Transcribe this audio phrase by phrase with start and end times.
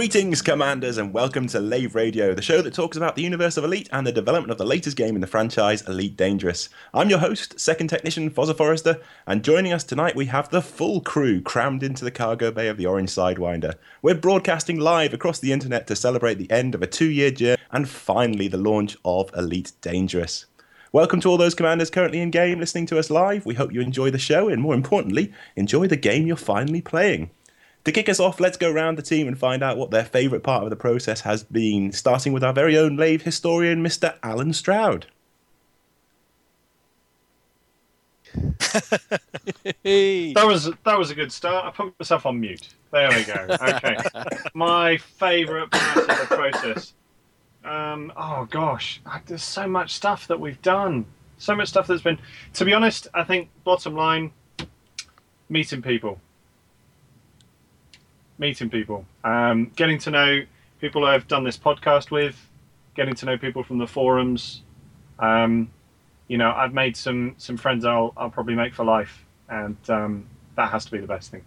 [0.00, 3.64] Greetings, Commanders, and welcome to Lave Radio, the show that talks about the universe of
[3.64, 6.70] Elite and the development of the latest game in the franchise, Elite Dangerous.
[6.94, 11.02] I'm your host, second technician Fozzer Forrester, and joining us tonight we have the full
[11.02, 13.74] crew crammed into the cargo bay of the Orange Sidewinder.
[14.00, 17.60] We're broadcasting live across the internet to celebrate the end of a two year journey
[17.70, 20.46] and finally the launch of Elite Dangerous.
[20.92, 23.44] Welcome to all those commanders currently in game listening to us live.
[23.44, 27.30] We hope you enjoy the show and, more importantly, enjoy the game you're finally playing.
[27.84, 30.42] To kick us off, let's go around the team and find out what their favourite
[30.42, 34.16] part of the process has been, starting with our very own Lave historian, Mr.
[34.22, 35.06] Alan Stroud.
[39.82, 41.66] That was that was a good start.
[41.66, 42.68] I put myself on mute.
[42.92, 43.56] There we go.
[43.60, 43.96] Okay.
[44.54, 46.92] My favourite part of the process.
[47.64, 51.06] Um, oh gosh, there's so much stuff that we've done.
[51.38, 52.18] So much stuff that's been.
[52.54, 54.30] To be honest, I think bottom line,
[55.48, 56.20] meeting people
[58.40, 60.42] meeting people, um, getting to know
[60.80, 62.34] people I've done this podcast with,
[62.96, 64.62] getting to know people from the forums.
[65.20, 65.70] Um,
[66.26, 70.26] you know, I've made some some friends I'll I'll probably make for life, and um,
[70.56, 71.44] that has to be the best thing.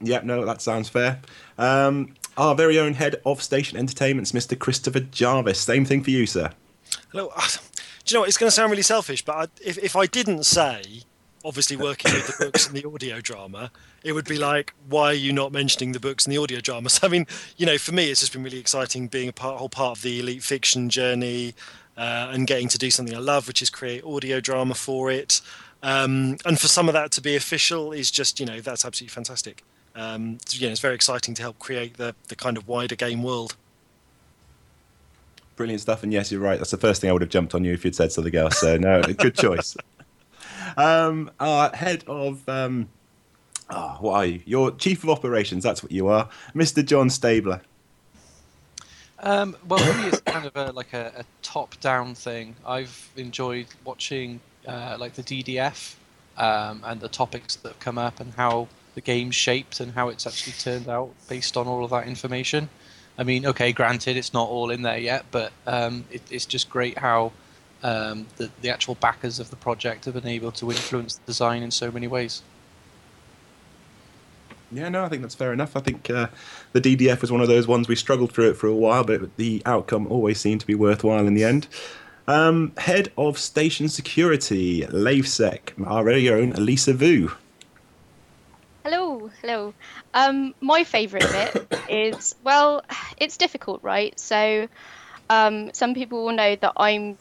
[0.00, 1.20] Yeah, no, that sounds fair.
[1.58, 4.58] Um, our very own head of station entertainments, Mr.
[4.58, 5.60] Christopher Jarvis.
[5.60, 6.50] Same thing for you, sir.
[7.12, 7.30] Hello.
[8.06, 8.28] Do you know what?
[8.30, 11.02] It's going to sound really selfish, but I, if, if I didn't say
[11.44, 13.70] obviously working with the books and the audio drama,
[14.02, 17.00] it would be like, why are you not mentioning the books and the audio dramas?
[17.02, 17.26] I mean,
[17.56, 20.02] you know, for me, it's just been really exciting being a part, whole part of
[20.02, 21.54] the elite fiction journey
[21.96, 25.40] uh, and getting to do something I love, which is create audio drama for it.
[25.82, 29.12] Um, and for some of that to be official is just, you know, that's absolutely
[29.12, 29.62] fantastic.
[29.94, 33.22] Um, you know, it's very exciting to help create the, the kind of wider game
[33.22, 33.56] world.
[35.56, 36.02] Brilliant stuff.
[36.02, 36.58] And yes, you're right.
[36.58, 38.58] That's the first thing I would have jumped on you if you'd said something else.
[38.60, 39.76] So, no, good choice.
[40.76, 42.48] Um, our head of.
[42.48, 42.88] Um,
[43.70, 44.42] oh, what are you?
[44.44, 45.64] Your chief of operations.
[45.64, 46.84] That's what you are, Mr.
[46.84, 47.62] John Stabler.
[49.22, 52.56] Um, well, it's kind of a, like a, a, top-down thing.
[52.66, 55.96] I've enjoyed watching uh, like the DDF
[56.38, 60.08] um, and the topics that have come up and how the game's shaped and how
[60.08, 62.70] it's actually turned out based on all of that information.
[63.18, 66.70] I mean, okay, granted, it's not all in there yet, but um, it, it's just
[66.70, 67.32] great how
[67.82, 71.62] um, the, the actual backers of the project have been able to influence the design
[71.62, 72.42] in so many ways.
[74.72, 75.76] Yeah, no, I think that's fair enough.
[75.76, 76.28] I think uh,
[76.72, 79.36] the DDF was one of those ones we struggled through it for a while, but
[79.36, 81.66] the outcome always seemed to be worthwhile in the end.
[82.28, 87.32] Um, head of Station Security, LaveSec, our very own Elisa Vu.
[88.84, 89.74] Hello, hello.
[90.14, 92.82] Um, my favourite bit is well,
[93.16, 94.18] it's difficult, right?
[94.18, 94.68] So,
[95.28, 97.18] um, some people will know that I'm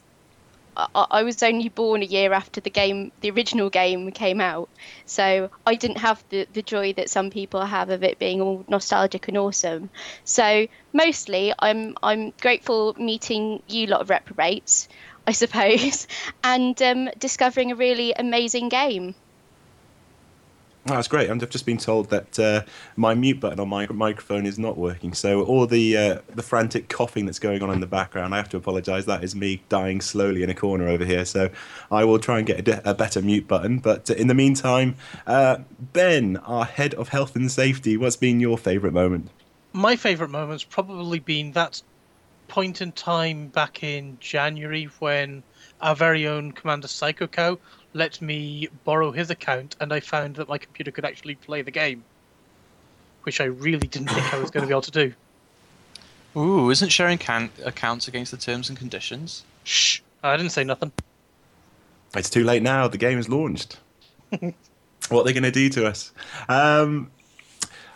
[0.95, 4.69] I, I was only born a year after the game, the original game came out,
[5.05, 8.63] so I didn't have the, the joy that some people have of it being all
[8.67, 9.89] nostalgic and awesome.
[10.23, 14.87] So mostly, I'm I'm grateful meeting you lot of reprobates,
[15.27, 16.07] I suppose,
[16.43, 19.15] and um, discovering a really amazing game.
[20.89, 21.29] Oh, that's great.
[21.29, 22.63] I've just been told that uh,
[22.95, 25.13] my mute button on my microphone is not working.
[25.13, 28.49] So all the uh, the frantic coughing that's going on in the background, I have
[28.49, 29.05] to apologise.
[29.05, 31.25] That is me dying slowly in a corner over here.
[31.25, 31.51] So
[31.91, 33.77] I will try and get a, a better mute button.
[33.77, 34.95] But in the meantime,
[35.27, 35.59] uh,
[35.93, 39.29] Ben, our head of health and safety, what's been your favourite moment?
[39.73, 41.83] My favourite moment's probably been that
[42.47, 45.43] point in time back in January when
[45.81, 47.59] our very own Commander Psycho Cow
[47.93, 51.71] let me borrow his account, and I found that my computer could actually play the
[51.71, 52.03] game,
[53.23, 55.13] which I really didn't think I was going to be able to do.
[56.35, 59.43] Ooh, isn't sharing can- accounts against the terms and conditions?
[59.63, 60.91] Shh, I didn't say nothing.
[62.15, 62.87] It's too late now.
[62.87, 63.79] The game is launched.
[64.29, 64.53] what
[65.11, 66.11] are they going to do to us?
[66.47, 67.11] Um,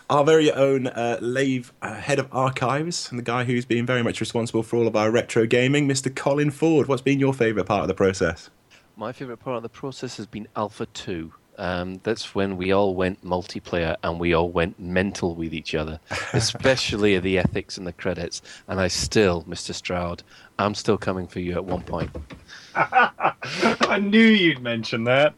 [0.10, 4.04] our very own uh, Lave uh, head of archives and the guy who's been very
[4.04, 6.14] much responsible for all of our retro gaming, Mr.
[6.14, 6.88] Colin Ford.
[6.88, 8.50] What's been your favourite part of the process?
[8.96, 11.34] My favourite part of the process has been Alpha 2.
[11.58, 16.00] Um, that's when we all went multiplayer and we all went mental with each other,
[16.34, 18.42] especially the ethics and the credits.
[18.68, 19.74] And I still, Mr.
[19.74, 20.24] Stroud,
[20.58, 22.10] I'm still coming for you at one point.
[22.76, 25.36] I knew you'd mention that.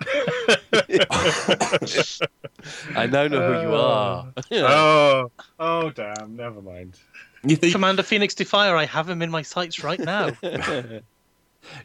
[2.95, 4.33] I now know who you are.
[4.51, 6.35] oh, oh, damn!
[6.35, 6.97] Never mind.
[7.43, 8.75] Think Commander Phoenix Defier?
[8.75, 10.31] I have him in my sights right now.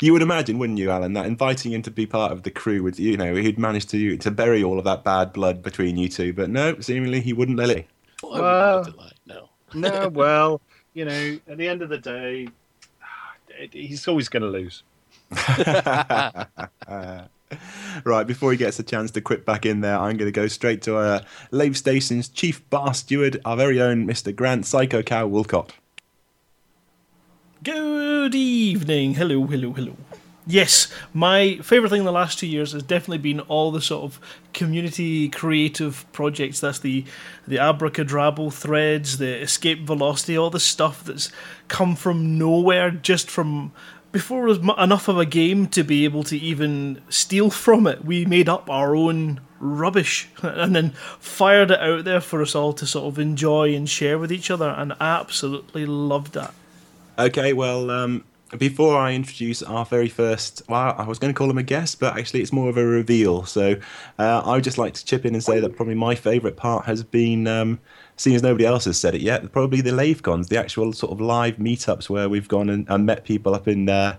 [0.00, 2.82] You would imagine, wouldn't you, Alan, that inviting him to be part of the crew
[2.82, 6.08] would, you know, he'd manage to to bury all of that bad blood between you
[6.08, 6.32] two.
[6.32, 7.86] But no, seemingly he wouldn't let it.
[8.22, 8.86] Well,
[9.26, 9.48] no.
[9.74, 10.60] no, well,
[10.94, 12.48] you know, at the end of the day,
[13.72, 14.82] he's always going to lose.
[18.04, 20.48] right, before he gets a chance to quit back in there, I'm going to go
[20.48, 21.20] straight to uh,
[21.50, 24.34] Lave Station's chief bar steward, our very own Mr.
[24.34, 25.70] Grant Psycho Cow Woolcott.
[27.62, 29.16] Good evening.
[29.16, 29.94] Hello, hello, hello.
[30.46, 34.04] Yes, my favourite thing in the last two years has definitely been all the sort
[34.04, 34.18] of
[34.54, 36.60] community creative projects.
[36.60, 37.04] That's the
[37.46, 41.30] the abracadabra threads, the escape velocity, all the stuff that's
[41.68, 43.72] come from nowhere, just from
[44.10, 48.06] before it was enough of a game to be able to even steal from it.
[48.06, 52.72] We made up our own rubbish and then fired it out there for us all
[52.72, 56.54] to sort of enjoy and share with each other, and absolutely loved that.
[57.20, 58.24] Okay, well, um,
[58.56, 62.00] before I introduce our very first, well, I was going to call him a guest,
[62.00, 63.44] but actually it's more of a reveal.
[63.44, 63.76] So
[64.18, 66.86] uh, I would just like to chip in and say that probably my favourite part
[66.86, 67.78] has been, um,
[68.16, 71.20] seeing as nobody else has said it yet, probably the LaveCons, the actual sort of
[71.20, 74.16] live meetups where we've gone and, and met people up in uh,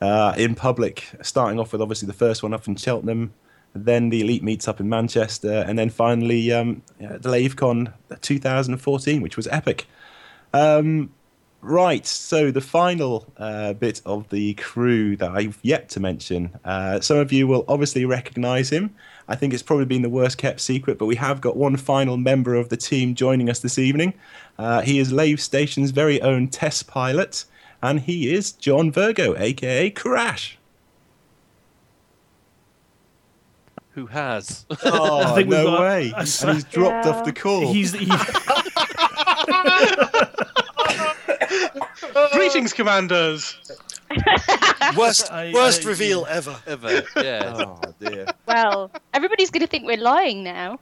[0.00, 1.08] uh, in public.
[1.22, 3.32] Starting off with obviously the first one up in Cheltenham,
[3.72, 9.36] then the Elite meets up in Manchester, and then finally um, the LaveCon 2014, which
[9.36, 9.86] was epic.
[10.52, 11.12] Um,
[11.62, 16.52] Right, so the final uh, bit of the crew that I've yet to mention.
[16.64, 18.94] Uh, some of you will obviously recognise him.
[19.28, 22.16] I think it's probably been the worst kept secret, but we have got one final
[22.16, 24.14] member of the team joining us this evening.
[24.58, 27.44] Uh, he is Lave Station's very own test pilot,
[27.82, 30.56] and he is John Virgo, aka Crash.
[33.90, 34.64] Who has?
[34.84, 36.12] Oh, I think no got way!
[36.16, 37.12] and he's dropped Yeah.
[37.12, 37.70] off the call.
[37.72, 38.06] He's he,
[42.32, 43.56] Greetings, commanders.
[44.96, 46.56] Worst, I- worst I- reveal ever.
[46.66, 47.02] Ever.
[47.16, 47.52] Yeah.
[47.80, 48.26] Oh dear.
[48.46, 50.78] well, everybody's going to think we're lying now.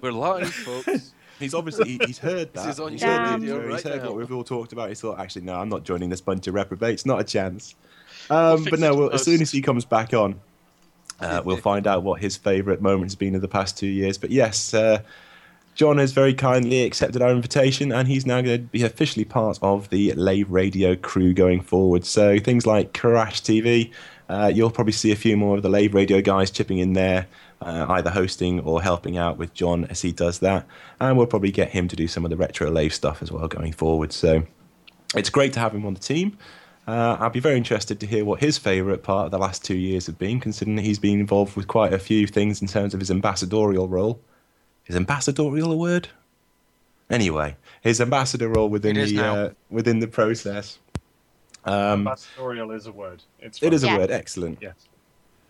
[0.00, 1.12] We're lying, folks.
[1.38, 2.66] He's obviously he- he's heard that.
[2.66, 4.08] This is on he's heard, the radio he's right heard now.
[4.10, 4.88] what we've all talked about.
[4.88, 7.04] He thought, actually, no, I'm not joining this bunch of reprobates.
[7.04, 7.74] Not a chance.
[8.30, 10.40] Um, fix but no, well, as soon as he comes back on,
[11.20, 14.16] uh, we'll find out what his favourite moment has been of the past two years.
[14.18, 15.02] But yes, uh,
[15.74, 19.58] John has very kindly accepted our invitation, and he's now going to be officially part
[19.62, 22.04] of the Lave Radio crew going forward.
[22.04, 23.90] So things like Crash TV,
[24.28, 27.26] uh, you'll probably see a few more of the Lave Radio guys chipping in there,
[27.62, 30.66] uh, either hosting or helping out with John as he does that.
[31.00, 33.48] And we'll probably get him to do some of the retro Lave stuff as well
[33.48, 34.12] going forward.
[34.12, 34.42] So
[35.16, 36.36] it's great to have him on the team.
[36.86, 39.76] Uh, I'd be very interested to hear what his favourite part of the last two
[39.76, 43.00] years have been, considering he's been involved with quite a few things in terms of
[43.00, 44.20] his ambassadorial role.
[44.86, 46.08] Is ambassadorial a word?
[47.10, 50.78] Anyway, his ambassador role within the uh, within the process.
[51.64, 53.22] Um, Ambassadorial is a word.
[53.38, 53.98] It's it is a Yeah.
[53.98, 54.10] word.
[54.10, 54.58] Excellent.
[54.60, 54.74] Yes.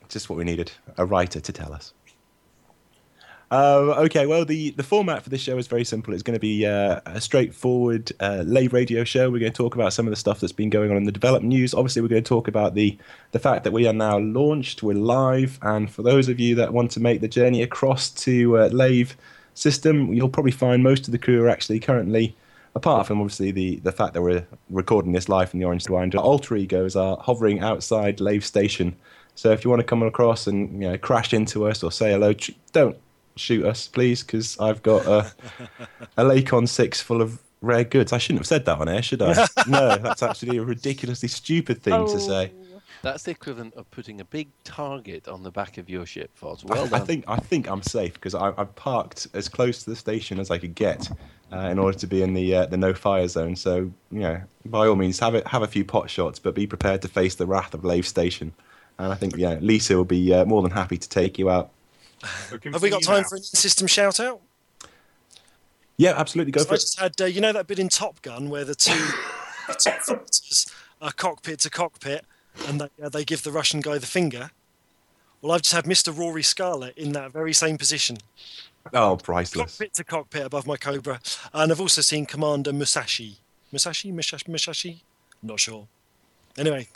[0.08, 0.72] Just what we needed.
[0.98, 1.94] A writer to tell us.
[3.52, 6.14] Um, okay, well, the, the format for this show is very simple.
[6.14, 9.30] It's going to be uh, a straightforward uh, lave radio show.
[9.30, 11.12] We're going to talk about some of the stuff that's been going on in the
[11.12, 11.74] development news.
[11.74, 12.96] Obviously, we're going to talk about the,
[13.32, 16.72] the fact that we are now launched, we're live, and for those of you that
[16.72, 19.18] want to make the journey across to uh, Lave
[19.52, 22.34] system, you'll probably find most of the crew are actually currently,
[22.74, 26.14] apart from obviously the, the fact that we're recording this live from the Orange Wind,
[26.14, 28.96] our alter egos are hovering outside Lave Station.
[29.34, 32.12] So if you want to come across and you know crash into us or say
[32.12, 32.32] hello,
[32.72, 32.96] don't
[33.36, 35.32] shoot us, please, because I've got a,
[36.16, 38.12] a Lakon 6 full of rare goods.
[38.12, 39.46] I shouldn't have said that on air, should I?
[39.68, 42.52] no, that's actually a ridiculously stupid thing to say.
[43.02, 46.64] That's the equivalent of putting a big target on the back of your ship, Foz.
[46.64, 47.06] Well I done.
[47.06, 50.52] think I think I'm safe because I, I've parked as close to the station as
[50.52, 51.10] I could get
[51.52, 53.56] uh, in order to be in the uh, the no fire zone.
[53.56, 56.66] So you know, by all means, have it have a few pot shots, but be
[56.66, 58.52] prepared to face the wrath of Lave Station.
[58.98, 61.70] And I think yeah, Lisa will be uh, more than happy to take you out.
[62.48, 63.28] So Have we got time now.
[63.28, 64.40] for an in-system shout-out?
[65.96, 66.80] Yeah, absolutely, go So for I it.
[66.80, 68.92] just had, uh, you know, that bit in Top Gun where the two,
[69.68, 70.66] the two fighters
[71.00, 72.24] are cockpit to cockpit,
[72.66, 74.50] and they, uh, they give the Russian guy the finger.
[75.40, 76.16] Well, I've just had Mr.
[76.16, 78.18] Rory Scarlett in that very same position,
[78.94, 79.72] Oh, priceless.
[79.72, 81.20] cockpit to cockpit above my Cobra,
[81.52, 83.38] and I've also seen Commander Musashi.
[83.72, 85.02] Musashi, Musashi, Musashi.
[85.42, 85.88] Not sure.
[86.56, 86.88] Anyway,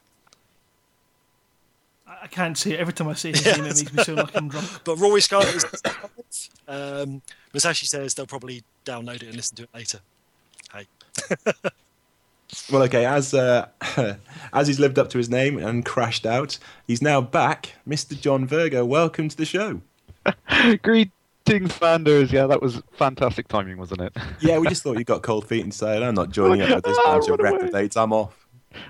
[2.06, 2.80] I I can't say it.
[2.80, 3.52] Every time I say his Yeah.
[3.56, 4.66] name, it makes me sound like I'm drunk.
[4.84, 6.50] but Rory Scarlett is.
[6.68, 7.22] um,
[7.52, 10.00] Musashi says they'll probably download it and listen to it later.
[10.72, 10.86] Hey.
[12.70, 13.66] Well, okay, as uh,
[14.52, 17.74] as he's lived up to his name and crashed out, he's now back.
[17.86, 18.18] Mr.
[18.18, 19.80] John Virgo, welcome to the show.
[20.82, 22.32] Greetings, Fanders.
[22.32, 24.16] Yeah, that was fantastic timing, wasn't it?
[24.40, 26.84] Yeah, we just thought you got cold feet and said, I'm not joining up with
[26.84, 27.50] this Ah, bunch of run away.
[27.64, 28.45] reprobates, I'm off.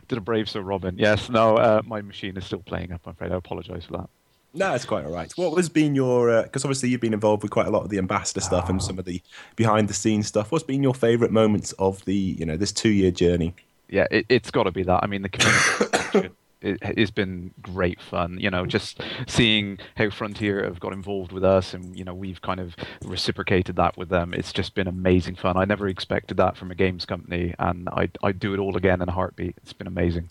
[0.08, 0.96] Did a brave Sir Robin.
[0.98, 3.32] Yes, no, uh, my machine is still playing up, I'm afraid.
[3.32, 4.08] I apologise for that.
[4.54, 5.30] No, it's quite all right.
[5.36, 7.98] What has been your, because obviously you've been involved with quite a lot of the
[7.98, 9.20] ambassador stuff and some of the
[9.54, 10.50] behind the scenes stuff.
[10.50, 13.54] What's been your favourite moments of the, you know, this two year journey?
[13.90, 15.00] Yeah, it, it's got to be that.
[15.02, 16.30] I mean, the community
[16.66, 18.38] it, it's been great fun.
[18.40, 22.42] You know, just seeing how Frontier have got involved with us, and you know, we've
[22.42, 24.34] kind of reciprocated that with them.
[24.34, 25.56] It's just been amazing fun.
[25.56, 29.02] I never expected that from a games company, and I I do it all again
[29.02, 29.56] in a heartbeat.
[29.62, 30.30] It's been amazing.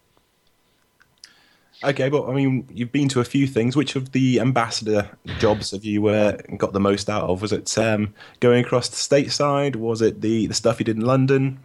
[1.84, 3.76] Okay, but I mean, you've been to a few things.
[3.76, 7.42] Which of the ambassador jobs have you uh, got the most out of?
[7.42, 9.76] Was it um, going across the stateside?
[9.76, 11.60] Was it the, the stuff you did in London?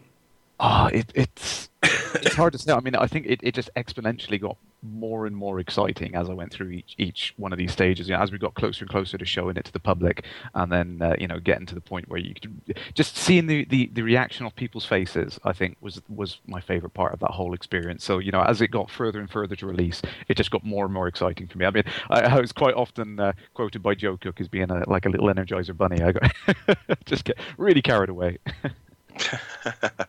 [0.62, 2.70] Ah, it, it's it's hard to say.
[2.72, 6.34] I mean, I think it, it just exponentially got more and more exciting as I
[6.34, 8.08] went through each each one of these stages.
[8.08, 10.70] You know, as we got closer and closer to showing it to the public, and
[10.70, 13.90] then uh, you know getting to the point where you could just seeing the, the,
[13.94, 15.40] the reaction of people's faces.
[15.44, 18.04] I think was was my favorite part of that whole experience.
[18.04, 20.84] So you know, as it got further and further to release, it just got more
[20.84, 21.64] and more exciting for me.
[21.64, 24.86] I mean, I, I was quite often uh, quoted by Joe Cook as being a,
[24.90, 26.02] like a little Energizer bunny.
[26.02, 28.36] I got just get really carried away.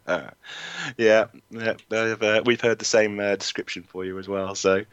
[0.98, 4.56] yeah, yeah uh, we've heard the same uh, description for you as well.
[4.56, 4.84] So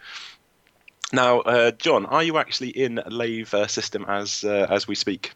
[1.13, 5.33] now, uh, John, are you actually in Lave uh, system as uh, as we speak?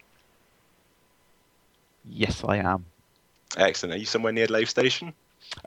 [2.05, 2.85] Yes, I am.
[3.57, 3.95] Excellent.
[3.95, 5.13] Are you somewhere near Lave station?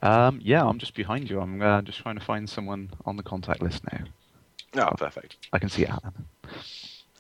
[0.02, 1.40] Um, yeah, I'm just behind you.
[1.40, 4.88] I'm uh, just trying to find someone on the contact list now.
[4.88, 5.38] Oh, perfect.
[5.54, 6.14] I can see Alan.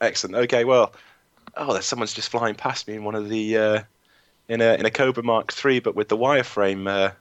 [0.01, 0.35] Excellent.
[0.35, 0.93] Okay, well,
[1.55, 3.85] oh, there's someone's just flying past me in one of the
[4.47, 6.89] in a in a Cobra Mark III, but with the wireframe.
[6.89, 7.11] Uh,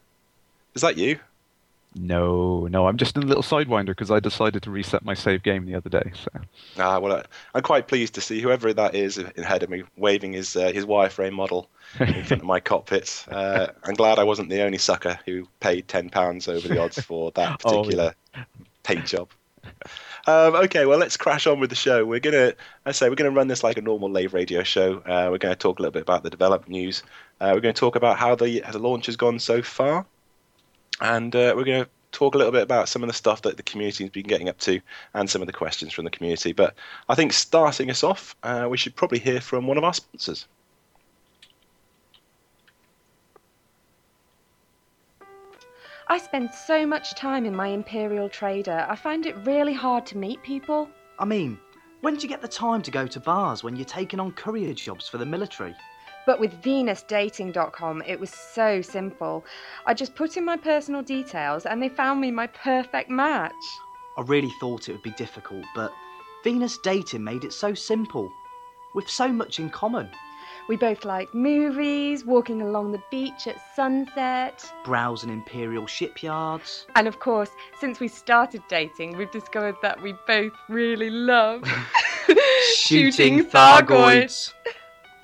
[0.74, 1.18] is that you?
[1.96, 5.44] No, no, I'm just in a little sidewinder because I decided to reset my save
[5.44, 6.10] game the other day.
[6.14, 6.30] So.
[6.76, 7.22] Ah, well,
[7.54, 10.86] I'm quite pleased to see whoever that is ahead of me waving his uh, his
[10.86, 11.68] wireframe model
[12.00, 13.24] in front of my cockpit.
[13.30, 17.00] Uh, I'm glad I wasn't the only sucker who paid ten pounds over the odds
[17.00, 18.44] for that particular oh, yeah.
[18.82, 19.28] paint job.
[20.26, 22.04] Um, okay, well, let's crash on with the show.
[22.04, 22.54] We're gonna,
[22.86, 24.98] I say, we're gonna run this like a normal Lave Radio show.
[24.98, 27.02] Uh, we're going to talk a little bit about the development news.
[27.40, 30.06] Uh, we're going to talk about how the how the launch has gone so far,
[31.00, 33.56] and uh, we're going to talk a little bit about some of the stuff that
[33.58, 34.80] the community has been getting up to,
[35.12, 36.52] and some of the questions from the community.
[36.52, 36.74] But
[37.08, 40.46] I think starting us off, uh, we should probably hear from one of our sponsors.
[46.06, 50.18] I spend so much time in my Imperial Trader, I find it really hard to
[50.18, 50.90] meet people.
[51.18, 51.58] I mean,
[52.02, 54.74] when do you get the time to go to bars when you're taking on courier
[54.74, 55.74] jobs for the military?
[56.26, 59.46] But with VenusDating.com, it was so simple.
[59.86, 63.52] I just put in my personal details and they found me my perfect match.
[64.18, 65.90] I really thought it would be difficult, but
[66.42, 68.30] Venus Dating made it so simple,
[68.94, 70.10] with so much in common.
[70.66, 76.86] We both like movies, walking along the beach at sunset, browsing imperial shipyards.
[76.96, 81.64] And of course, since we started dating, we've discovered that we both really love
[82.76, 84.54] shooting Thargoids.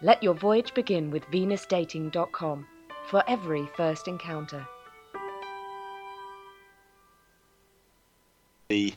[0.03, 2.66] Let your voyage begin with VenusDating.com
[3.07, 4.66] for every first encounter.
[8.68, 8.92] The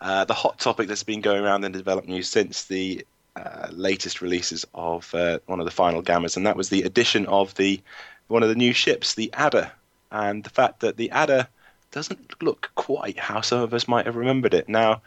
[0.00, 3.04] uh, the hot topic that's been going around in the development news since the
[3.38, 7.26] uh, latest releases of uh, one of the final gammas, and that was the addition
[7.26, 7.80] of the
[8.26, 9.70] one of the new ships, the Adder,
[10.10, 11.48] and the fact that the Adder
[11.90, 14.68] doesn't look quite how some of us might have remembered it.
[14.68, 15.00] Now,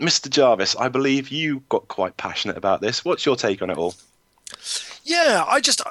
[0.00, 0.30] Mr.
[0.30, 3.04] Jarvis, I believe you got quite passionate about this.
[3.04, 3.94] What's your take on it all?
[5.04, 5.82] Yeah, I just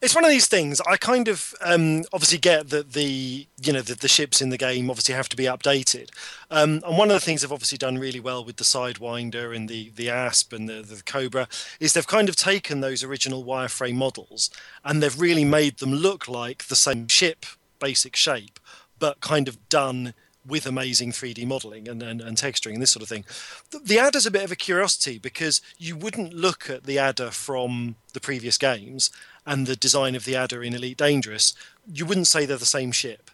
[0.00, 0.80] it's one of these things.
[0.82, 4.58] I kind of um, obviously get that the you know the, the, ships in the
[4.58, 6.10] game obviously have to be updated,
[6.50, 9.68] um, and one of the things they've obviously done really well with the Sidewinder and
[9.68, 11.48] the the Asp and the, the Cobra
[11.80, 14.50] is they've kind of taken those original wireframe models
[14.84, 17.46] and they've really made them look like the same ship
[17.78, 18.58] basic shape,
[18.98, 20.14] but kind of done
[20.46, 23.24] with amazing 3D modeling and, and, and, texturing and this sort of thing.
[23.70, 27.30] The, the Adder's a bit of a curiosity because you wouldn't look at the Adder
[27.30, 29.10] from the previous games
[29.46, 31.54] and the design of the Adder in Elite Dangerous,
[31.90, 33.30] you wouldn't say they're the same ship.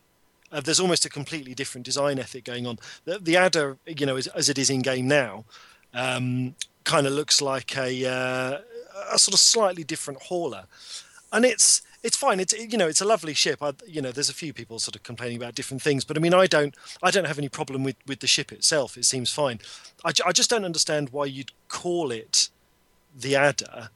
[0.51, 2.79] Uh, there's almost a completely different design ethic going on.
[3.05, 5.45] The, the Adder, you know, as, as, it is in game now,
[5.95, 8.59] um, kind of looks like a, uh,
[9.13, 10.65] a sort of slightly different hauler,
[11.33, 12.41] and it's it's fine.
[12.41, 13.63] It's you know it's a lovely ship.
[13.63, 16.21] I, you know, there's a few people sort of complaining about different things, but I
[16.21, 18.97] mean, I don't I don't have any problem with with the ship itself.
[18.97, 19.61] It seems fine.
[20.05, 22.49] I, I just don't understand why you'd call it
[23.15, 23.91] the Adder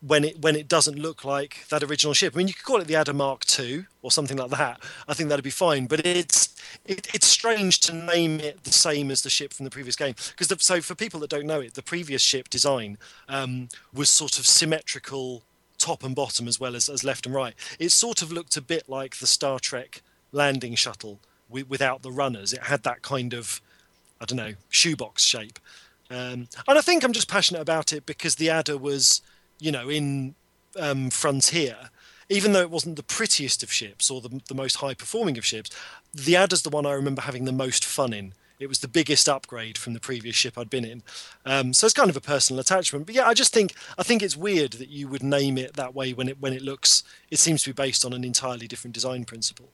[0.00, 2.34] when it when it doesn't look like that original ship.
[2.34, 4.80] I mean, you could call it the Adder Mark II or something like that.
[5.08, 5.86] I think that'd be fine.
[5.86, 9.70] But it's it, it's strange to name it the same as the ship from the
[9.70, 13.68] previous game because so for people that don't know it, the previous ship design um,
[13.92, 15.42] was sort of symmetrical
[15.88, 17.54] top and bottom as well as, as left and right.
[17.78, 22.12] It sort of looked a bit like the Star Trek landing shuttle w- without the
[22.12, 22.52] runners.
[22.52, 23.60] It had that kind of
[24.20, 25.58] I don't know shoebox shape.
[26.10, 29.20] Um, and I think I'm just passionate about it because the Adder was
[29.60, 30.34] you know, in
[30.78, 31.90] um, Frontier,
[32.28, 35.44] even though it wasn't the prettiest of ships or the, the most high performing of
[35.44, 35.70] ships,
[36.14, 39.28] the Adder's the one I remember having the most fun in it was the biggest
[39.28, 41.02] upgrade from the previous ship I'd been in.
[41.46, 43.06] Um, so it's kind of a personal attachment.
[43.06, 45.94] But yeah, I just think I think it's weird that you would name it that
[45.94, 47.02] way when it when it looks.
[47.30, 49.68] It seems to be based on an entirely different design principle.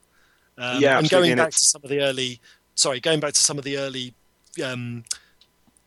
[0.59, 2.41] Um, Yeah, and going and back it's- to some of the early,
[2.75, 4.15] sorry, going back to some of the early
[4.63, 5.05] um,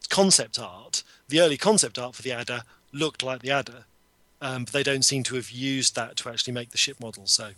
[0.09, 3.85] concept art, the early concept art for the Adder looked like the Adder,
[4.41, 7.25] um, but they don't seem to have used that to actually make the ship model.
[7.27, 7.51] So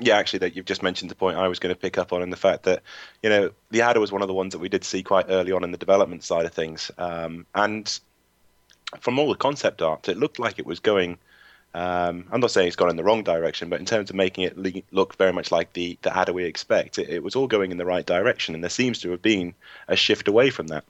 [0.00, 2.22] Yeah, actually, that you've just mentioned the point I was going to pick up on,
[2.22, 2.82] and the fact that
[3.22, 5.50] you know the Adder was one of the ones that we did see quite early
[5.50, 7.98] on in the development side of things, um, and
[9.00, 11.18] from all the concept art, it looked like it was going.
[11.74, 14.44] Um, I'm not saying it's gone in the wrong direction, but in terms of making
[14.44, 17.48] it le- look very much like the the Adder we expect, it, it was all
[17.48, 19.54] going in the right direction, and there seems to have been
[19.88, 20.84] a shift away from that.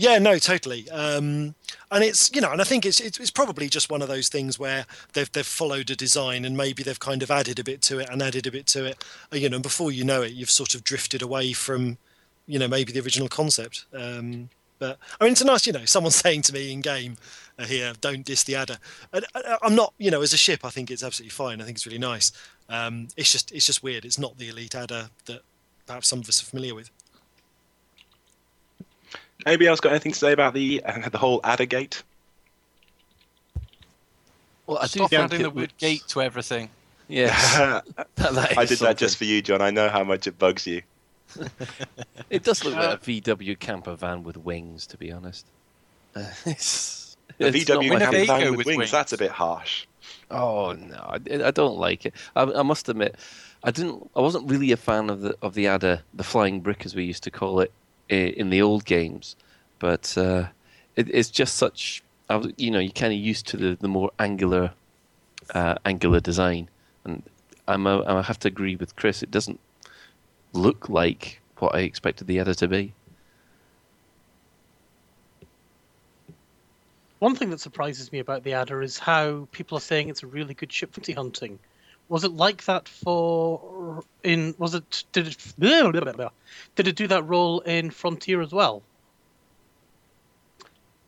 [0.00, 0.88] Yeah, no, totally.
[0.88, 1.54] Um,
[1.90, 4.30] and it's you know, and I think it's, it's it's probably just one of those
[4.30, 7.82] things where they've they've followed a design and maybe they've kind of added a bit
[7.82, 9.04] to it and added a bit to it.
[9.30, 11.98] uh, You know, and before you know it, you've sort of drifted away from,
[12.46, 13.84] you know, maybe the original concept.
[13.92, 17.18] Um, but I mean, it's a nice, you know, someone saying to me in game
[17.58, 18.78] uh, here, "Don't diss the adder."
[19.12, 21.60] And, uh, I'm not, you know, as a ship, I think it's absolutely fine.
[21.60, 22.32] I think it's really nice.
[22.70, 24.06] Um, it's just it's just weird.
[24.06, 25.42] It's not the elite adder that
[25.86, 26.90] perhaps some of us are familiar with.
[29.46, 32.02] Anybody else got anything to say about the uh, the whole Adder gate?
[34.66, 36.70] Well, I do Stop think adding the word gate to everything.
[37.08, 37.56] Yes.
[38.16, 39.60] That I is did that just for you, John.
[39.60, 40.82] I know how much it bugs you.
[42.30, 45.44] It does look like a VW camper van with wings, to be honest.
[46.14, 48.90] Uh, it's, A it's VW camper van with with wings, wings.
[48.92, 49.86] That's a bit harsh.
[50.30, 52.14] Oh no, I, I don't like it.
[52.36, 53.16] I, I must admit,
[53.64, 54.08] I didn't.
[54.14, 57.02] I wasn't really a fan of the of the adder, the flying brick as we
[57.04, 57.79] used to call it i-
[58.16, 59.36] in the old games.
[59.78, 60.48] But uh,
[60.96, 62.02] it, it's just such.
[62.28, 64.72] I was, you know, you're kind of used to the, the more angular,
[65.54, 66.68] uh, angular design,
[67.04, 67.22] and
[67.66, 69.22] I'm a, I have to agree with Chris.
[69.22, 69.60] It doesn't
[70.52, 72.92] look like what I expected the adder to be.
[77.20, 80.26] One thing that surprises me about the Adder is how people are saying it's a
[80.26, 81.58] really good ship for hunting.
[82.10, 84.54] Was it like that for in?
[84.58, 85.54] Was it did it
[86.76, 88.82] did it do that role in Frontier as well?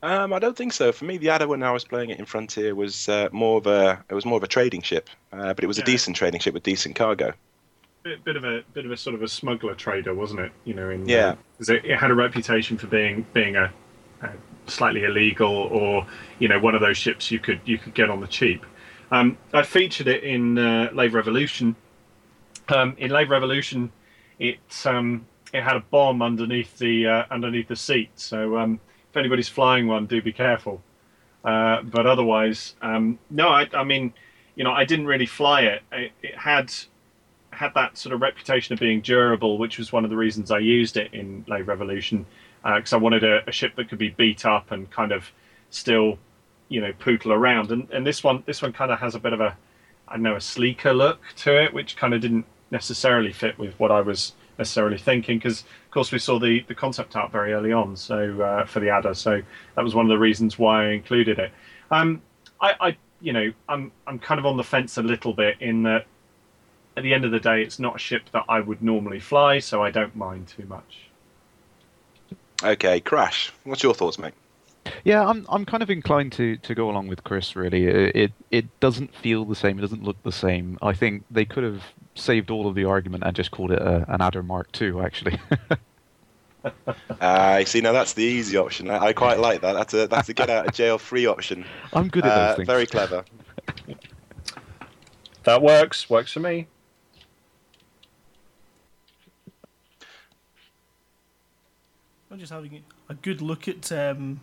[0.04, 0.92] Um, I don't think so.
[0.92, 3.66] For me, the Adder when I was playing it in Frontier was uh, more of
[3.66, 6.40] a it was more of a trading ship, uh, but it was a decent trading
[6.40, 7.34] ship with decent cargo.
[8.04, 10.52] Bit, bit of a bit of a sort of a smuggler trader, wasn't it?
[10.64, 11.34] You know, in Yeah.
[11.58, 13.72] 'cause it, it had a reputation for being being a,
[14.22, 14.30] a
[14.66, 16.06] slightly illegal or
[16.38, 18.64] you know one of those ships you could you could get on the cheap.
[19.12, 21.76] Um, I featured it in uh, Lave Revolution.
[22.68, 23.92] Um, in Lave Revolution,
[24.38, 28.10] it um, it had a bomb underneath the uh, underneath the seat.
[28.16, 30.82] So um, if anybody's flying one, do be careful.
[31.44, 33.48] Uh, but otherwise, um, no.
[33.48, 34.14] I, I mean,
[34.54, 35.82] you know, I didn't really fly it.
[35.92, 36.72] It, it had
[37.50, 40.58] had that sort of reputation of being durable, which was one of the reasons I
[40.58, 42.24] used it in Lave Revolution,
[42.64, 45.30] because I wanted a, a ship that could be beat up and kind of
[45.68, 46.18] still,
[46.72, 47.70] you know, poodle around.
[47.70, 49.56] And and this one this one kind of has a bit of a,
[50.08, 53.90] I know, a sleeker look to it, which kind of didn't necessarily fit with what
[53.90, 55.38] I was necessarily thinking.
[55.38, 58.80] Because of course we saw the the concept art very early on, so uh, for
[58.80, 59.42] the Adder, so
[59.74, 61.52] that was one of the reasons why I included it.
[61.90, 62.22] Um,
[62.60, 65.82] I, I you know I'm I'm kind of on the fence a little bit in
[65.82, 66.06] that
[66.96, 69.58] at the end of the day, it's not a ship that I would normally fly,
[69.58, 71.08] so I don't mind too much.
[72.62, 73.52] Okay, Crash.
[73.64, 74.34] What's your thoughts, mate?
[75.04, 77.54] Yeah, I'm I'm kind of inclined to, to go along with Chris.
[77.56, 79.78] Really, it, it it doesn't feel the same.
[79.78, 80.78] It doesn't look the same.
[80.82, 81.82] I think they could have
[82.14, 85.00] saved all of the argument and just called it a, an Adder Mark II.
[85.00, 85.38] Actually,
[87.20, 87.80] I see.
[87.80, 88.90] Now that's the easy option.
[88.90, 89.72] I, I quite like that.
[89.74, 91.64] That's a that's a get out of jail free option.
[91.92, 92.66] I'm good at Uh, those things.
[92.66, 93.24] Very clever.
[95.44, 96.08] That works.
[96.08, 96.68] Works for me.
[102.30, 104.40] I'm just having a good look at um,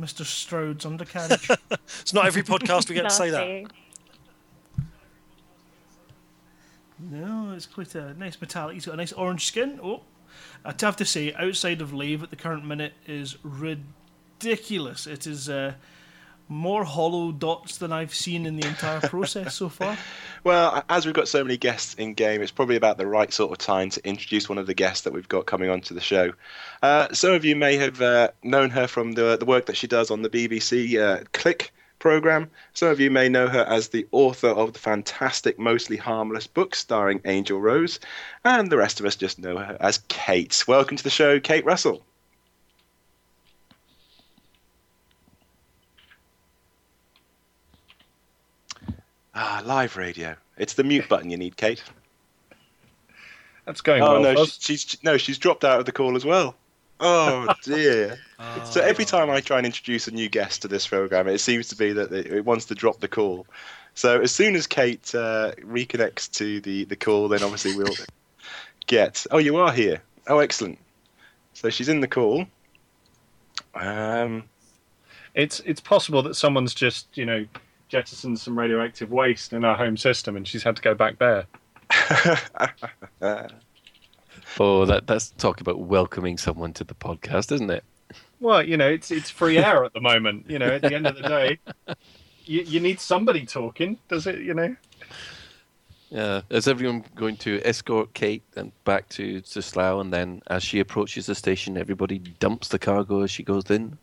[0.00, 0.24] Mr.
[0.24, 1.48] Stroud's undercarriage.
[2.00, 3.70] It's not every podcast we get to say that.
[6.98, 8.74] No, it's quite a nice metallic.
[8.74, 9.80] He's got a nice orange skin.
[9.82, 10.02] Oh,
[10.64, 15.06] I'd have to say, outside of Lave at the current minute is ridiculous.
[15.06, 15.74] It is uh,
[16.48, 19.96] more hollow dots than I've seen in the entire process so far.
[20.44, 23.50] Well, as we've got so many guests in game, it's probably about the right sort
[23.50, 26.34] of time to introduce one of the guests that we've got coming onto the show.
[26.82, 29.86] Uh, some of you may have uh, known her from the the work that she
[29.86, 32.50] does on the BBC uh, Click program.
[32.74, 36.74] Some of you may know her as the author of the fantastic Mostly Harmless book
[36.74, 37.98] starring Angel Rose,
[38.44, 40.62] and the rest of us just know her as Kate.
[40.68, 42.04] Welcome to the show, Kate Russell.
[49.34, 50.36] Ah, live radio.
[50.56, 51.82] It's the mute button you need, Kate.
[53.64, 54.34] That's going oh well.
[54.34, 56.54] no, she, she's no, she's dropped out of the call as well.
[57.00, 58.18] Oh dear.
[58.66, 61.68] So every time I try and introduce a new guest to this program, it seems
[61.68, 63.46] to be that it it wants to drop the call.
[63.94, 67.94] So as soon as Kate uh, reconnects to the, the call, then obviously we'll
[68.86, 69.24] get.
[69.30, 70.02] Oh, you are here.
[70.26, 70.78] Oh, excellent.
[71.54, 72.44] So she's in the call.
[73.74, 74.44] Um,
[75.34, 77.46] It's it's possible that someone's just you know
[77.94, 81.46] jettisoned some radioactive waste in our home system, and she's had to go back there.
[84.60, 87.82] Oh, that that's talk about welcoming someone to the podcast, isn't it?
[88.38, 90.48] Well, you know, it's it's free air at the moment.
[90.48, 91.58] You know, at the end of the day,
[92.44, 93.98] you you need somebody talking.
[94.08, 94.40] Does it?
[94.40, 94.76] You know.
[96.10, 96.42] Yeah.
[96.50, 100.78] Is everyone going to escort Kate and back to to Slough, and then as she
[100.78, 103.98] approaches the station, everybody dumps the cargo as she goes in?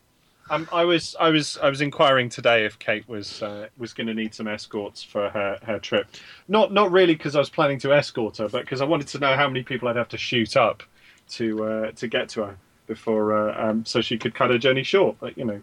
[0.51, 4.07] Um, I was I was I was inquiring today if Kate was uh, was going
[4.07, 6.07] to need some escorts for her, her trip.
[6.49, 9.19] Not not really because I was planning to escort her, but because I wanted to
[9.19, 10.83] know how many people I'd have to shoot up
[11.29, 14.83] to uh, to get to her before uh, um, so she could cut her journey
[14.83, 15.15] short.
[15.21, 15.61] But you know,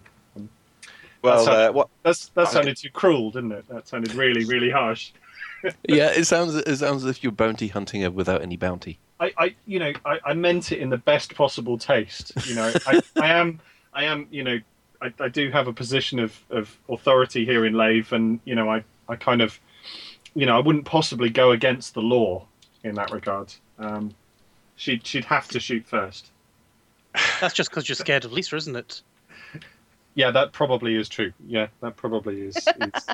[1.22, 1.88] well, That's how- uh, what?
[2.03, 2.53] that's that Okay.
[2.55, 3.68] sounded too cruel, didn't it?
[3.68, 5.11] That sounded really really harsh.
[5.87, 8.98] yeah, it sounds it sounds as if you're bounty hunting her without any bounty.
[9.20, 12.33] I, I you know I, I meant it in the best possible taste.
[12.46, 13.61] You know I, I am
[13.92, 14.59] I am you know
[15.00, 18.68] I, I do have a position of, of authority here in Lave, and you know
[18.70, 19.58] I, I kind of
[20.34, 22.46] you know I wouldn't possibly go against the law
[22.84, 23.52] in that regard.
[23.78, 24.14] Um,
[24.76, 26.30] she'd she'd have to shoot first.
[27.40, 29.02] That's just because you're scared of Lisa, isn't it?
[30.14, 31.32] Yeah, that probably is true.
[31.46, 32.56] Yeah, that probably is.
[32.56, 33.06] is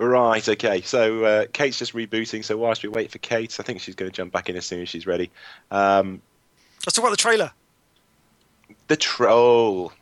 [0.00, 0.80] Right, okay.
[0.80, 2.42] So uh, Kate's just rebooting.
[2.42, 4.64] So whilst we wait for Kate, I think she's going to jump back in as
[4.64, 5.30] soon as she's ready.
[5.70, 6.22] Um,
[6.86, 7.52] Let's talk about the trailer.
[8.90, 9.92] The troll.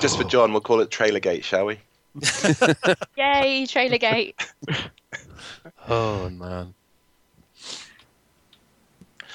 [0.00, 1.78] Just for John, we'll call it Trailer Gate, shall we?
[3.16, 4.36] Yay, Trailer Gate.
[5.88, 6.74] Oh man.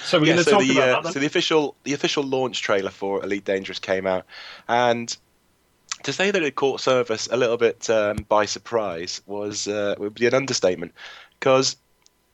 [0.03, 1.13] so we're yeah, going to so talk the about uh, that.
[1.13, 4.25] so the official the official launch trailer for Elite Dangerous came out,
[4.67, 5.15] and
[6.03, 9.69] to say that it caught some of us a little bit um, by surprise was
[9.69, 10.93] uh, would be an understatement,
[11.39, 11.77] because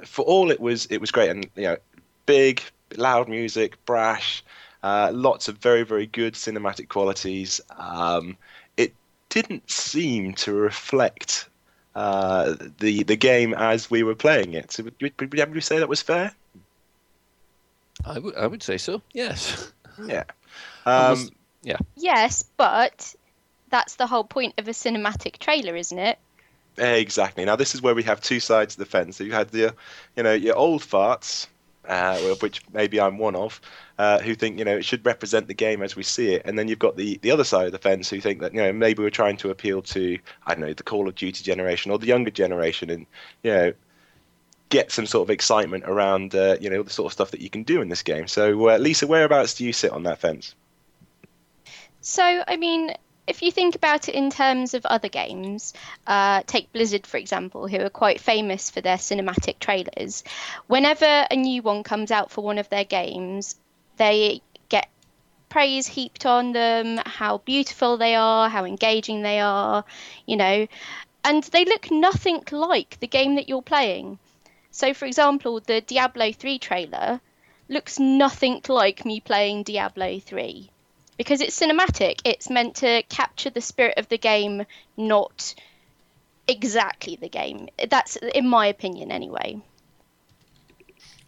[0.03, 1.77] for all it was it was great and you know
[2.25, 2.61] big
[2.95, 4.43] loud music, brash,
[4.83, 7.61] uh, lots of very very good cinematic qualities.
[7.77, 8.37] Um,
[8.77, 8.93] it
[9.29, 11.49] didn't seem to reflect.
[11.95, 14.71] Uh, the the game as we were playing it.
[14.71, 16.31] So would, would, would you say that was fair?
[18.05, 19.01] I would I would say so.
[19.13, 19.71] Yes.
[20.05, 20.23] Yeah.
[20.85, 21.77] Almost- Um, yeah.
[21.95, 23.15] Yes, but
[23.69, 26.19] that's the whole point of a cinematic trailer, isn't it?
[26.77, 27.43] Exactly.
[27.45, 29.17] Now this is where we have two sides of the fence.
[29.17, 29.73] So you had the,
[30.15, 31.47] you know, your old farts,
[31.87, 33.59] uh, which maybe I'm one of,
[33.97, 36.57] uh, who think you know it should represent the game as we see it, and
[36.57, 38.73] then you've got the the other side of the fence who think that you know
[38.73, 41.99] maybe we're trying to appeal to I don't know the Call of Duty generation or
[41.99, 43.05] the younger generation, and
[43.43, 43.73] you know
[44.69, 47.49] get some sort of excitement around uh, you know the sort of stuff that you
[47.49, 48.27] can do in this game.
[48.27, 50.55] So uh, Lisa, whereabouts do you sit on that fence?
[52.01, 52.93] So, I mean,
[53.27, 55.73] if you think about it in terms of other games,
[56.07, 60.23] uh, take Blizzard, for example, who are quite famous for their cinematic trailers.
[60.67, 63.57] Whenever a new one comes out for one of their games,
[63.97, 64.87] they get
[65.49, 69.83] praise heaped on them, how beautiful they are, how engaging they are,
[70.25, 70.65] you know,
[71.25, 74.19] and they look nothing like the game that you're playing.
[74.71, 77.19] So, for example, the Diablo 3 trailer
[77.67, 80.71] looks nothing like me playing Diablo 3
[81.17, 82.21] because it's cinematic.
[82.23, 85.55] It's meant to capture the spirit of the game, not
[86.47, 87.67] exactly the game.
[87.89, 89.61] That's in my opinion, anyway.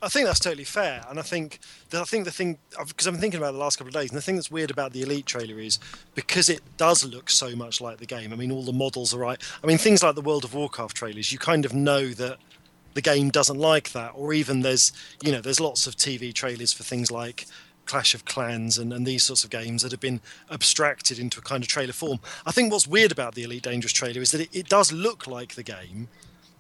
[0.01, 3.13] I think that's totally fair, and I think that I think the thing because I've
[3.13, 5.01] been thinking about the last couple of days, and the thing that's weird about the
[5.01, 5.77] Elite trailer is
[6.15, 8.31] because it does look so much like the game.
[8.31, 9.41] I mean, all the models are right.
[9.61, 12.37] I mean, things like the World of Warcraft trailers, you kind of know that
[12.93, 16.71] the game doesn't like that, or even there's you know there's lots of TV trailers
[16.71, 17.45] for things like
[17.89, 20.21] Clash of Clans and, and these sorts of games that have been
[20.51, 22.19] abstracted into a kind of trailer form.
[22.45, 25.25] I think what's weird about the Elite Dangerous trailer is that it, it does look
[25.25, 26.07] like the game,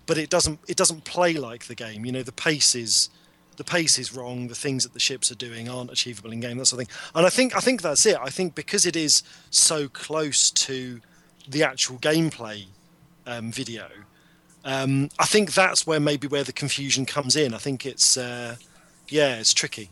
[0.07, 2.03] but it doesn't it doesn't play like the game.
[2.03, 3.11] You know, the pace is
[3.57, 4.47] the pace is wrong.
[4.47, 6.57] The things that the ships are doing aren't achievable in game.
[6.57, 6.97] That sort of thing.
[7.13, 8.17] And I think I think that's it.
[8.19, 10.99] I think because it is so close to
[11.47, 12.65] the actual gameplay
[13.27, 13.87] um, video,
[14.65, 17.53] um, I think that's where maybe where the confusion comes in.
[17.53, 18.55] I think it's uh,
[19.09, 19.91] yeah, it's tricky.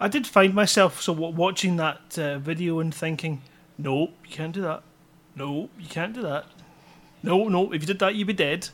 [0.00, 3.42] I did find myself so watching that uh, video and thinking,
[3.78, 4.82] no, you can't do that.
[5.36, 6.46] No, you can't do that.
[7.22, 8.68] No, no, if you did that, you'd be dead.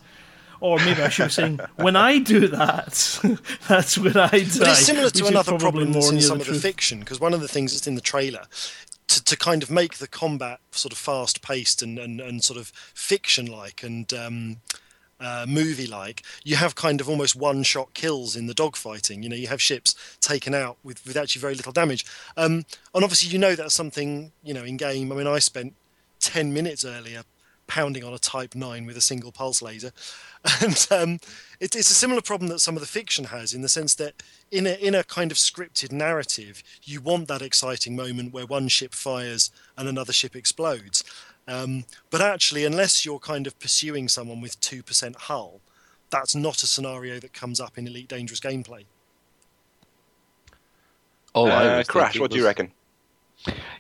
[0.61, 3.21] Or maybe I should be saying, when I do that,
[3.69, 4.59] that's when I die.
[4.59, 6.63] But it's similar to another problem that's more in some the of the truth.
[6.63, 8.43] fiction because one of the things that's in the trailer
[9.09, 12.59] to, to kind of make the combat sort of fast paced and, and, and sort
[12.59, 14.59] of fiction like and um,
[15.21, 19.23] uh, movie like, you have kind of almost one shot kills in the dogfighting.
[19.23, 22.05] You know, you have ships taken out with, with actually very little damage.
[22.37, 25.13] Um, and obviously, you know that's something, you know, in game.
[25.13, 25.75] I mean, I spent
[26.21, 27.25] 10 minutes earlier
[27.71, 29.93] pounding on a Type 9 with a single pulse laser.
[30.63, 31.19] And um,
[31.61, 34.15] it, it's a similar problem that some of the fiction has in the sense that
[34.51, 38.69] in a, in a kind of scripted narrative, you want that exciting moment where one
[38.69, 41.05] ship fires and another ship explodes.
[41.49, 45.61] Um, but actually, unless you're kind of pursuing someone with 2% hull,
[46.11, 48.85] that's not a scenario that comes up in Elite Dangerous gameplay.
[51.35, 52.73] Oh, Uh, Crash, it what do you reckon?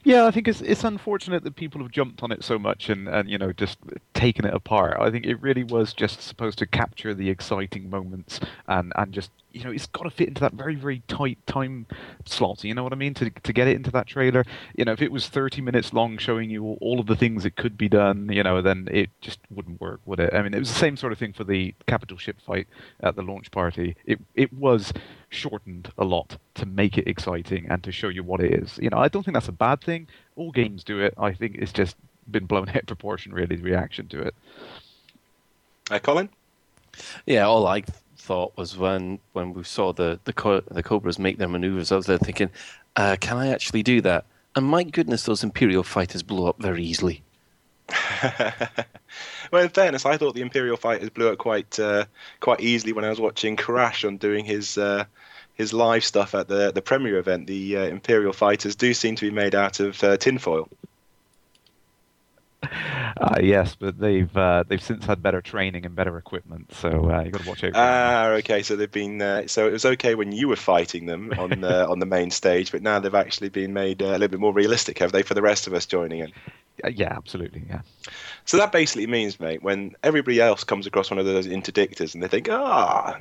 [0.05, 3.07] Yeah, I think it's it's unfortunate that people have jumped on it so much and,
[3.09, 3.79] and you know just
[4.15, 4.97] taken it apart.
[4.99, 9.31] I think it really was just supposed to capture the exciting moments and, and just
[9.53, 11.87] you know it's got to fit into that very very tight time
[12.25, 12.65] slot.
[12.65, 13.15] You know what I mean?
[13.15, 14.45] To to get it into that trailer,
[14.77, 17.45] you know, if it was thirty minutes long showing you all, all of the things
[17.45, 20.33] it could be done, you know, then it just wouldn't work, would it?
[20.35, 22.69] I mean, it was the same sort of thing for the capital ship fight
[23.01, 23.97] at the launch party.
[24.07, 24.93] It it was
[25.29, 28.79] shortened a lot to make it exciting and to show you what it is.
[28.79, 30.09] You know, I don't think that's a bad thing.
[30.37, 31.15] All games do it.
[31.17, 31.97] I think it's just
[32.31, 34.35] been blown out of proportion, really, the reaction to it.
[35.91, 36.29] Uh, Colin?
[37.27, 37.85] Yeah, all I
[38.21, 41.97] thought was when when we saw the the, co- the cobras make their maneuvers, I
[41.97, 42.51] was there thinking,
[42.97, 44.27] uh, can I actually do that?
[44.55, 47.23] And my goodness, those Imperial fighters blow up very easily.
[49.51, 52.05] well, in fairness, I thought the Imperial fighters blew up quite uh,
[52.41, 55.05] quite easily when I was watching Crash on doing his uh,
[55.55, 57.47] his live stuff at the the premiere event.
[57.47, 60.69] The uh, Imperial fighters do seem to be made out of uh, tinfoil.
[63.21, 67.23] Uh, yes, but they've uh, they've since had better training and better equipment, so uh,
[67.23, 67.73] you've got to watch out.
[67.75, 68.63] Ah, okay.
[68.63, 71.87] So they've been uh, so it was okay when you were fighting them on uh,
[71.91, 74.55] on the main stage, but now they've actually been made uh, a little bit more
[74.55, 76.33] realistic, have they, for the rest of us joining in?
[76.89, 77.65] Yeah, absolutely.
[77.69, 77.83] Yeah.
[78.47, 82.23] So that basically means, mate, when everybody else comes across one of those interdictors and
[82.23, 83.19] they think, ah,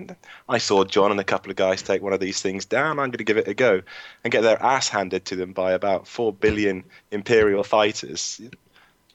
[0.47, 3.09] I saw John and a couple of guys take one of these things down, I'm
[3.09, 3.81] going to give it a go,
[4.23, 8.39] and get their ass handed to them by about four billion Imperial fighters,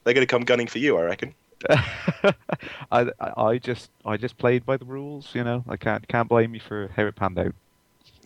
[0.04, 1.34] they're going to come gunning for you, I reckon.
[1.68, 1.84] I,
[2.92, 5.64] I I just I just played by the rules, you know.
[5.68, 7.54] I can't can't blame you for how it panned out.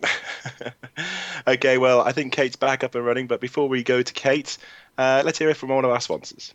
[1.47, 4.57] okay, well, I think Kate's back up and running, but before we go to Kate,
[4.97, 6.53] uh, let's hear it from one of our sponsors.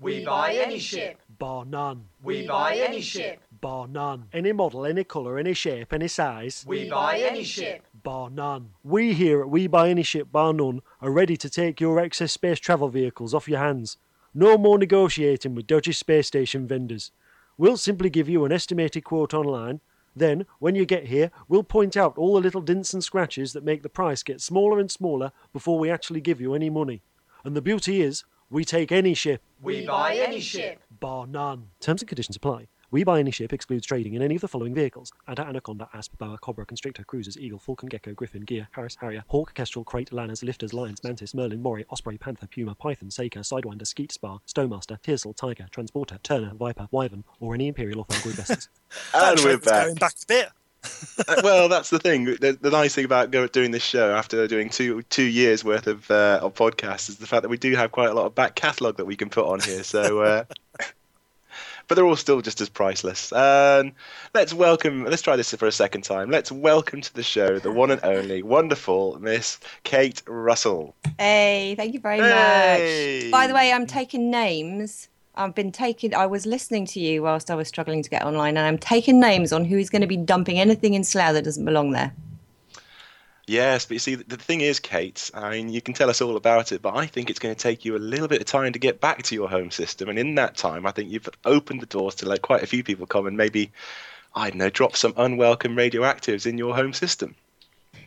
[0.00, 1.20] We buy any ship.
[1.38, 2.04] Bar none.
[2.22, 3.40] We buy any ship.
[3.60, 4.28] Bar none.
[4.32, 6.64] Any model, any colour, any shape, any size.
[6.66, 7.82] We buy any ship.
[8.04, 8.72] Bar none.
[8.82, 12.32] We here at We Buy Any Ship Bar None are ready to take your excess
[12.32, 13.96] space travel vehicles off your hands.
[14.34, 17.12] No more negotiating with dodgy space station vendors.
[17.56, 19.80] We'll simply give you an estimated quote online.
[20.14, 23.64] Then, when you get here, we'll point out all the little dints and scratches that
[23.64, 27.00] make the price get smaller and smaller before we actually give you any money.
[27.42, 29.40] And the beauty is, we take any ship.
[29.62, 30.82] We buy any ship.
[31.00, 31.70] Bar none.
[31.80, 32.66] Terms and conditions apply.
[32.94, 36.16] We Buy Any Ship excludes trading in any of the following vehicles Adder, Anaconda, Asp,
[36.16, 40.44] Boa, Cobra, Constrictor, Cruisers, Eagle, Falcon, Gecko, Griffin, Gear, Harris, Harrier, Hawk, Kestrel, Krait, Lanners,
[40.44, 45.34] Lifters, Lions, Mantis, Merlin, Moray, Osprey, Panther, Puma, Python, Saker, Sidewinder, Skeet, Spar, Stowmaster, Tearsel,
[45.34, 48.68] Tiger, Transporter, Turner, Viper, Wyvern, or any Imperial or Thargoid vessels.
[49.12, 49.86] And we're back.
[49.86, 50.48] Going back a bit.
[51.26, 52.26] Uh, well, that's the thing.
[52.26, 56.10] The, the nice thing about doing this show after doing two two years worth of
[56.10, 58.54] uh, of podcasts is the fact that we do have quite a lot of back
[58.54, 59.82] catalogue that we can put on here.
[59.82, 60.44] So, uh,
[61.88, 63.32] but they're all still just as priceless.
[63.32, 63.92] Um,
[64.34, 65.04] let's welcome.
[65.04, 66.30] Let's try this for a second time.
[66.30, 70.94] Let's welcome to the show the one and only wonderful Miss Kate Russell.
[71.18, 73.20] Hey, thank you very Hey.
[73.24, 73.30] much.
[73.32, 75.08] By the way, I'm taking names.
[75.36, 76.14] I've been taking.
[76.14, 79.18] I was listening to you whilst I was struggling to get online, and I'm taking
[79.18, 82.12] names on who's going to be dumping anything in Slough that doesn't belong there.
[83.46, 86.36] Yes, but you see, the thing is, Kate, I mean, you can tell us all
[86.36, 88.72] about it, but I think it's going to take you a little bit of time
[88.72, 90.08] to get back to your home system.
[90.08, 92.82] And in that time, I think you've opened the doors to let quite a few
[92.82, 93.70] people come and maybe,
[94.34, 97.34] I don't know, drop some unwelcome radioactives in your home system.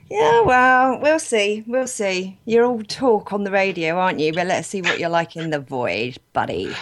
[0.09, 1.63] Yeah, well, we'll see.
[1.67, 2.39] We'll see.
[2.45, 4.33] You're all talk on the radio, aren't you?
[4.33, 6.73] But let's see what you're like in the void, buddy.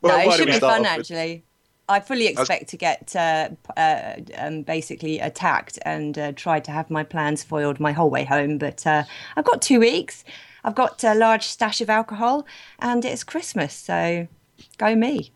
[0.00, 1.44] Well, no, it should be fun, with- actually.
[1.90, 6.88] I fully expect to get uh, uh, um, basically attacked and uh, try to have
[6.88, 8.58] my plans foiled my whole way home.
[8.58, 9.02] But uh,
[9.36, 10.24] I've got two weeks.
[10.62, 12.46] I've got a large stash of alcohol,
[12.78, 14.28] and it's Christmas, so
[14.78, 15.32] go me.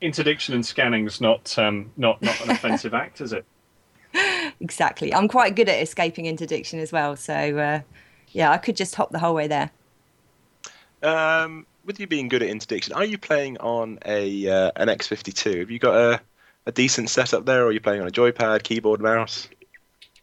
[0.00, 3.44] Interdiction and scanning's not um, not not an offensive act, is it?
[4.62, 5.14] Exactly.
[5.14, 7.80] I'm quite good at escaping interdiction as well, so uh,
[8.32, 9.70] yeah, I could just hop the whole way there.
[11.02, 15.58] Um, with you being good at interdiction, are you playing on a uh, an X52?
[15.58, 16.20] Have you got a,
[16.66, 19.48] a decent setup there, or are you playing on a joypad, keyboard, mouse?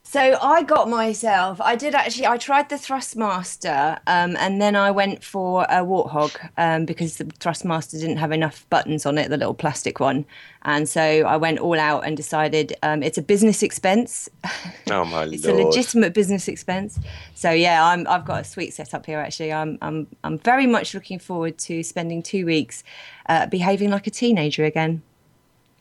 [0.10, 1.60] So I got myself.
[1.60, 2.28] I did actually.
[2.28, 7.26] I tried the Thrustmaster, um, and then I went for a Warthog um, because the
[7.26, 10.26] Thrustmaster didn't have enough buttons on it, the little plastic one.
[10.62, 14.30] And so I went all out and decided um, it's a business expense.
[14.89, 15.60] Oh my it's lord!
[15.60, 16.97] It's a legitimate business expense.
[17.36, 19.20] So yeah, I'm, I've got a sweet setup here.
[19.20, 22.86] Actually, I'm I'm I'm very much looking forward to spending two weeks
[23.28, 25.01] uh, behaving like a teenager again.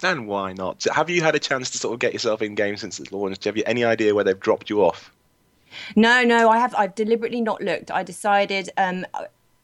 [0.03, 0.85] And why not?
[0.93, 3.45] Have you had a chance to sort of get yourself in game since it's launched?
[3.45, 5.11] Have you have any idea where they've dropped you off?
[5.95, 6.75] No, no, I have.
[6.75, 7.91] I've deliberately not looked.
[7.91, 8.71] I decided.
[8.77, 9.07] Um,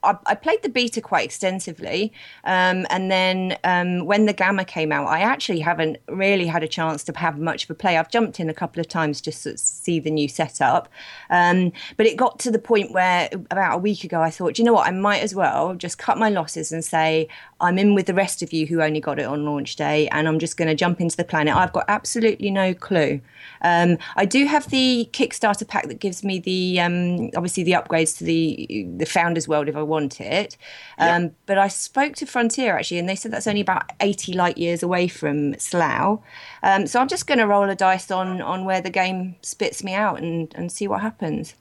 [0.03, 2.13] I, I played the beta quite extensively,
[2.45, 6.69] um, and then um, when the gamma came out, I actually haven't really had a
[6.69, 7.97] chance to have much of a play.
[7.97, 10.89] I've jumped in a couple of times just to see the new setup,
[11.31, 14.65] um, but it got to the point where about a week ago I thought, you
[14.65, 17.29] know what, I might as well just cut my losses and say
[17.61, 20.27] I'm in with the rest of you who only got it on launch day, and
[20.27, 21.55] I'm just going to jump into the planet.
[21.55, 23.21] I've got absolutely no clue.
[23.63, 28.17] Um, I do have the Kickstarter pack that gives me the um, obviously the upgrades
[28.19, 30.57] to the the Founders World if I want it.
[30.99, 34.59] Um, But I spoke to Frontier actually, and they said that's only about 80 light
[34.59, 36.21] years away from Slough.
[36.63, 39.85] Um, so I'm just going to roll a dice on on where the game spits
[39.85, 41.55] me out and and see what happens.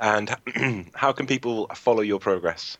[0.00, 0.28] And
[0.94, 2.78] how can people follow your progress?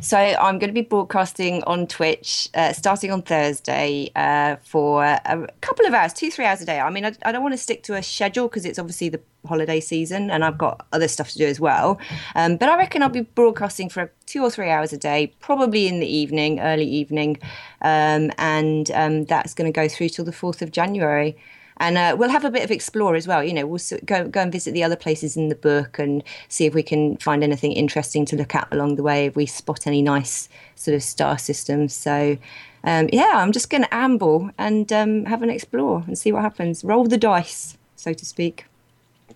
[0.00, 5.48] So I'm going to be broadcasting on Twitch uh, starting on Thursday uh, for a
[5.60, 6.80] couple of hours, two three hours a day.
[6.80, 9.20] I mean, I, I don't want to stick to a schedule because it's obviously the
[9.46, 11.98] holiday season and I've got other stuff to do as well.
[12.34, 15.86] Um, but I reckon I'll be broadcasting for two or three hours a day, probably
[15.86, 17.38] in the evening, early evening,
[17.82, 21.36] um, and um, that's going to go through till the fourth of January
[21.78, 23.42] and uh, we'll have a bit of explore as well.
[23.42, 26.66] You know, we'll go go and visit the other places in the book and see
[26.66, 29.26] if we can find anything interesting to look at along the way.
[29.26, 32.36] If we spot any nice sort of star systems, so.
[32.84, 36.42] Um, yeah, I'm just going to amble and um, have an explore and see what
[36.42, 36.84] happens.
[36.84, 38.64] Roll the dice, so to speak.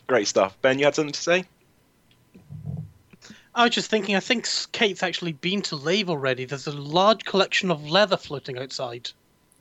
[0.07, 0.57] Great stuff.
[0.63, 1.45] Ben, you had something to say?
[3.55, 6.45] I was just thinking, I think Kate's actually been to Lave already.
[6.45, 9.11] There's a large collection of leather floating outside.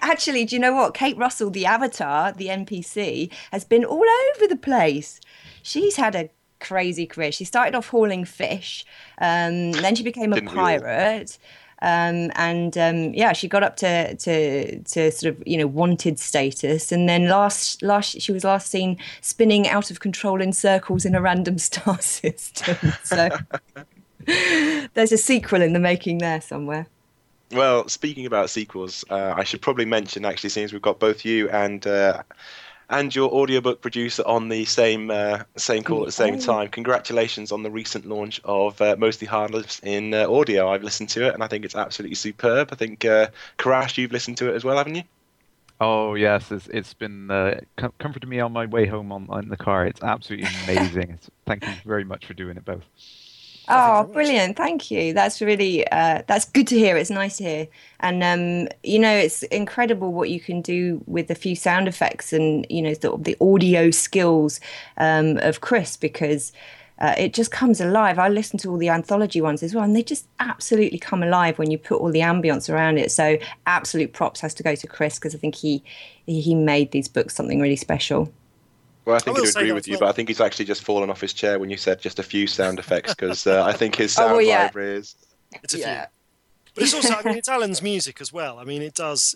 [0.00, 0.94] Actually, do you know what?
[0.94, 4.04] Kate Russell, the avatar, the NPC, has been all
[4.34, 5.20] over the place.
[5.62, 7.32] She's had a crazy career.
[7.32, 8.84] She started off hauling fish,
[9.18, 11.38] um, then she became a Didn't pirate.
[11.82, 16.20] Um, and um, yeah, she got up to, to to sort of you know wanted
[16.20, 21.04] status, and then last last she was last seen spinning out of control in circles
[21.04, 22.76] in a random star system.
[23.02, 23.30] So
[24.94, 26.86] there's a sequel in the making there somewhere.
[27.52, 31.50] Well, speaking about sequels, uh, I should probably mention actually, since we've got both you
[31.50, 32.22] and uh,
[32.88, 36.68] and your audiobook producer on the same uh, same call at the same time.
[36.68, 40.68] Congratulations on the recent launch of uh, Mostly Harmless in uh, audio.
[40.70, 42.68] I've listened to it and I think it's absolutely superb.
[42.72, 43.28] I think uh,
[43.58, 45.04] Karash, you've listened to it as well, haven't you?
[45.80, 49.48] Oh yes, it's, it's been uh, com- comforting me on my way home on, on
[49.48, 49.86] the car.
[49.86, 51.10] It's absolutely amazing.
[51.10, 52.88] It's, thank you very much for doing it both.
[53.74, 54.58] Oh, brilliant!
[54.58, 55.14] Thank you.
[55.14, 56.98] That's really uh, that's good to hear.
[56.98, 57.68] It's nice to hear,
[58.00, 62.34] and um, you know, it's incredible what you can do with a few sound effects
[62.34, 64.60] and you know the, the audio skills
[64.98, 66.52] um, of Chris because.
[66.98, 68.16] Uh, it just comes alive.
[68.16, 71.58] I listen to all the anthology ones as well, and they just absolutely come alive
[71.58, 73.10] when you put all the ambience around it.
[73.10, 75.82] So, absolute props has to go to Chris because I think he
[76.26, 78.32] he made these books something really special.
[79.04, 81.10] Well, I think I he'd agree with you, but I think he's actually just fallen
[81.10, 83.96] off his chair when you said just a few sound effects because uh, I think
[83.96, 84.62] his Oh, sound well, yeah.
[84.64, 85.16] library is.
[85.62, 86.00] It's a Yeah.
[86.06, 86.08] few.
[86.74, 88.58] But it's also, I mean, it's Alan's music as well.
[88.58, 89.34] I mean, it does.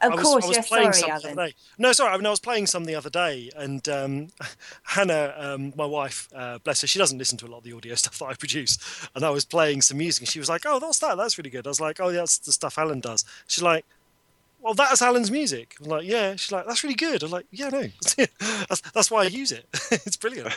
[0.00, 0.68] Of I was, course, I was yes.
[0.68, 1.38] playing Sorry, some the Alan.
[1.38, 1.54] other day.
[1.76, 2.12] No, sorry.
[2.14, 4.28] I mean, I was playing some the other day, and um,
[4.84, 7.74] Hannah, um, my wife, uh, bless her, she doesn't listen to a lot of the
[7.74, 8.78] audio stuff that I produce.
[9.14, 11.16] And I was playing some music, and she was like, "Oh, what's that?
[11.16, 13.84] That's really good." I was like, "Oh, that's the stuff Alan does." She's like,
[14.62, 17.68] "Well, that's Alan's music." I'm like, "Yeah." She's like, "That's really good." I'm like, "Yeah,
[17.68, 17.82] no,
[18.16, 19.66] that's, that's why I use it.
[19.90, 20.54] it's brilliant."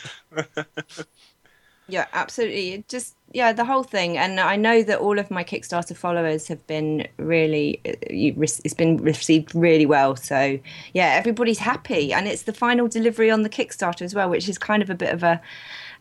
[1.88, 2.84] Yeah, absolutely.
[2.88, 6.66] Just yeah, the whole thing, and I know that all of my Kickstarter followers have
[6.66, 10.16] been really, uh, it's been received really well.
[10.16, 10.60] So
[10.94, 14.58] yeah, everybody's happy, and it's the final delivery on the Kickstarter as well, which is
[14.58, 15.40] kind of a bit of a,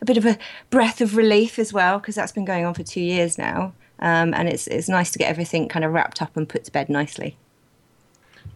[0.01, 0.39] a bit of a
[0.71, 4.33] breath of relief as well, because that's been going on for two years now, um,
[4.33, 6.89] and it's it's nice to get everything kind of wrapped up and put to bed
[6.89, 7.37] nicely.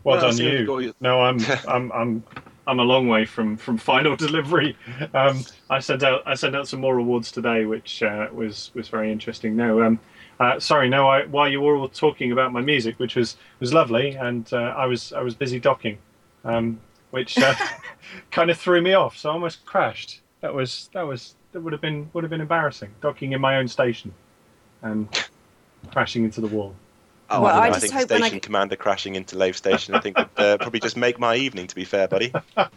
[0.04, 0.80] Well, Well, done, you.
[0.80, 2.24] your- No, I'm, I'm, I'm,
[2.68, 4.78] I'm a long way from from final delivery.
[5.14, 8.88] Um, I sent out, I sent out some more awards today, which uh, was was
[8.90, 9.56] very interesting.
[9.56, 10.00] No, um,
[10.40, 11.08] uh, sorry, no.
[11.08, 14.58] I, while you were all talking about my music, which was was lovely, and uh,
[14.78, 15.98] I was I was busy docking,
[16.46, 16.80] um,
[17.12, 17.56] which uh,
[18.32, 19.18] kind of threw me off.
[19.18, 20.22] So I almost crashed.
[20.42, 22.92] That was that was that would have been would have been embarrassing.
[23.02, 24.14] Docking in my own station,
[24.84, 25.08] and
[25.92, 26.76] crashing into the wall.
[27.30, 29.38] Oh, Well, I, I know, I just think hope when I Station Commander crashing into
[29.38, 31.68] Lave Station, I think would uh, probably just make my evening.
[31.68, 32.34] To be fair, buddy.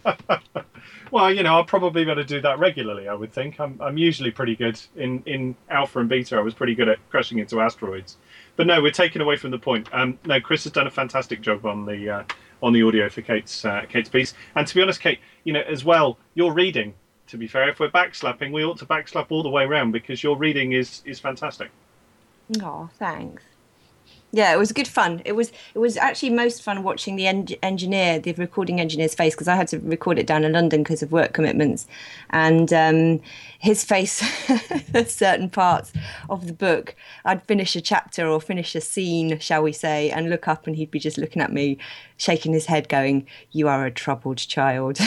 [1.13, 3.07] Well, you know, I'll probably be able to do that regularly.
[3.07, 3.61] I would think.
[3.61, 6.37] I'm, I'm usually pretty good in in alpha and beta.
[6.37, 8.17] I was pretty good at crashing into asteroids.
[8.57, 9.89] But no, we're taken away from the point.
[9.93, 12.25] Um, no, Chris has done a fantastic job on the uh,
[12.63, 14.33] on the audio for Kate's uh, Kate's piece.
[14.55, 16.95] And to be honest, Kate, you know, as well, your reading.
[17.29, 20.23] To be fair, if we're backslapping, we ought to backslap all the way around because
[20.23, 21.71] your reading is is fantastic.
[22.63, 23.43] Oh, thanks.
[24.35, 25.21] Yeah, it was good fun.
[25.27, 29.35] It was it was actually most fun watching the en- engineer, the recording engineer's face,
[29.35, 31.87] because I had to record it down in London because of work commitments,
[32.31, 33.21] and um,
[33.59, 34.23] his face
[35.07, 35.93] certain parts
[36.31, 36.97] of the book.
[37.27, 40.77] I'd finish a chapter or finish a scene, shall we say, and look up, and
[40.77, 41.77] he'd be just looking at me,
[42.17, 44.99] shaking his head, going, "You are a troubled child,"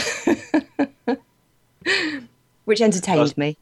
[2.65, 3.57] which entertained me.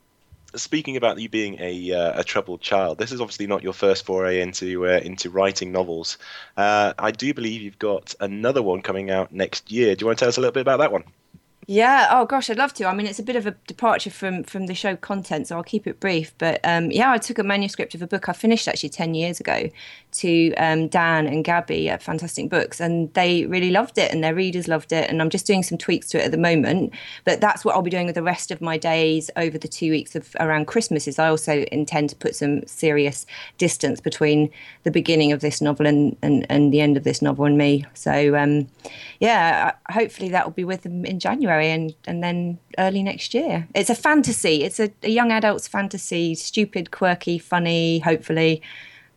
[0.56, 4.06] Speaking about you being a uh, a troubled child, this is obviously not your first
[4.06, 6.18] foray into uh, into writing novels.
[6.56, 9.96] Uh, I do believe you've got another one coming out next year.
[9.96, 11.06] Do you want to tell us a little bit about that one?
[11.68, 12.08] Yeah.
[12.12, 12.86] Oh gosh, I'd love to.
[12.86, 15.64] I mean, it's a bit of a departure from from the show content, so I'll
[15.64, 16.34] keep it brief.
[16.38, 19.40] But um, yeah, I took a manuscript of a book I finished actually ten years
[19.40, 19.70] ago
[20.14, 24.36] to um, Dan and Gabby at Fantastic Books, and they really loved it, and their
[24.36, 25.10] readers loved it.
[25.10, 26.94] And I'm just doing some tweaks to it at the moment.
[27.24, 29.92] But that's what I'll be doing with the rest of my days over the two
[29.92, 31.08] weeks of around Christmas.
[31.08, 33.26] Is I also intend to put some serious
[33.58, 34.50] distance between
[34.84, 37.86] the beginning of this novel and and, and the end of this novel and me.
[37.94, 38.68] So um,
[39.22, 43.68] yeah, hopefully that will be with them in January and and then early next year.
[43.74, 44.64] It's a fantasy.
[44.64, 46.36] It's a, a young adult's fantasy.
[46.36, 48.00] Stupid, quirky, funny.
[48.00, 48.62] Hopefully,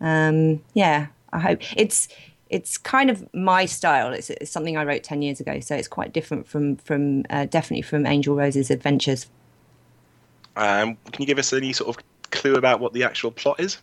[0.01, 1.07] um, yeah.
[1.33, 2.09] I hope it's
[2.49, 4.13] it's kind of my style.
[4.13, 7.47] It's, it's something I wrote ten years ago, so it's quite different from from uh,
[7.47, 9.27] definitely from Angel Rose's adventures.
[10.57, 13.79] Um, can you give us any sort of clue about what the actual plot is?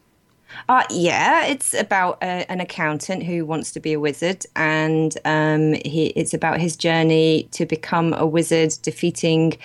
[0.70, 5.74] Uh, yeah, it's about a, an accountant who wants to be a wizard, and um,
[5.86, 9.58] he, it's about his journey to become a wizard, defeating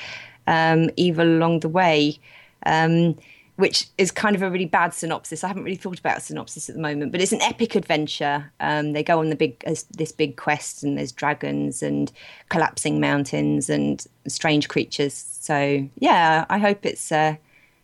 [0.47, 2.19] um, evil along the way,
[2.67, 3.17] um,
[3.57, 5.45] which is kind of a really bad synopsis.
[5.45, 8.51] I haven't really thought about a synopsis at the moment, but it's an epic adventure.
[8.61, 12.11] Um, they go on the big uh, this big quest, and there's dragons and
[12.49, 15.15] collapsing mountains and strange creatures.
[15.15, 17.37] So yeah, I hope it's uh,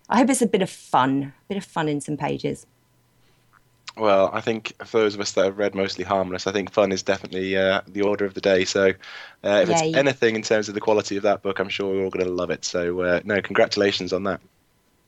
[0.08, 2.66] I hope it's a bit of fun, a bit of fun in some pages.
[3.96, 6.90] Well, I think for those of us that have read mostly harmless, I think fun
[6.90, 8.64] is definitely uh, the order of the day.
[8.64, 8.88] So,
[9.44, 12.04] uh, if it's anything in terms of the quality of that book, I'm sure we're
[12.04, 12.64] all going to love it.
[12.64, 14.40] So, uh, no, congratulations on that.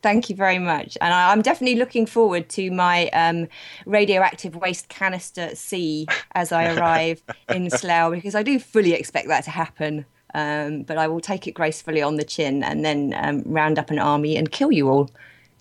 [0.01, 0.97] Thank you very much.
[1.01, 3.47] And I, I'm definitely looking forward to my um,
[3.85, 9.43] radioactive waste canister C as I arrive in Slough because I do fully expect that
[9.45, 10.05] to happen.
[10.33, 13.89] Um, but I will take it gracefully on the chin and then um, round up
[13.89, 15.09] an army and kill you all.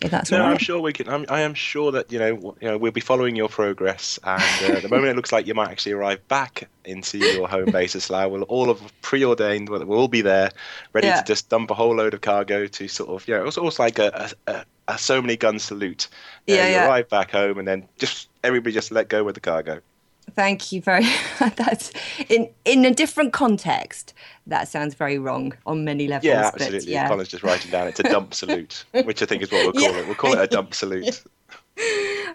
[0.02, 0.60] If that's no, all I'm right.
[0.60, 1.08] sure we can.
[1.08, 4.42] I'm, I am sure that you know, you know, we'll be following your progress, and
[4.62, 7.94] uh, the moment it looks like you might actually arrive back into your home base
[7.94, 9.70] of Slough, we'll all have preordained.
[9.70, 10.50] We'll, we'll all be there,
[10.92, 11.20] ready Yeah.
[11.22, 13.78] to just dump a whole load of cargo to sort of, you know, it's almost
[13.78, 16.08] like a, a, a, a so many gun salute.
[16.46, 16.88] You know, Yeah, you yeah.
[16.88, 19.80] arrive back home, and then just everybody just let go with the cargo.
[20.36, 21.06] Thank you very.
[21.38, 21.90] That's
[22.28, 24.12] in in a different context.
[24.46, 26.26] That sounds very wrong on many levels.
[26.26, 26.92] Yeah, but absolutely.
[26.92, 27.08] yeah.
[27.08, 29.82] Colin's just writing down it's a dump salute, which I think is what we'll call
[29.94, 29.98] Yeah.
[30.00, 30.06] it.
[30.06, 31.22] We'll call it a dump salute.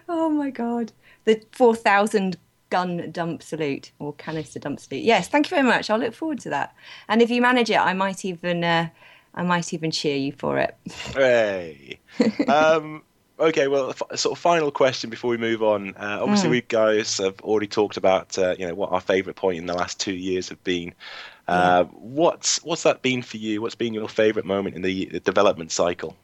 [0.08, 0.92] Oh my god.
[1.24, 2.36] The 4,000
[2.70, 5.04] gun dump salute or canister dump salute.
[5.04, 5.88] Yes, thank you very much.
[5.88, 6.74] I'll look forward to that.
[7.08, 8.88] And if you manage it, I might even uh,
[9.34, 10.76] I might even cheer you for it.
[11.14, 11.98] Hey.
[12.48, 13.02] um,
[13.38, 15.94] okay, well, sort of final question before we move on.
[15.96, 16.52] Uh, obviously, Mm.
[16.52, 19.74] we guys have already talked about uh, you know what our favourite point in the
[19.74, 20.94] last two years have been.
[21.48, 23.60] Uh, What's what's that been for you?
[23.60, 26.16] What's been your favourite moment in the, the development cycle?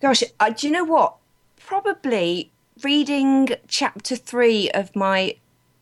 [0.00, 1.16] Gosh, uh, do you know what?
[1.58, 2.50] Probably
[2.82, 5.36] reading chapter 3 of my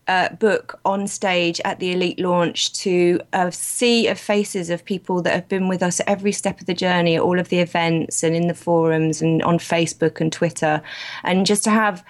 [0.08, 5.22] uh, book on stage at the Elite launch to a sea of faces of people
[5.22, 8.34] that have been with us every step of the journey, all of the events and
[8.34, 10.82] in the forums and on Facebook and Twitter.
[11.24, 12.02] And just to have,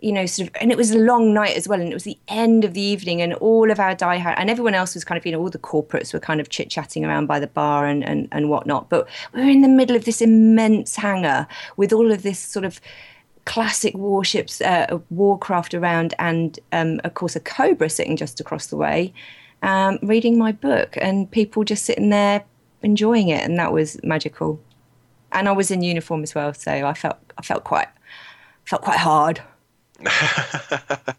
[0.00, 1.80] you know, sort of, and it was a long night as well.
[1.80, 4.74] And it was the end of the evening, and all of our diehard, and everyone
[4.74, 7.26] else was kind of, you know, all the corporates were kind of chit chatting around
[7.26, 8.90] by the bar and, and, and whatnot.
[8.90, 11.46] But we were in the middle of this immense hangar
[11.76, 12.80] with all of this sort of
[13.44, 18.76] classic warships, uh, Warcraft around, and um, of course a Cobra sitting just across the
[18.76, 19.12] way,
[19.62, 22.44] um, reading my book, and people just sitting there
[22.82, 24.60] enjoying it, and that was magical.
[25.32, 27.88] And I was in uniform as well, so I felt I felt quite
[28.64, 29.42] felt quite hard.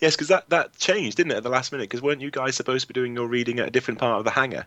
[0.00, 1.84] Yes, because that, that changed, didn't it, at the last minute?
[1.84, 4.24] Because weren't you guys supposed to be doing your reading at a different part of
[4.24, 4.66] the hangar?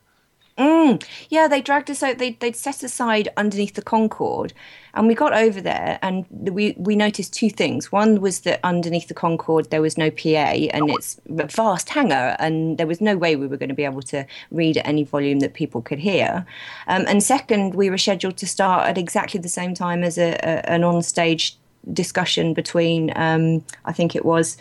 [0.58, 2.18] Mm, yeah, they dragged us out.
[2.18, 4.54] They they'd set aside underneath the Concorde,
[4.96, 7.92] and we got over there, and we we noticed two things.
[7.92, 10.28] One was that underneath the Concorde there was no PA,
[10.74, 13.86] and it's a vast hangar, and there was no way we were going to be
[13.86, 16.44] able to read at any volume that people could hear.
[16.88, 20.40] Um, and second, we were scheduled to start at exactly the same time as a,
[20.42, 21.56] a an on-stage
[21.94, 24.58] discussion between, um, I think it was.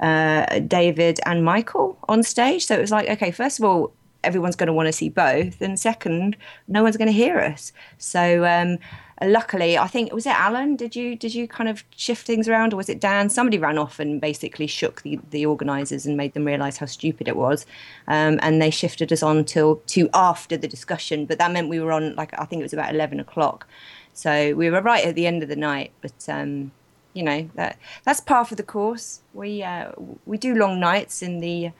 [0.00, 2.66] Uh, David and Michael on stage.
[2.66, 3.92] So it was like, okay, first of all,
[4.24, 7.72] everyone's going to want to see both, and second, no one's going to hear us.
[7.98, 8.78] So um,
[9.22, 10.76] luckily, I think was it Alan.
[10.76, 13.30] Did you did you kind of shift things around, or was it Dan?
[13.30, 17.28] Somebody ran off and basically shook the the organisers and made them realise how stupid
[17.28, 17.66] it was,
[18.06, 21.26] um, and they shifted us on till to after the discussion.
[21.26, 23.66] But that meant we were on like I think it was about eleven o'clock.
[24.14, 26.72] So we were right at the end of the night, but um,
[27.14, 29.20] you know that that's part of the course.
[29.32, 29.92] We uh,
[30.26, 31.70] we do long nights in the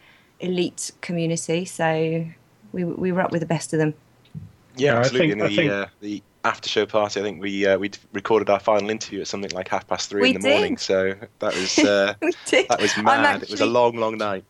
[0.40, 2.24] elite community, so
[2.72, 3.94] we we were up with the best of them.
[4.76, 5.28] Yeah, Yeah, I absolutely.
[5.28, 7.90] think- In I the think- uh, the after show party, I think we uh, we
[8.12, 10.76] recorded our final interview at something like half past three We in the morning.
[10.78, 12.68] So that was uh, We did.
[12.68, 13.42] that was I'm mad.
[13.42, 14.44] It was a long, long night.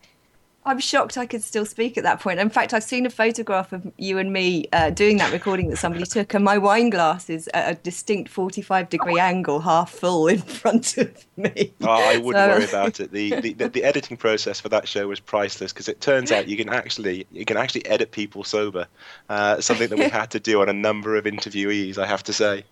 [0.69, 2.39] I'm shocked I could still speak at that point.
[2.39, 5.77] In fact, I've seen a photograph of you and me uh, doing that recording that
[5.77, 10.29] somebody took, and my wine glass is at a distinct 45 degree angle, half full
[10.29, 11.73] in front of me.
[11.83, 13.11] Oh, I wouldn't So- worry about it.
[13.12, 16.49] The, the the the editing process for that show was priceless because it turns out
[16.49, 18.87] you can actually you can actually edit people sober.
[19.29, 22.33] Uh, something that we had to do on a number of interviewees, I have to
[22.33, 22.64] say.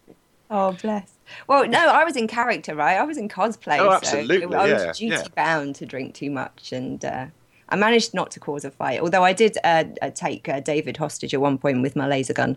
[0.50, 1.10] Oh, bless.
[1.48, 2.96] Well, no, I was in character, right?
[2.96, 3.78] I was in cosplay.
[3.80, 5.24] Oh, so absolutely, I yeah, was duty yeah.
[5.34, 7.26] bound to drink too much, and uh,
[7.68, 10.96] I managed not to cause a fight, although I did uh, uh, take uh, David
[10.96, 12.56] hostage at one point with my laser gun.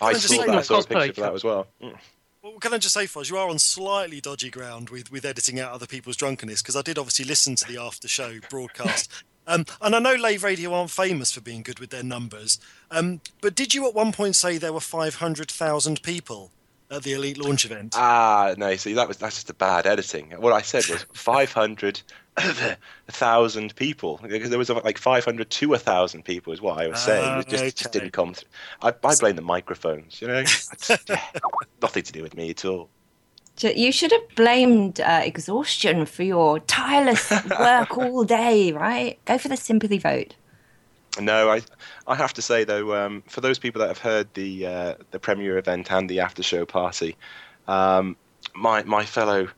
[0.00, 0.56] I saw that.
[0.56, 1.66] I saw a picture of that as well.
[1.82, 1.96] Mm.
[2.42, 5.60] Well, can I just say, Foz, you are on slightly dodgy ground with, with editing
[5.60, 9.10] out other people's drunkenness because I did obviously listen to the after show broadcast.
[9.46, 12.58] Um, and I know Lave Radio aren't famous for being good with their numbers,
[12.90, 16.50] um, but did you at one point say there were 500,000 people
[16.90, 17.94] at the Elite launch event?
[17.96, 20.30] Ah, no, see, that was that's just a bad editing.
[20.38, 22.00] What I said was 500
[22.40, 26.88] a thousand people because there was like 500 to a thousand people is what I
[26.88, 27.40] was saying.
[27.40, 27.70] It just, ah, okay.
[27.70, 28.34] just didn't come.
[28.34, 28.48] Through.
[28.82, 30.20] I, I blame the microphones.
[30.20, 31.22] You know, just, yeah,
[31.82, 32.88] nothing to do with me at all.
[33.62, 37.30] You should have blamed uh, exhaustion for your tireless
[37.60, 39.18] work all day, right?
[39.26, 40.34] Go for the sympathy vote.
[41.20, 41.62] No, I
[42.06, 45.18] I have to say though, um, for those people that have heard the uh, the
[45.18, 47.16] premiere event and the after show party,
[47.68, 48.16] um,
[48.54, 49.48] my my fellow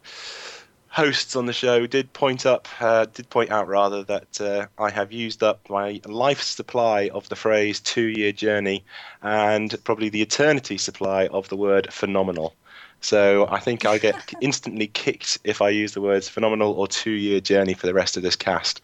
[0.93, 4.91] hosts on the show did point up uh, did point out rather that uh, I
[4.91, 8.85] have used up my life supply of the phrase two year journey
[9.23, 12.55] and probably the eternity supply of the word phenomenal.
[13.01, 17.11] So I think I get instantly kicked if I use the words phenomenal or two
[17.11, 18.83] year journey for the rest of this cast.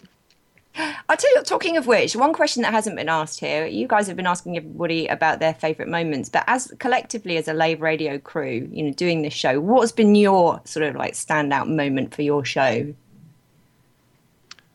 [0.77, 4.07] I'll tell you, talking of which, one question that hasn't been asked here, you guys
[4.07, 8.19] have been asking everybody about their favourite moments, but as collectively as a Lave Radio
[8.19, 12.23] crew, you know, doing this show, what's been your sort of like standout moment for
[12.23, 12.95] your show?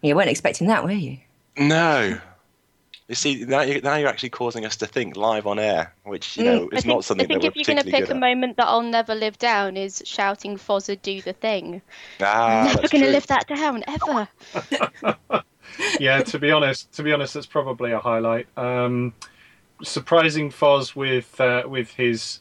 [0.01, 1.19] You weren't expecting that, were you?
[1.57, 2.19] No.
[3.07, 6.35] You see, now you're, now you're actually causing us to think live on air, which
[6.37, 7.91] you know Mm, is think, not something I think that if we're you're going to
[7.91, 8.19] pick a at.
[8.19, 11.81] moment that I'll never live down is shouting Fozza do the thing.
[12.21, 14.27] Ah, never going to live that down ever.
[15.99, 18.47] yeah, to be honest, to be honest, that's probably a highlight.
[18.57, 19.13] Um,
[19.83, 22.39] surprising Foz with uh, with his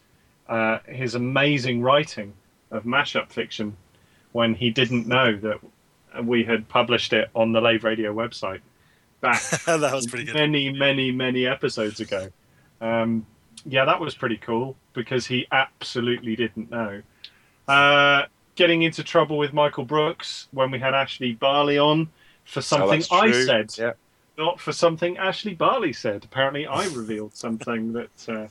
[0.48, 2.34] uh, his amazing writing
[2.70, 3.76] of mashup fiction
[4.32, 5.60] when he didn't know that
[6.24, 8.60] we had published it on the Lave Radio website
[9.22, 10.34] back that was pretty good.
[10.34, 12.28] many, many, many episodes ago.
[12.82, 13.24] Um,
[13.64, 17.00] yeah, that was pretty cool because he absolutely didn't know.
[17.66, 18.24] Uh,
[18.56, 22.10] getting into trouble with Michael Brookes when we had Ashley Barley on
[22.44, 23.92] for something that's I said, Yeah.
[24.38, 26.24] not for something Ashley Barley said.
[26.24, 28.46] Apparently, I revealed something that uh,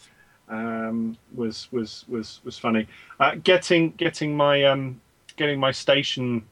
[0.53, 2.87] um, was was was was funny.
[3.19, 4.99] Uh, getting getting my um,
[5.37, 6.43] getting my station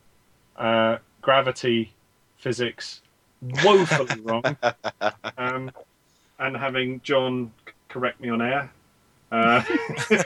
[0.58, 1.92] uh, gravity
[2.38, 3.02] physics
[3.64, 4.44] woefully wrong,
[5.38, 5.72] um,
[6.40, 7.52] and having John
[7.90, 8.72] correct me on air,
[9.32, 9.64] uh,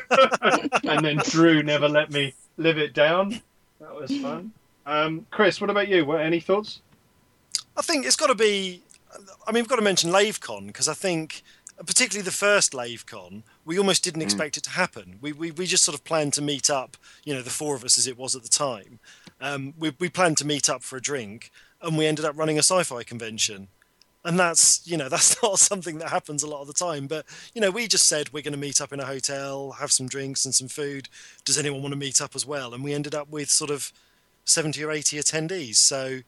[0.84, 3.42] and then Drew never let me live it down.
[3.80, 4.52] That was fun.
[4.86, 6.06] Um, Chris, what about you?
[6.06, 6.82] What, any thoughts?
[7.76, 8.84] I think it's got to be.
[9.48, 11.44] I mean, we've got to mention LaveCon because I think,
[11.78, 15.18] particularly the first LaveCon, we almost didn't expect it to happen.
[15.22, 16.98] We, we we just sort of planned to meet up.
[17.24, 19.00] You know, the four of us as it was at the time.
[19.42, 21.52] Um, we we planned to meet up for a drink,
[21.82, 23.68] and we ended up running a sci-fi convention.
[24.26, 27.08] And that's you know that's not something that happens a lot of the time.
[27.08, 29.92] But you know, we just said we're going to meet up in a hotel, have
[29.92, 31.10] some drinks and some food.
[31.44, 32.74] Does anyone want to meet up as well?
[32.74, 33.92] And we ended up with sort of
[34.46, 35.76] seventy or eighty attendees.
[35.76, 36.22] So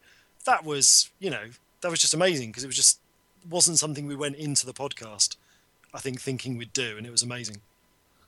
[0.46, 1.44] that was you know
[1.82, 2.98] that was just amazing because it was just
[3.48, 5.36] wasn't something we went into the podcast,
[5.94, 7.58] I think, thinking we'd do, and it was amazing.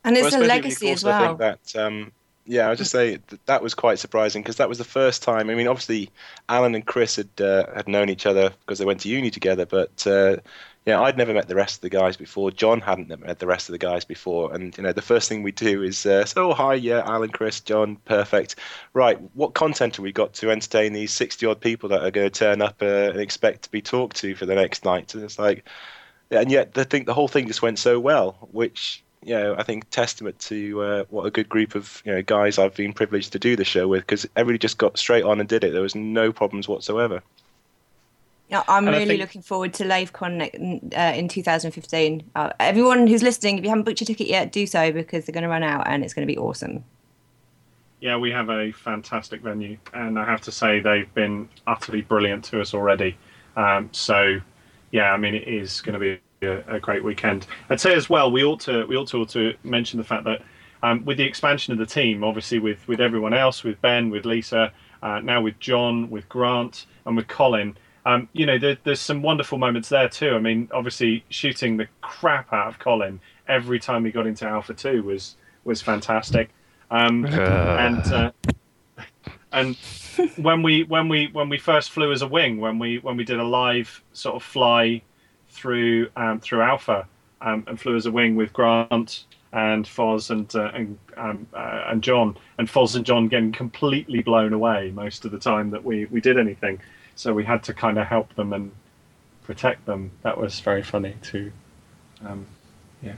[0.04, 1.36] And it's Well, a legacy because as I well.
[1.36, 2.12] think that, um,
[2.46, 5.50] yeah, I'll just say that, that was quite surprising because that was the first time.
[5.50, 6.10] I mean, obviously,
[6.48, 9.66] Alan and Chris had uh, had known each other because they went to uni together,
[9.66, 10.36] but uh,
[10.88, 12.50] yeah, I'd never met the rest of the guys before.
[12.50, 15.42] John hadn't met the rest of the guys before, and you know, the first thing
[15.42, 18.56] we do is uh, so hi, yeah, Alan, Chris, John, perfect.
[18.94, 22.30] Right, what content have we got to entertain these sixty odd people that are going
[22.30, 25.14] to turn up uh, and expect to be talked to for the next night?
[25.14, 25.68] And it's like,
[26.30, 29.64] and yet the thing, the whole thing just went so well, which you know, I
[29.64, 33.32] think testament to uh, what a good group of you know guys I've been privileged
[33.32, 35.72] to do the show with because everybody just got straight on and did it.
[35.72, 37.22] There was no problems whatsoever.
[38.50, 42.22] I'm And really think- looking forward to LaveCon uh, in 2015.
[42.34, 45.34] Uh, everyone who's listening, if you haven't booked your ticket yet, do so because they're
[45.34, 46.84] going to run out and it's going to be awesome.
[48.00, 52.44] Yeah, we have a fantastic venue, and I have to say they've been utterly brilliant
[52.44, 53.16] to us already.
[53.56, 54.40] Um, so,
[54.92, 57.48] yeah, I mean it is going to be a, a great weekend.
[57.70, 60.42] I'd say as well we ought to we ought to also mention the fact that
[60.84, 64.24] um, with the expansion of the team, obviously with with everyone else, with Ben, with
[64.24, 64.72] Lisa,
[65.02, 67.76] uh, now with John, with Grant, and with Colin.
[68.06, 70.34] Um, you know, there, there's some wonderful moments there too.
[70.34, 74.74] I mean, obviously, shooting the crap out of Colin every time he got into Alpha
[74.74, 76.50] Two was was fantastic.
[76.90, 78.32] Um, and uh,
[79.52, 79.76] and
[80.36, 83.24] when we when we when we first flew as a wing, when we when we
[83.24, 85.02] did a live sort of fly
[85.48, 87.06] through um, through Alpha
[87.40, 91.84] um, and flew as a wing with Grant and Foz and uh, and um, uh,
[91.86, 95.84] and John and Foz and John getting completely blown away most of the time that
[95.84, 96.80] we we did anything.
[97.18, 98.70] So we had to kind of help them and
[99.42, 100.12] protect them.
[100.22, 101.50] That was very funny too.
[102.24, 102.46] Um,
[103.02, 103.14] yeah.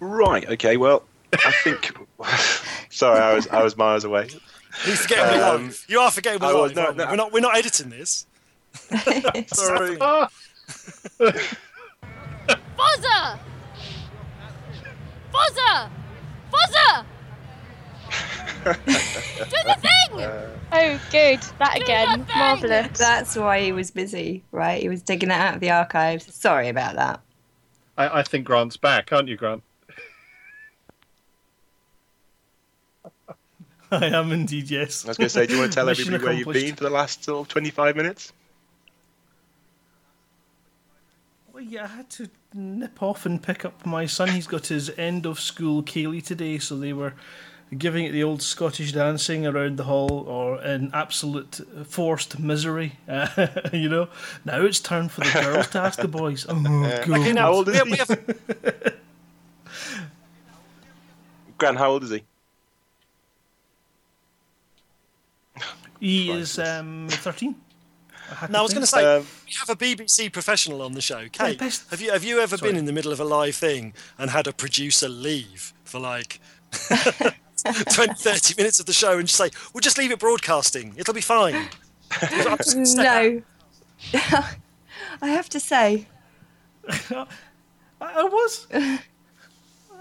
[0.00, 0.46] Right.
[0.50, 0.76] Okay.
[0.76, 1.96] Well, I think.
[2.90, 4.28] sorry, I was I was miles away.
[4.86, 5.84] You forgetting we're Um, live.
[5.88, 6.76] You are forgetting we're I was- live.
[6.76, 7.04] no, aren't we?
[7.04, 7.10] no.
[7.10, 7.32] We're not.
[7.32, 8.26] We're not editing this.
[8.74, 9.96] Sorry.
[12.76, 13.38] Fozza!
[15.32, 15.90] Fozza!
[16.52, 17.04] Fozza!
[18.64, 20.28] Do the thing!
[20.72, 21.40] Oh, good.
[21.58, 22.26] That again.
[22.34, 22.98] Marvellous.
[22.98, 24.82] That's why he was busy, right?
[24.82, 26.34] He was digging it out of the archives.
[26.34, 27.20] Sorry about that.
[27.96, 29.62] I, I think Grant's back, aren't you, Grant?
[33.92, 35.04] I am indeed, yes.
[35.04, 36.84] I was going to say, do you want to tell everybody where you've been for
[36.84, 38.32] the last sort of 25 minutes?
[41.52, 44.30] Well, yeah, I had to nip off and pick up my son.
[44.30, 47.14] He's got his end of school ceilidh today, so they were
[47.76, 52.92] giving it the old Scottish dancing around the hall, or in absolute forced misery.
[53.08, 54.08] Uh, you know,
[54.44, 56.46] now it's time for the girls to ask the boys.
[56.48, 57.08] Oh, God.
[57.10, 57.90] Okay, now, How old is he?
[57.90, 58.08] we have,
[61.58, 62.22] Grant, how old is he?
[66.00, 67.54] He is um, 13.
[68.36, 71.00] had now I was going to say Um, we have a BBC professional on the
[71.00, 71.28] show.
[71.32, 72.72] Kate, best- have you have you ever Sorry.
[72.72, 76.40] been in the middle of a live thing and had a producer leave for like
[77.92, 80.94] 20, 30 minutes of the show and just say, "We'll just leave it broadcasting.
[80.96, 81.68] It'll be fine."
[82.22, 83.32] I'm just gonna step out.
[84.12, 84.20] No.
[85.22, 86.06] I have to say,
[87.10, 87.26] I,
[88.00, 88.98] I was, I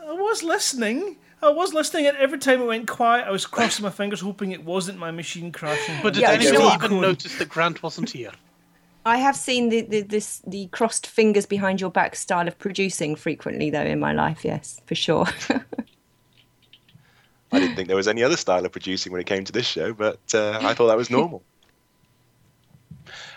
[0.05, 1.17] was listening.
[1.41, 4.51] I was listening, and every time it went quiet, I was crossing my fingers, hoping
[4.51, 5.95] it wasn't my machine crashing.
[6.01, 8.31] But did Yeah, anyone you know even notice that Grant wasn't here?
[9.05, 13.15] I have seen the, the this the crossed fingers behind your back style of producing
[13.15, 14.45] frequently, though, in my life.
[14.45, 15.25] Yes, for sure.
[17.73, 19.65] I didn't think there was any other style of producing when it came to this
[19.65, 21.43] show, but uh, I thought that was normal.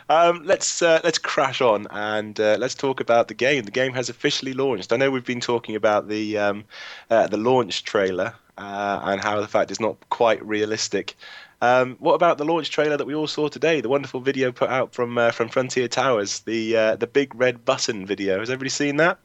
[0.09, 3.65] Um, let's uh, let's crash on and uh, let's talk about the game.
[3.65, 4.93] The game has officially launched.
[4.93, 6.65] I know we've been talking about the um,
[7.11, 11.17] uh, the launch trailer uh, and how the fact it's not quite realistic.
[11.61, 13.81] Um, what about the launch trailer that we all saw today?
[13.81, 17.65] The wonderful video put out from uh, from Frontier Towers, the uh, the big red
[17.65, 18.39] button video.
[18.39, 19.19] Has everybody seen that?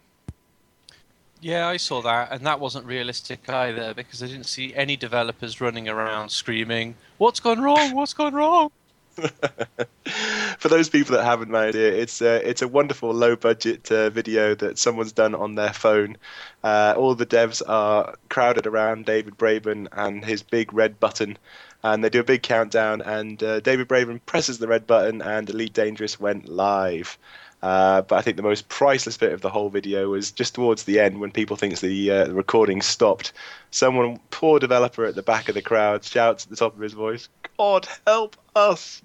[1.41, 5.59] Yeah, I saw that, and that wasn't realistic either because I didn't see any developers
[5.59, 7.95] running around screaming, "What's gone wrong?
[7.95, 8.69] What's gone wrong?"
[10.59, 14.11] For those people that haven't made it, it's a, it's a wonderful low budget uh,
[14.11, 16.17] video that someone's done on their phone.
[16.63, 21.37] Uh, all the devs are crowded around David Braben and his big red button,
[21.83, 23.01] and they do a big countdown.
[23.01, 27.17] And uh, David Braben presses the red button, and Elite Dangerous went live.
[27.61, 30.83] Uh, but I think the most priceless bit of the whole video was just towards
[30.83, 33.33] the end when people think the, uh, the recording stopped.
[33.69, 36.93] Someone, poor developer at the back of the crowd, shouts at the top of his
[36.93, 39.01] voice, "God help us!"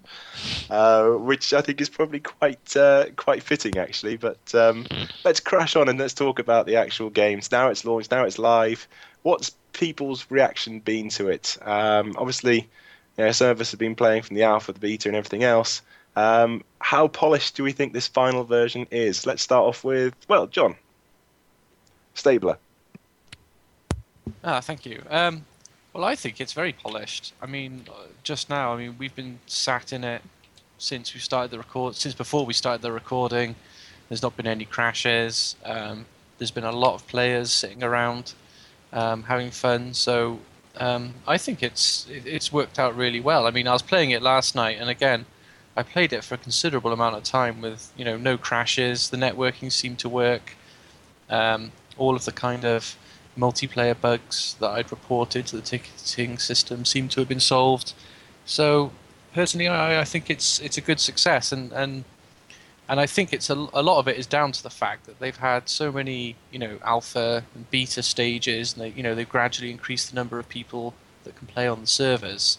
[0.70, 4.16] Uh, which I think is probably quite uh, quite fitting actually.
[4.16, 4.86] But um,
[5.24, 7.52] let's crash on and let's talk about the actual games.
[7.52, 8.10] Now it's launched.
[8.10, 8.88] Now it's live.
[9.22, 11.58] What's people's reaction been to it?
[11.62, 12.68] Um, obviously,
[13.18, 15.42] You know, some of us have been playing from the alpha, the beta, and everything
[15.44, 15.82] else.
[16.16, 19.26] Um, how polished do we think this final version is?
[19.26, 20.74] Let's start off with well, John
[22.14, 22.58] Stabler.
[24.42, 25.02] Ah, thank you.
[25.10, 25.44] Um,
[25.92, 27.32] well, I think it's very polished.
[27.40, 27.84] I mean,
[28.22, 30.22] just now, I mean, we've been sat in it
[30.78, 33.54] since we started the record, since before we started the recording.
[34.08, 35.56] There's not been any crashes.
[35.64, 36.06] Um,
[36.38, 38.34] there's been a lot of players sitting around
[38.92, 39.94] um, having fun.
[39.94, 40.38] So
[40.76, 43.46] um, I think it's it, it's worked out really well.
[43.46, 45.26] I mean, I was playing it last night, and again,
[45.76, 49.10] I played it for a considerable amount of time with you know no crashes.
[49.10, 50.56] The networking seemed to work.
[51.28, 52.96] Um, all of the kind of
[53.36, 57.92] multiplayer bugs that I'd reported to the ticketing system seemed to have been solved.
[58.44, 58.92] So
[59.34, 62.04] personally, I, I think it's it's a good success, and and
[62.88, 65.18] and I think it's a, a lot of it is down to the fact that
[65.18, 69.28] they've had so many you know alpha and beta stages, and they you know they've
[69.28, 72.58] gradually increased the number of people that can play on the servers.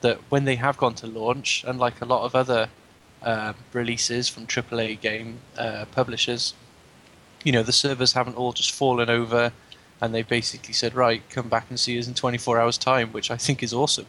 [0.00, 2.68] That when they have gone to launch, unlike a lot of other
[3.22, 6.54] uh, releases from AAA game uh, publishers,
[7.44, 9.52] you know the servers haven't all just fallen over
[10.00, 13.30] and they basically said, right, come back and see us in 24 hours' time, which
[13.30, 14.06] I think is awesome.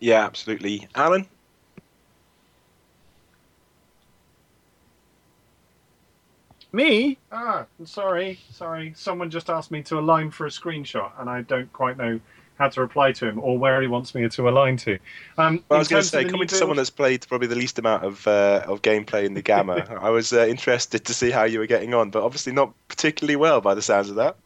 [0.00, 0.86] Yeah, absolutely.
[0.94, 1.26] Alan?
[6.74, 7.16] Me?
[7.30, 8.92] Ah, sorry, sorry.
[8.96, 12.18] Someone just asked me to align for a screenshot, and I don't quite know
[12.58, 14.98] how to reply to him or where he wants me to align to.
[15.38, 17.46] Um, Well, I was going to say, the coming new to someone that's played probably
[17.46, 21.14] the least amount of uh, of gameplay in the Gamma, I was uh, interested to
[21.14, 24.16] see how you were getting on, but obviously not particularly well by the sounds of
[24.16, 24.36] that.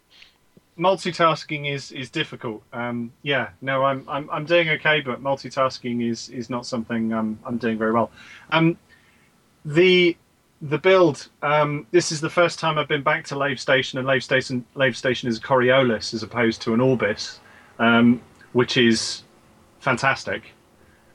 [0.79, 2.63] multitasking is is difficult.
[2.75, 7.39] Um, yeah, no, I'm I'm I'm doing okay, but multitasking is is not something I'm
[7.45, 8.11] I'm doing very well.
[8.51, 8.77] Um,
[9.65, 10.17] the
[10.61, 11.29] the build.
[11.43, 14.65] Um, this is the first time I've been back to Lave Station, and Lave Station
[14.75, 17.41] Lave Station is a Coriolis as opposed to an Orbis,
[17.79, 18.21] um,
[18.53, 19.23] which is
[19.81, 20.53] fantastic.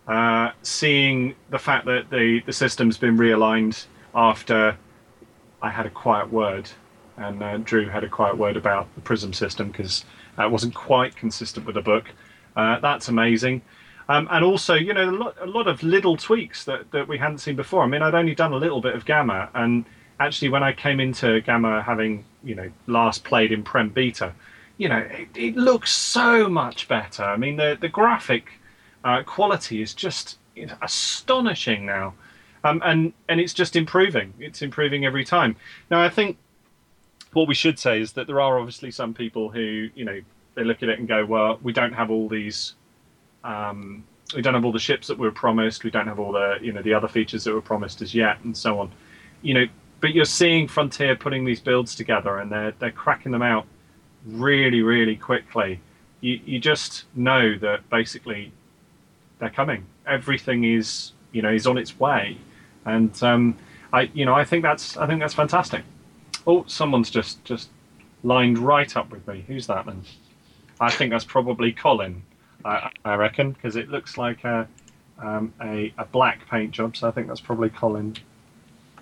[0.07, 3.85] Uh, seeing the fact that the the system's been realigned
[4.15, 4.77] after
[5.61, 6.69] I had a quiet word,
[7.17, 10.05] and uh, Drew had a quiet word about the Prism system because
[10.37, 12.05] it wasn't quite consistent with the book.
[12.55, 13.61] Uh, that's amazing.
[14.09, 17.17] Um, and also, you know, a lot, a lot of little tweaks that, that we
[17.17, 17.83] hadn't seen before.
[17.83, 19.85] I mean, I'd only done a little bit of Gamma, and
[20.19, 24.33] actually, when I came into Gamma, having you know last played in Prem Beta,
[24.77, 27.23] you know, it, it looks so much better.
[27.23, 28.59] I mean, the the graphic
[29.03, 30.37] uh, quality is just
[30.81, 32.13] astonishing now,
[32.63, 34.33] um, and and it's just improving.
[34.39, 35.55] It's improving every time.
[35.89, 36.37] Now, I think
[37.33, 40.21] what we should say is that there are obviously some people who you know
[40.55, 42.75] they look at it and go, well, we don't have all these.
[43.43, 44.03] Um,
[44.35, 45.83] we don't have all the ships that were promised.
[45.83, 48.39] We don't have all the you know the other features that were promised as yet,
[48.43, 48.91] and so on.
[49.41, 49.65] You know,
[49.99, 53.65] but you're seeing Frontier putting these builds together, and they're they're cracking them out
[54.25, 55.79] really, really quickly.
[56.21, 58.51] You you just know that basically
[59.39, 59.85] they're coming.
[60.07, 62.37] Everything is you know is on its way,
[62.85, 63.57] and um,
[63.91, 65.83] I you know I think that's I think that's fantastic.
[66.47, 67.69] Oh, someone's just just
[68.23, 69.43] lined right up with me.
[69.47, 70.03] Who's that then?
[70.79, 72.23] I think that's probably Colin.
[72.65, 74.67] I, I reckon because it looks like a,
[75.19, 76.95] um, a a black paint job.
[76.95, 78.15] So I think that's probably Colin.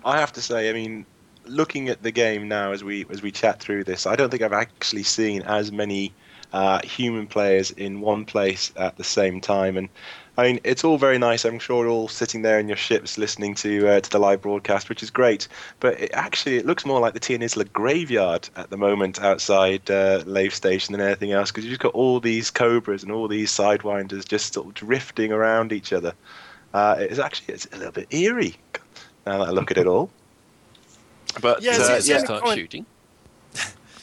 [0.03, 1.05] I have to say, I mean,
[1.45, 4.41] looking at the game now as we as we chat through this, I don't think
[4.41, 6.13] I've actually seen as many
[6.53, 9.77] uh, human players in one place at the same time.
[9.77, 9.89] And
[10.37, 11.43] I mean, it's all very nice.
[11.45, 14.89] I'm sure all sitting there in your ships listening to uh, to the live broadcast,
[14.89, 15.47] which is great.
[15.79, 20.23] But it, actually, it looks more like the Tionisla graveyard at the moment outside uh,
[20.25, 24.27] Lave Station than anything else, because you've got all these cobras and all these sidewinders
[24.27, 26.13] just sort of drifting around each other.
[26.73, 28.55] Uh, it's actually it's a little bit eerie
[29.25, 30.09] now that I look at it all.
[31.41, 32.55] But Yeah, uh, it's- it's yeah, only comment-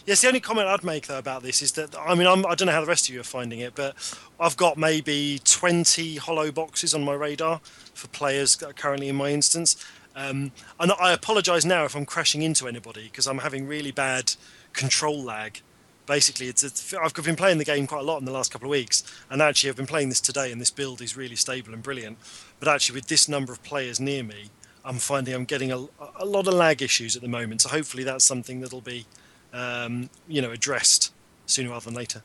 [0.08, 2.54] Yes, the only comment I'd make though about this is that I mean I'm, I
[2.54, 3.94] don't know how the rest of you are finding it, but
[4.40, 7.60] I've got maybe 20 hollow boxes on my radar
[7.92, 9.76] for players currently in my instance,
[10.16, 14.32] um, and I apologise now if I'm crashing into anybody because I'm having really bad
[14.72, 15.60] control lag.
[16.06, 18.68] Basically, it's, it's I've been playing the game quite a lot in the last couple
[18.68, 21.74] of weeks, and actually I've been playing this today, and this build is really stable
[21.74, 22.16] and brilliant.
[22.60, 24.48] But actually, with this number of players near me,
[24.86, 25.84] I'm finding I'm getting a,
[26.18, 27.60] a lot of lag issues at the moment.
[27.60, 29.04] So hopefully that's something that'll be
[29.52, 31.12] um, you know, addressed
[31.46, 32.22] sooner rather than later.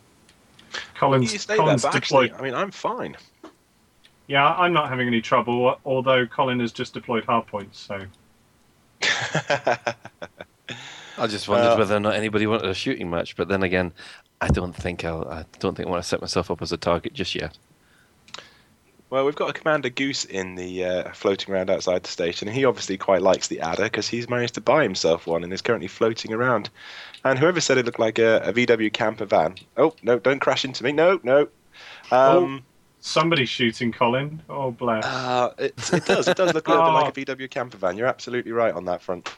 [0.96, 2.42] Colin's, you say Colin's that, but actually, deployed.
[2.42, 3.16] I mean, I'm fine.
[4.28, 5.78] Yeah, I'm not having any trouble.
[5.86, 8.06] Although Colin has just deployed hard points, so
[11.18, 13.92] I just wondered Uh, whether or not anybody wanted a shooting match, but then again,
[14.42, 15.28] I don't think I'll.
[15.28, 17.58] I don't think I want to set myself up as a target just yet.
[19.10, 22.48] Well, we've got a Commander Goose in the uh, floating around outside the station.
[22.48, 25.62] He obviously quite likes the adder because he's managed to buy himself one and is
[25.62, 26.72] currently floating around.
[27.24, 29.56] And whoever said it looked like a, a VW camper van?
[29.78, 30.20] Oh no!
[30.20, 30.92] Don't crash into me!
[30.92, 31.48] No, no.
[32.12, 32.64] Um,
[33.00, 34.42] Somebody's shooting Colin.
[34.50, 35.04] Oh, bless.
[35.06, 36.28] uh, it, it does.
[36.28, 36.94] It does look a little bit Oh.
[36.96, 37.98] like a VW camper van.
[37.98, 39.34] You're absolutely right on that front.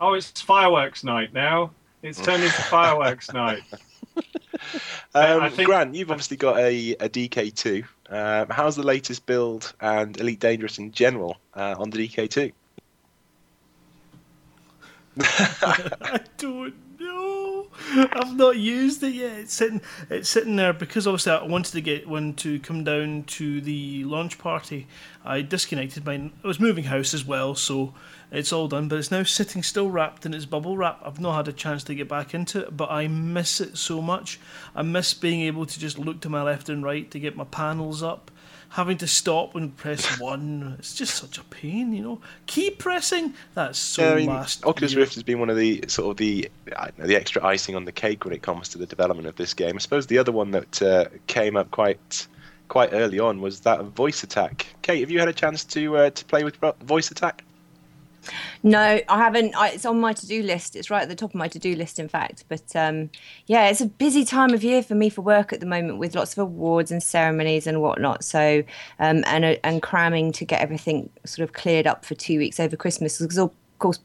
[0.00, 1.70] Oh, it's fireworks night now.
[2.02, 3.62] It's turned into fireworks night.
[5.16, 7.84] Um, I think- Grant, you've obviously got a, a DK2.
[8.08, 12.52] Um, how's the latest build and Elite Dangerous in general uh, on the DK2?
[15.20, 16.72] I don't know.
[17.92, 19.38] I've not used it yet.
[19.38, 19.80] It's sitting.
[20.10, 24.04] It's sitting there because obviously I wanted to get one to come down to the
[24.04, 24.86] launch party.
[25.24, 26.30] I disconnected my.
[26.42, 27.94] I was moving house as well, so
[28.30, 28.88] it's all done.
[28.88, 31.00] But it's now sitting still wrapped in its bubble wrap.
[31.04, 34.00] I've not had a chance to get back into it, but I miss it so
[34.00, 34.40] much.
[34.74, 37.44] I miss being able to just look to my left and right to get my
[37.44, 38.30] panels up.
[38.74, 42.20] Having to stop and press one, it's just such a pain, you know.
[42.46, 44.64] Keep pressing, that's so Yeah, I mean, last.
[44.64, 45.00] Oculus year.
[45.00, 46.50] Rift has been one of the sort of the
[46.98, 49.54] know, the extra icing on the cake when it comes to the development of this
[49.54, 49.76] game.
[49.76, 52.26] I suppose the other one that uh, came up quite
[52.68, 54.66] quite early on was that Voice Attack.
[54.82, 57.44] Kate, have you had a chance to uh, to play with Voice Attack?
[58.62, 59.54] No, I haven't.
[59.56, 60.76] I, it's on my to do list.
[60.76, 62.44] It's right at the top of my to do list, in fact.
[62.48, 63.10] But um,
[63.46, 66.14] yeah, it's a busy time of year for me for work at the moment with
[66.14, 68.24] lots of awards and ceremonies and whatnot.
[68.24, 68.62] So,
[68.98, 72.58] um, and, uh, and cramming to get everything sort of cleared up for two weeks
[72.58, 73.18] over Christmas.
[73.18, 73.98] Because, of course,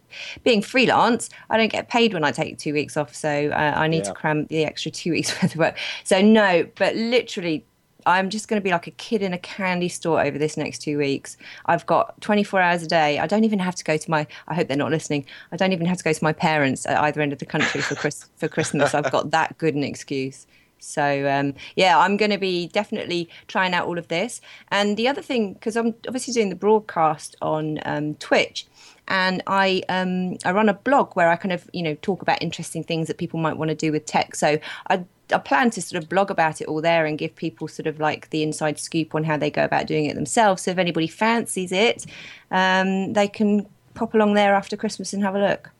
[0.43, 3.15] being freelance, I don't get paid when I take two weeks off.
[3.15, 4.03] So uh, I need Yeah.
[4.03, 5.77] to cram the extra two weeks worth of work.
[6.03, 7.65] So, no, but literally,
[8.05, 10.79] I'm just going to be like a kid in a candy store over this next
[10.79, 11.37] two weeks.
[11.65, 13.19] I've got 24 hours a day.
[13.19, 14.25] I don't even have to go to my.
[14.47, 15.25] I hope they're not listening.
[15.51, 17.81] I don't even have to go to my parents at either end of the country
[17.81, 18.93] for Chris, for Christmas.
[18.93, 20.47] I've got that good an excuse.
[20.79, 24.41] So um, yeah, I'm going to be definitely trying out all of this.
[24.69, 28.65] And the other thing, because I'm obviously doing the broadcast on um, Twitch,
[29.09, 32.41] and I um, I run a blog where I kind of you know talk about
[32.41, 34.35] interesting things that people might want to do with tech.
[34.35, 34.57] So
[34.89, 35.03] I
[35.33, 37.99] I plan to sort of blog about it all there and give people sort of
[37.99, 40.63] like the inside scoop on how they go about doing it themselves.
[40.63, 42.05] So if anybody fancies it,
[42.51, 45.71] um, they can pop along there after Christmas and have a look.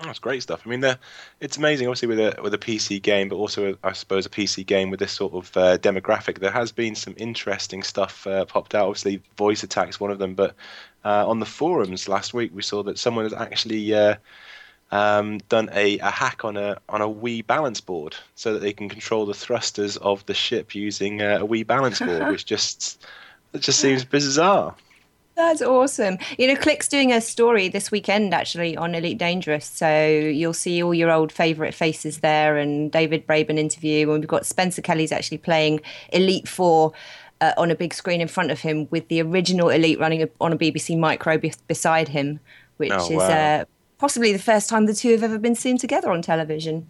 [0.00, 0.62] Oh, that's great stuff.
[0.66, 0.84] I mean,
[1.40, 4.66] it's amazing, obviously, with a with a PC game, but also, I suppose, a PC
[4.66, 6.40] game with this sort of uh, demographic.
[6.40, 8.88] There has been some interesting stuff uh, popped out.
[8.88, 10.56] Obviously, voice attacks one of them, but
[11.04, 14.16] uh, on the forums last week, we saw that someone has actually uh,
[14.90, 18.72] um, done a, a hack on a on a Wii balance board, so that they
[18.72, 23.04] can control the thrusters of the ship using uh, a Wii balance board, which just
[23.52, 24.74] it just seems bizarre.
[25.34, 26.18] That's awesome.
[26.38, 29.64] You know, Click's doing a story this weekend actually on Elite Dangerous.
[29.64, 34.10] So you'll see all your old favourite faces there and David Braben interview.
[34.10, 35.80] And we've got Spencer Kelly's actually playing
[36.12, 36.92] Elite 4
[37.42, 40.52] uh, on a big screen in front of him with the original Elite running on
[40.52, 42.40] a BBC Micro be- beside him,
[42.78, 43.28] which Oh, is wow.
[43.60, 43.64] uh,
[43.98, 46.88] possibly the first time the two have ever been seen together on television.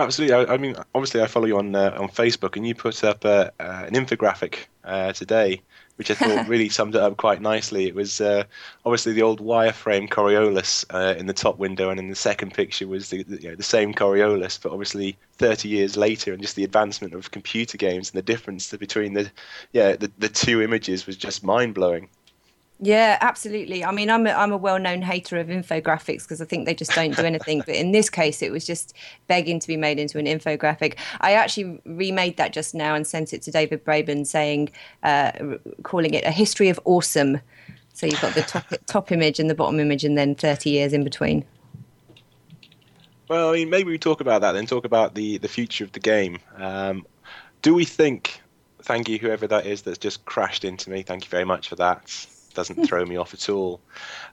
[0.00, 0.34] Absolutely.
[0.34, 3.22] I, I mean, obviously, I follow you on uh, on Facebook, and you put up
[3.24, 5.60] uh, uh, an infographic uh, today,
[5.96, 7.86] which I thought really summed it up quite nicely.
[7.86, 8.44] It was uh,
[8.86, 12.88] obviously the old wireframe Coriolis uh, in the top window, and in the second picture
[12.88, 16.56] was the the, you know, the same Coriolis, but obviously 30 years later, and just
[16.56, 19.30] the advancement of computer games and the difference between the
[19.72, 22.08] yeah the, the two images was just mind blowing.
[22.82, 23.84] Yeah, absolutely.
[23.84, 26.92] I mean, I'm a, I'm a well-known hater of infographics because I think they just
[26.94, 27.58] don't do anything.
[27.66, 28.94] but in this case, it was just
[29.26, 30.96] begging to be made into an infographic.
[31.20, 34.70] I actually remade that just now and sent it to David Braben, saying,
[35.02, 35.32] uh,
[35.82, 37.40] calling it a history of awesome.
[37.92, 40.94] So you've got the top top image and the bottom image, and then 30 years
[40.94, 41.44] in between.
[43.28, 44.64] Well, I mean, maybe we talk about that then.
[44.64, 46.38] Talk about the the future of the game.
[46.56, 47.04] Um,
[47.60, 48.40] do we think?
[48.82, 51.02] Thank you, whoever that is that's just crashed into me.
[51.02, 52.26] Thank you very much for that.
[52.54, 53.80] Doesn't throw me off at all.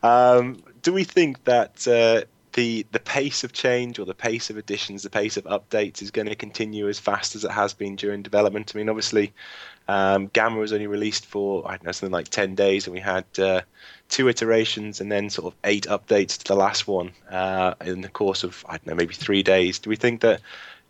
[0.04, 4.58] Um, do we think that uh, the the pace of change or the pace of
[4.58, 7.96] additions, the pace of updates is going to continue as fast as it has been
[7.96, 8.72] during development?
[8.74, 9.34] I mean, obviously,
[9.88, 13.00] um, Gamma was only released for I don't know something like ten days, and we
[13.00, 13.62] had uh,
[14.10, 18.10] two iterations and then sort of eight updates to the last one uh, in the
[18.10, 19.80] course of I don't know maybe three days.
[19.80, 20.42] Do we think that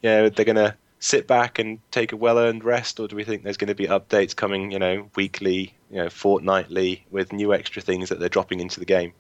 [0.04, 3.44] know they're going to sit back and take a well-earned rest, or do we think
[3.44, 7.82] there's going to be updates coming, you know, weekly, you know, fortnightly with new extra
[7.82, 9.14] things that they're dropping into the game?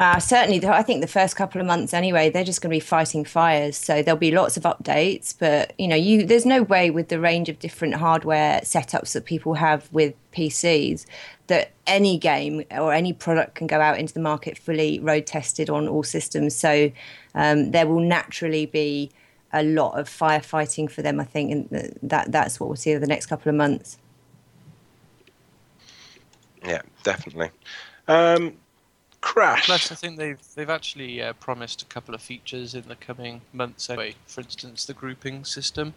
[0.00, 2.80] Uh, certainly, I think the first couple of months anyway, they're just going to be
[2.80, 3.76] fighting fires.
[3.76, 7.20] So there'll be lots of updates, but you know, you there's no way with the
[7.20, 11.04] range of different hardware setups that people have with PCs
[11.48, 15.68] that any game or any product can go out into the market fully road tested
[15.68, 16.56] on all systems.
[16.56, 16.90] So
[17.34, 19.10] um, there will naturally be
[19.52, 23.00] a lot of firefighting for them, I think, and that that's what we'll see over
[23.00, 23.98] the next couple of months.
[26.64, 27.50] Yeah, definitely.
[28.06, 28.54] Um,
[29.20, 29.66] Crash.
[29.66, 33.42] Plus, I think they've they've actually uh, promised a couple of features in the coming
[33.52, 33.90] months.
[33.90, 35.94] Anyway, for instance, the grouping system,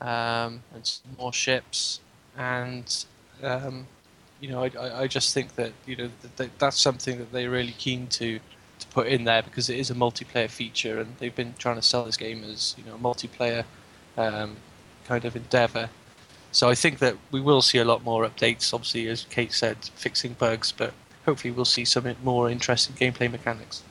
[0.00, 2.00] um, and some more ships,
[2.36, 3.04] and
[3.42, 3.86] um,
[4.40, 7.30] you know, I, I, I just think that you know that, that that's something that
[7.30, 8.40] they're really keen to to
[8.90, 12.04] put in there because it is a multiplayer feature, and they've been trying to sell
[12.04, 13.64] this game as you know a multiplayer
[14.16, 14.56] um,
[15.06, 15.88] kind of endeavor.
[16.52, 18.74] So I think that we will see a lot more updates.
[18.74, 20.92] Obviously, as Kate said, fixing bugs, but
[21.24, 23.82] hopefully we'll see some more interesting gameplay mechanics.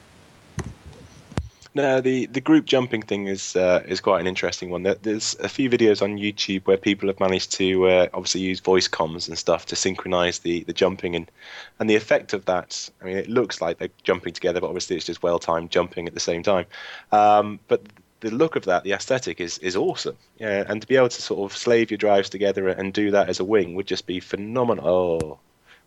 [1.79, 4.83] No, the, the group jumping thing is uh, is quite an interesting one.
[4.83, 8.89] There's a few videos on YouTube where people have managed to uh, obviously use voice
[8.89, 11.31] comms and stuff to synchronize the, the jumping and
[11.79, 12.89] and the effect of that.
[13.01, 16.05] I mean, it looks like they're jumping together, but obviously it's just well timed jumping
[16.05, 16.65] at the same time.
[17.13, 17.81] Um, but
[18.19, 20.17] the look of that, the aesthetic is is awesome.
[20.37, 23.29] Yeah, and to be able to sort of slave your drives together and do that
[23.29, 24.85] as a wing would just be phenomenal.
[24.85, 25.39] Oh,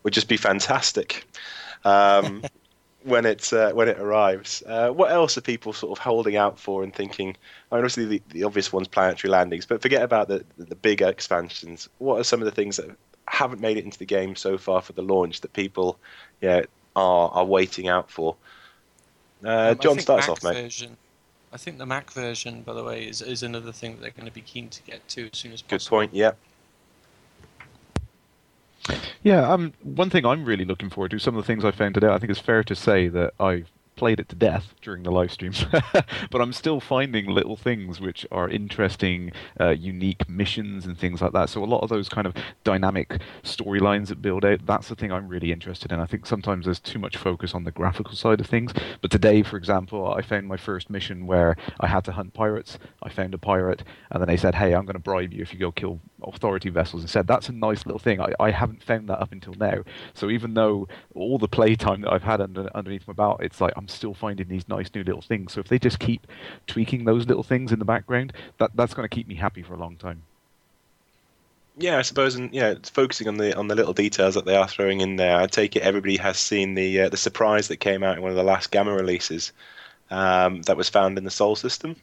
[0.05, 1.27] would just be fantastic.
[1.85, 2.45] Um,
[3.05, 4.63] when it uh, when it arrives.
[4.67, 7.37] Uh, what else are people sort of holding out for and thinking?
[7.71, 11.09] I mean, obviously the, the obvious ones, planetary landings, but forget about the the bigger
[11.09, 11.89] expansions.
[11.99, 12.91] What are some of the things that
[13.29, 15.99] haven't made it into the game so far for the launch that people,
[16.41, 16.63] yeah,
[16.97, 18.37] are are waiting out for?
[19.45, 20.63] Uh, Um, John starts Mac off, mate.
[20.63, 20.97] Version,
[21.53, 24.27] I think the Mac version, by the way, is, is another thing that they're going
[24.27, 25.79] to be keen to get to as soon as possible.
[25.79, 26.15] Good point.
[26.15, 26.33] Yeah.
[29.23, 31.95] Yeah, um, one thing I'm really looking forward to, some of the things I found
[31.95, 35.11] today, I think it's fair to say that I've played it to death during the
[35.11, 35.53] live stream,
[36.31, 41.33] but I'm still finding little things which are interesting, uh, unique missions and things like
[41.33, 41.49] that.
[41.49, 42.35] So a lot of those kind of
[42.65, 46.01] dynamic storylines that build out, that's the thing I'm really interested in.
[46.01, 49.43] I think sometimes there's too much focus on the graphical side of things, but today,
[49.43, 52.79] for example, I found my first mission where I had to hunt pirates.
[53.03, 55.53] I found a pirate, and then they said, "Hey, I'm going to bribe you if
[55.53, 58.83] you go kill authority vessels." And said, "That's a nice little thing." I, I haven't
[58.83, 59.85] found that up until now.
[60.15, 63.73] So even though all the playtime that I've had under, underneath my belt, it's like
[63.83, 65.53] I'm still finding these nice new little things.
[65.53, 66.27] So if they just keep
[66.69, 69.75] tweaking those little things in the background, that that's going to keep me happy for
[69.75, 70.23] a long time.
[71.77, 74.55] Yeah, I suppose, and yeah, it's focusing on the on the little details that they
[74.55, 75.37] are throwing in there.
[75.37, 78.31] I take it everybody has seen the uh, the surprise that came out in one
[78.31, 79.53] of the last Gamma releases
[80.11, 81.97] um, that was found in the Sol system.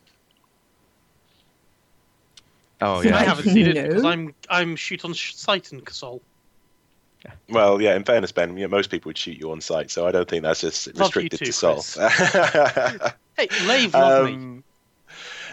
[2.82, 5.82] Oh yeah, I haven't seen it because I'm I'm shoot on sh- sight in
[7.26, 7.34] Casol.
[7.50, 7.96] Well, yeah.
[7.96, 10.30] In fairness, Ben, you know, most people would shoot you on sight, so I don't
[10.30, 11.84] think that's just Love restricted too, to Sol.
[13.38, 13.96] Hey, Lave.
[13.96, 14.64] Um,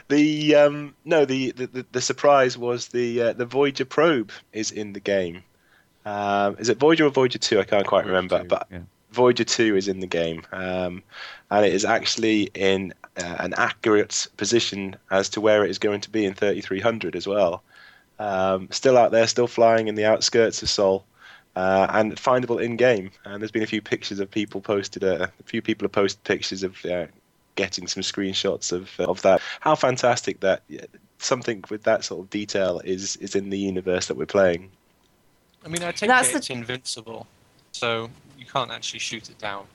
[0.09, 4.71] The um, no, the, the, the, the surprise was the uh, the Voyager probe is
[4.71, 5.43] in the game.
[6.05, 7.59] Um, is it Voyager or Voyager Two?
[7.59, 8.69] I can't quite remember, but
[9.11, 11.03] Voyager Two is in the game, um,
[11.51, 16.01] and it is actually in uh, an accurate position as to where it is going
[16.03, 17.63] to be in 3300 as well.
[18.21, 21.05] Um, still out there, still flying in the outskirts of Sol.
[21.57, 23.11] Uh, and findable in game.
[23.25, 25.03] And there's been a few pictures of people posted.
[25.03, 27.07] Uh, a few people have posted pictures of uh,
[27.55, 29.41] getting some screenshots of of that.
[29.61, 30.83] How fantastic that yeah,
[31.19, 34.71] something with that sort of detail is is in the universe that we're playing.
[35.65, 37.27] I mean, I take That's it the- it's invincible,
[37.73, 39.67] so you can't actually shoot it down.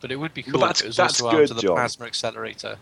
[0.00, 1.54] But it would be But cool that's- if it was that's also good, armed to
[1.54, 1.76] the John.
[1.76, 2.76] plasma accelerator.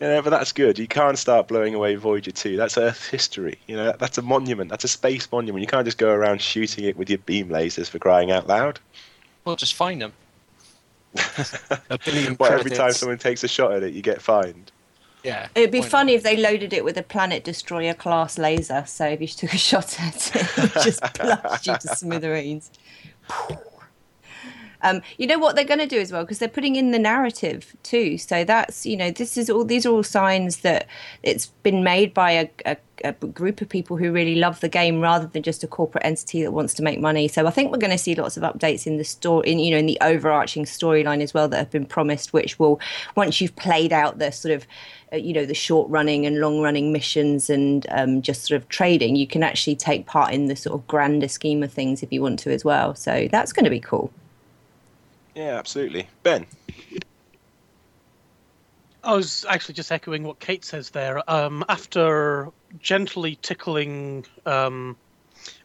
[0.00, 0.78] Yeah, but that's good.
[0.78, 2.56] You can't start blowing away Voyager 2.
[2.56, 3.58] That's Earth history.
[3.66, 4.70] You know, that's a monument.
[4.70, 5.60] That's a space monument.
[5.60, 8.78] You can't just go around shooting it with your beam lasers for crying out loud.
[9.44, 10.12] Well, just find them.
[11.90, 14.70] a billion Well, every time someone takes a shot at it, you get fined.
[15.24, 15.48] Yeah.
[15.56, 15.90] It'd be why not?
[15.90, 18.84] funny if they loaded it with a planet destroyer class laser.
[18.86, 22.70] So if you took a shot at it, it just blast you to smithereens.
[24.82, 26.98] Um, you know what they're going to do as well because they're putting in the
[26.98, 28.18] narrative too.
[28.18, 30.86] So that's you know this is all these are all signs that
[31.22, 35.00] it's been made by a, a, a group of people who really love the game
[35.00, 37.28] rather than just a corporate entity that wants to make money.
[37.28, 39.72] So I think we're going to see lots of updates in the story, in you
[39.72, 42.80] know in the overarching storyline as well that have been promised, which will
[43.16, 44.66] once you've played out the sort of
[45.12, 48.68] uh, you know the short running and long running missions and um, just sort of
[48.68, 52.12] trading, you can actually take part in the sort of grander scheme of things if
[52.12, 52.94] you want to as well.
[52.94, 54.12] So that's going to be cool.
[55.38, 56.08] Yeah, absolutely.
[56.24, 56.46] Ben.
[59.04, 61.22] I was actually just echoing what Kate says there.
[61.30, 62.48] Um, after
[62.80, 64.96] gently tickling um,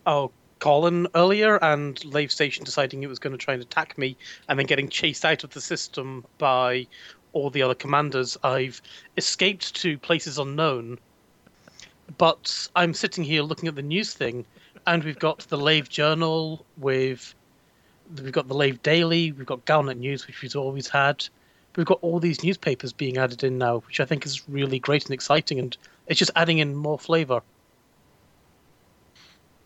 [0.06, 0.30] oh
[0.60, 4.16] Colin earlier and Lave Station deciding it was going to try and attack me
[4.48, 6.86] and then getting chased out of the system by
[7.32, 8.80] all the other commanders, I've
[9.18, 11.00] escaped to places unknown.
[12.20, 14.45] But I'm sitting here looking at the news thing,
[14.86, 17.34] and we've got the Lave Journal with
[18.22, 21.26] we've got the Lave Daily, we've got Galnet News, which we've always had.
[21.76, 25.06] We've got all these newspapers being added in now, which I think is really great
[25.06, 25.76] and exciting, and
[26.07, 27.41] it's just adding in more flavour.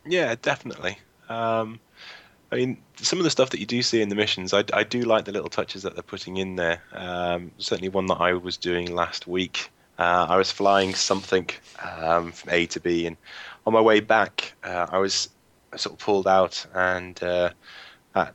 [0.06, 0.98] Yeah, definitely.
[1.28, 1.80] Um,
[2.52, 4.84] I mean, some of the stuff that you do see in the missions, I, I
[4.84, 6.82] do like the little touches that they're putting in there.
[6.94, 9.70] Um, certainly, one that I was doing last week.
[10.00, 11.50] Uh, I was flying something
[11.82, 13.18] um, from A to B, and
[13.66, 15.30] on my way back, uh, I was
[15.76, 17.50] sort of pulled out, and uh,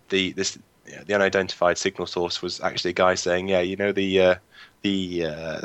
[0.08, 3.92] the this yeah, the unidentified signal source was actually a guy saying, "Yeah, you know
[3.92, 4.34] the uh,
[4.82, 5.60] the uh,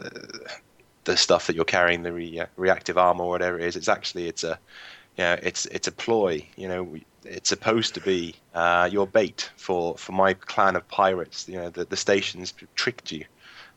[1.05, 3.75] the stuff that you're carrying, the re- uh, reactive armor or whatever it is.
[3.75, 4.59] It's actually it's a
[5.17, 6.45] yeah, it's it's a ploy.
[6.55, 6.95] You know,
[7.25, 11.47] it's supposed to be uh, your bait for, for my clan of pirates.
[11.49, 13.25] You know, the, the stations tricked you,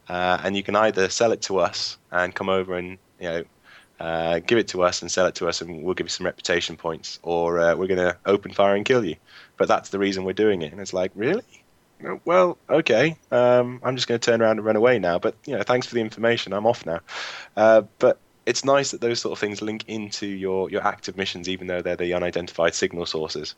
[0.09, 3.45] uh, and you can either sell it to us and come over and you know
[4.01, 6.25] uh, give it to us and sell it to us, and we'll give you some
[6.25, 9.17] reputation points, or uh, we're going to open fire and kill you.
[9.59, 10.73] But that's the reason we're doing it.
[10.73, 11.45] And it's like, really?
[12.25, 13.19] Well, okay.
[13.31, 15.19] Um, I'm just going to turn around and run away now.
[15.19, 16.55] But you know, thanks for the information.
[16.55, 17.01] I'm off now.
[17.59, 21.47] Uh, but it's nice that those sort of things link into your, your active missions,
[21.47, 23.55] even though they're the unidentified signal sources.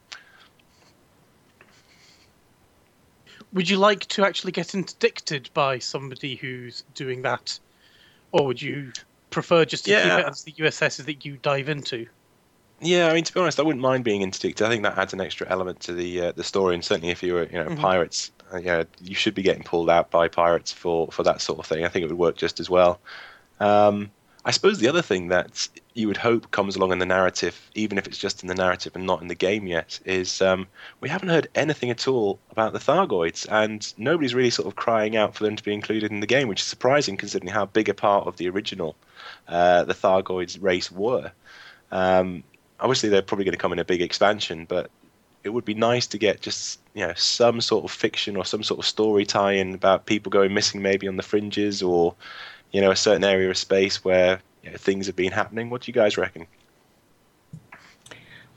[3.52, 7.60] Would you like to actually get interdicted by somebody who's doing that,
[8.32, 8.92] or would you
[9.32, 10.16] prefer just to Yeah.
[10.16, 12.06] keep it as the USSs that you dive into?
[12.80, 14.66] Yeah, I mean, to be honest, I wouldn't mind being interdicted.
[14.66, 17.22] I think that adds an extra element to the uh, the story, and certainly if
[17.22, 17.76] you were, you know, Mhm.
[17.80, 21.40] pirates, uh, you know, you should be getting pulled out by pirates for for that
[21.40, 21.84] sort of thing.
[21.84, 23.00] I think it would work just as well.
[23.60, 24.10] Um,
[24.44, 27.96] I suppose the other thing that you would hope comes along in the narrative, even
[27.98, 30.66] if it's just in the narrative and not in the game yet, is um,
[31.00, 35.16] we haven't heard anything at all about the Thargoids, and nobody's really sort of crying
[35.16, 37.88] out for them to be included in the game, which is surprising considering how big
[37.88, 38.96] a part of the original
[39.48, 41.32] uh, the Thargoids race were.
[41.90, 42.42] Um,
[42.80, 44.90] obviously, they're probably going to come in a big expansion, but
[45.44, 48.62] it would be nice to get just you know some sort of fiction or some
[48.62, 52.14] sort of story tie-in about people going missing, maybe on the fringes, or
[52.70, 55.70] you know a certain area of space where you know, things have been happening.
[55.70, 56.46] What do you guys reckon?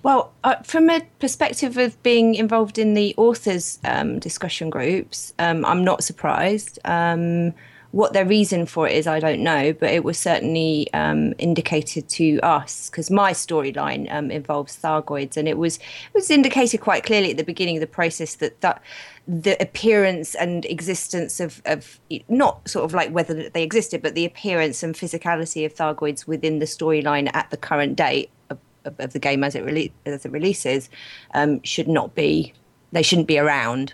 [0.03, 5.65] Well, uh, from a perspective of being involved in the authors' um, discussion groups, um,
[5.65, 6.77] I'm not surprised.
[6.85, 7.55] Um,
[7.95, 12.09] what their reason for it is, I don't know, but it was certainly um, indicated
[12.09, 17.05] to us because my storyline um, involves Thargoids, and it was it was indicated quite
[17.05, 18.83] clearly at the beginning of the process that that
[19.29, 21.97] the appearance and existence of, of
[22.27, 26.59] not sort of like whether they existed, but the appearance and physicality of Thargoids within
[26.59, 30.33] the storyline at the current date of, of, the game as it rele- as it
[30.33, 30.89] releases
[31.33, 32.51] um, should not be.
[32.91, 33.93] They shouldn't be around.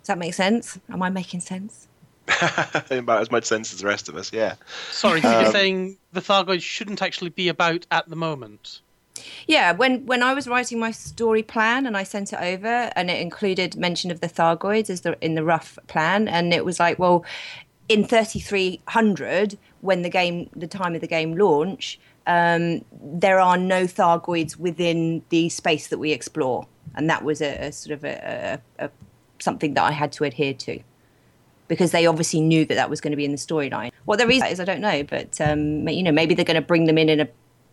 [0.00, 0.76] Does that make sense?
[0.90, 1.85] Am I making sense?
[2.90, 4.54] About as much sense as the rest of us, yeah.
[4.90, 8.80] Sorry, so Um, you're saying the Thargoids shouldn't actually be about at the moment?
[9.46, 13.10] Yeah, when when I was writing my story plan and I sent it over, and
[13.10, 16.78] it included mention of the Thargoids as the in the rough plan, and it was
[16.78, 17.24] like, well,
[17.88, 23.84] in 3300, when the game, the time of the game launch, um, there are no
[23.84, 28.60] Thargoids within the space that we explore, and that was a, a sort of a,
[28.78, 28.90] a, a
[29.38, 30.80] something that I had to adhere to.
[31.68, 33.90] Because they obviously knew that that was going to be in the storyline.
[34.04, 36.66] What the reason is, I don't know, but um, you know, maybe they're going to
[36.66, 37.28] bring them in in a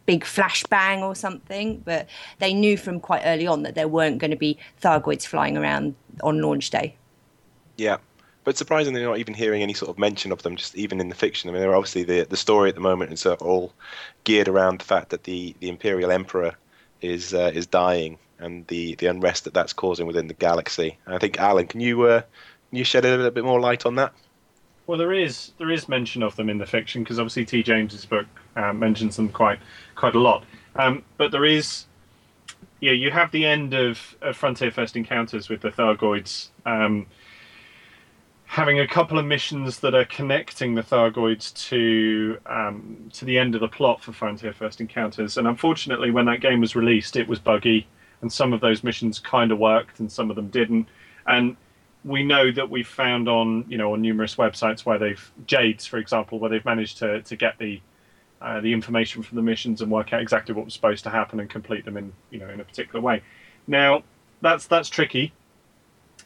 [0.06, 1.82] big flashbang or something.
[1.86, 2.08] But
[2.40, 5.96] they knew from quite early on that there weren't going to be Thargoids flying around
[6.24, 6.96] on launch day.
[7.78, 7.98] Yeah,
[8.44, 11.10] but surprisingly, you're not even hearing any sort of mention of them, just even in
[11.10, 11.50] the fiction.
[11.50, 13.74] I mean, they're obviously the the story at the moment is sort all
[14.24, 16.56] geared around the fact that the the Imperial Emperor
[17.02, 20.98] is uh, is dying and the the unrest that that's causing within the galaxy.
[21.08, 22.22] I think Alan, can you uh,
[22.74, 24.14] you shed a little bit more light on that?
[24.88, 27.64] Well, there is there is mention of them in the fiction because obviously T.
[27.64, 28.26] James's book
[28.56, 29.60] uh, mentions them quite
[29.96, 30.44] quite a lot.
[30.76, 31.86] Um, but there is,
[32.80, 37.06] yeah, you have the end of, of Frontier First Encounters with the Thargoids, um,
[38.46, 43.56] having a couple of missions that are connecting the Thargoids to um, to the end
[43.56, 45.38] of the plot for Frontier First Encounters.
[45.38, 47.88] And unfortunately, when that game was released, it was buggy,
[48.22, 50.88] and some of those missions kind of worked, and some of them didn't.
[51.26, 51.56] And
[52.06, 55.98] we know that we've found on you know on numerous websites where they've Jades, for
[55.98, 57.82] example, where they've managed to to get the
[58.42, 61.40] uh, the information from the missions and work out exactly what was supposed to happen
[61.40, 63.22] and complete them in you know in a particular way.
[63.68, 64.04] Now
[64.42, 65.34] that's that's tricky.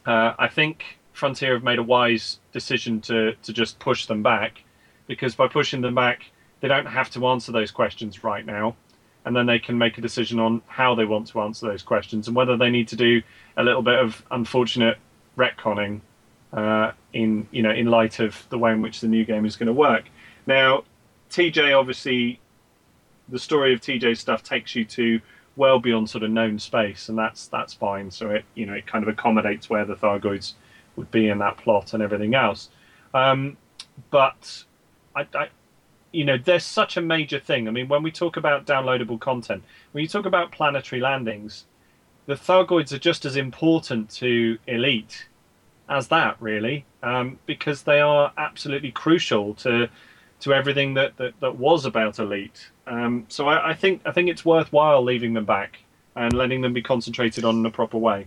[0.04, 4.64] Uh, I think Frontier have made a wise decision to to just push them back,
[5.06, 6.22] because by pushing them back,
[6.60, 8.74] they don't have to answer those questions right now,
[9.24, 12.26] and then they can make a decision on how they want to answer those questions
[12.26, 13.22] and whether they need to do
[13.56, 14.98] a little bit of unfortunate
[15.38, 16.00] retconning
[16.52, 19.56] uh, in you know in light of the way in which the new game is
[19.56, 20.04] going to work.
[20.46, 20.84] Now,
[21.30, 22.40] TJ obviously,
[23.28, 25.20] the story of TJ stuff takes you to
[25.56, 28.10] well beyond sort of known space, and that's that's fine.
[28.10, 30.54] So it you know it kind of accommodates where the Thargoids
[30.96, 32.70] would be in that plot and everything else.
[33.14, 33.56] Um,
[34.10, 34.64] but
[35.14, 35.48] I, I,
[36.12, 37.68] you know, there's such a major thing.
[37.68, 39.62] I mean, when we talk about downloadable content,
[39.92, 41.66] when you talk about planetary landings,
[42.28, 45.26] the Thargoids are just as important to Elite
[45.88, 49.88] as that, really, um, because they are absolutely crucial to
[50.40, 52.70] to everything that, that, that was about Elite.
[52.86, 55.78] Um, so I, I think I think it's worthwhile leaving them back
[56.14, 58.26] and letting them be concentrated on in a proper way.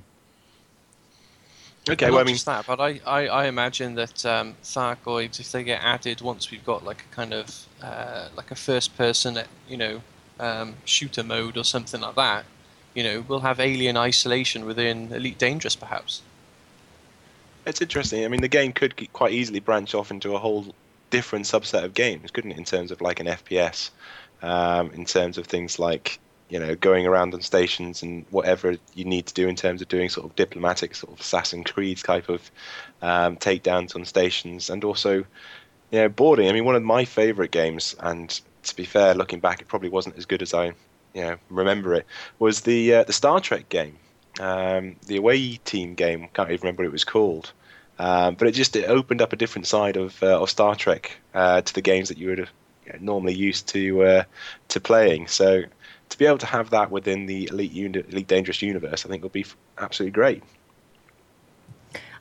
[1.88, 5.40] Okay, Not well, I mean, just that, but I, I, I imagine that um, Thargoids,
[5.40, 9.40] if they get added once we've got like a kind of uh, like a first-person,
[9.68, 10.02] you know,
[10.40, 12.46] um, shooter mode or something like that,
[12.94, 16.22] you know, we'll have alien isolation within Elite Dangerous, perhaps.
[17.66, 18.26] It's interesting.
[18.26, 20.74] I mean, the game could quite easily branch off into a whole
[21.10, 22.58] different subset of games, couldn't it?
[22.58, 23.92] In terms of like an FPS,
[24.42, 26.20] um, in terms of things like
[26.50, 29.88] you know going around on stations and whatever you need to do in terms of
[29.88, 32.52] doing sort of diplomatic sort of Assassin's Creed type of
[33.02, 35.26] um, takedowns on stations, and also you
[36.00, 36.50] know boarding.
[36.50, 39.90] I mean, one of my favourite games, and to be fair, looking back, it probably
[39.90, 40.74] wasn't as good as I
[41.14, 42.06] you know remember it.
[42.40, 43.98] Was the uh, the Star Trek game,
[44.40, 46.30] um, the away team game?
[46.34, 47.52] Can't even remember what it was called.
[48.00, 51.18] Um, but it just it opened up a different side of uh, of Star Trek
[51.34, 52.52] uh, to the games that you would have
[52.86, 54.24] you know, normally used to uh,
[54.70, 55.28] to playing.
[55.28, 55.64] So
[56.10, 59.32] to be able to have that within the Elite Elite Dangerous universe, I think would
[59.32, 59.46] be
[59.78, 60.44] absolutely great.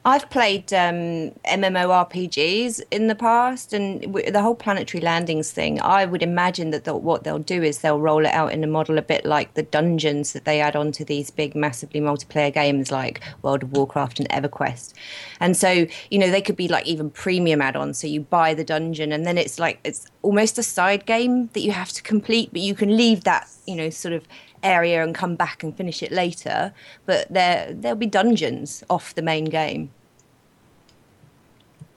[0.03, 5.79] I've played um, MMORPGs in the past, and w- the whole planetary landings thing.
[5.83, 8.67] I would imagine that they'll, what they'll do is they'll roll it out in a
[8.67, 12.91] model a bit like the dungeons that they add onto these big, massively multiplayer games
[12.91, 14.95] like World of Warcraft and EverQuest.
[15.39, 17.99] And so, you know, they could be like even premium add-ons.
[17.99, 21.61] So you buy the dungeon, and then it's like it's almost a side game that
[21.61, 24.27] you have to complete, but you can leave that, you know, sort of
[24.63, 26.73] area and come back and finish it later.
[27.07, 29.91] But there there'll be dungeons off the main game.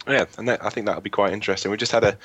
[0.08, 1.72] Yeah, and that, I think that would be quite interesting.
[1.72, 2.18] We just had a,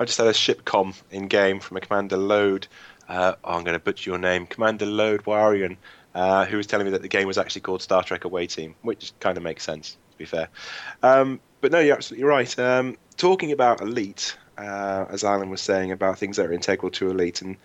[0.00, 2.66] I just had a shipcom in game from a Commander Load.
[3.08, 5.76] Uh, oh, I'm going to butcher your name, Commander Load Warian,
[6.14, 8.74] uh, who was telling me that the game was actually called Star Trek Away Team,
[8.82, 10.48] which kind of makes sense to be fair.
[11.02, 12.58] Um, but no, you're absolutely right.
[12.58, 17.10] Um, talking about Elite, uh, as Alan was saying about things that are integral to
[17.10, 17.56] Elite, and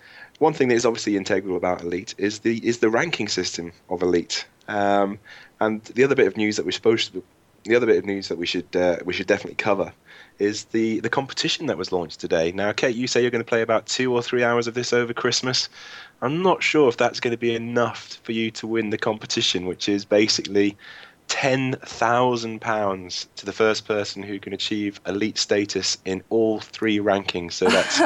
[0.41, 4.01] one thing that is obviously integral about Elite is the is the ranking system of
[4.01, 4.47] Elite.
[4.68, 5.19] Um,
[5.59, 7.23] and the other bit of news that we're supposed to,
[7.65, 9.93] the other bit of news that we should uh, we should definitely cover
[10.39, 12.51] is the the competition that was launched today.
[12.51, 14.93] Now, Kate, you say you're going to play about two or three hours of this
[14.93, 15.69] over Christmas.
[16.23, 19.68] I'm not sure if that's going to be enough for you to win the competition,
[19.68, 20.76] which is basically
[21.27, 26.97] ten thousand pounds to the first person who can achieve elite status in all three
[26.97, 27.53] rankings.
[27.53, 28.01] So that's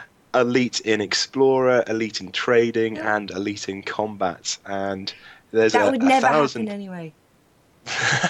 [0.40, 4.58] elite in explorer, elite in trading, and elite in combat.
[4.66, 5.12] And
[5.50, 6.66] there's that a, would never thousand.
[6.66, 7.12] happen anyway.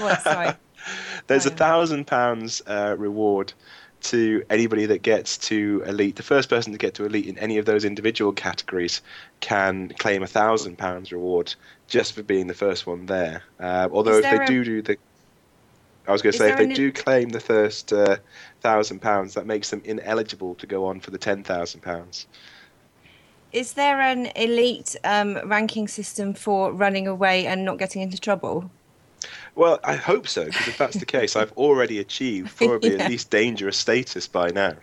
[0.00, 0.52] On, sorry.
[1.26, 3.52] There's a thousand pounds uh, reward
[4.02, 6.16] to anybody that gets to elite.
[6.16, 9.02] The first person to get to elite in any of those individual categories
[9.40, 11.54] can claim a thousand pounds reward
[11.88, 13.42] just for being the first one there.
[13.58, 14.96] Uh, although if they a- do do the,
[16.08, 18.16] I was going to say if they an- do claim the first uh,
[18.60, 22.26] thousand pounds, that makes them ineligible to go on for the ten thousand pounds.
[23.52, 28.70] Is there an elite um, ranking system for running away and not getting into trouble?
[29.54, 33.04] Well, I hope so because if that's the case, I've already achieved probably Yeah.
[33.04, 34.74] at least dangerous status by now.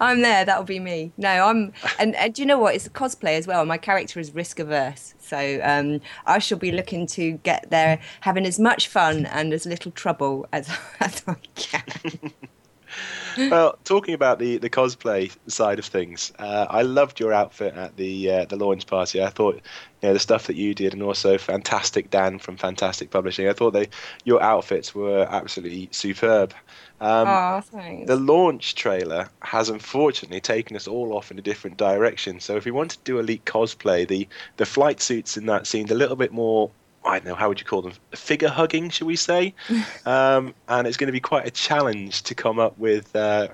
[0.00, 0.44] I'm there.
[0.44, 1.12] That'll be me.
[1.16, 1.72] No, I'm.
[1.98, 2.74] And, and do you know what?
[2.74, 3.64] It's a cosplay as well.
[3.64, 8.46] My character is risk averse, so um, I shall be looking to get there, having
[8.46, 10.68] as much fun and as little trouble as,
[11.00, 12.32] as I can.
[13.50, 17.96] well, talking about the, the cosplay side of things, uh, I loved your outfit at
[17.96, 19.22] the uh, the launch party.
[19.22, 23.10] I thought, you know, the stuff that you did, and also fantastic Dan from Fantastic
[23.10, 23.48] Publishing.
[23.48, 23.88] I thought they
[24.24, 26.54] your outfits were absolutely superb.
[27.00, 28.06] Um, Aw, thanks.
[28.06, 32.40] The launch trailer has unfortunately taken us all off in a different direction.
[32.40, 35.90] So if we wanted to do elite cosplay, the the flight suits in that seemed
[35.90, 36.70] a little bit more.
[37.06, 39.54] I don't know how would you call them figure hugging, should we say?
[40.06, 43.48] um, and it's going to be quite a challenge to come up with uh,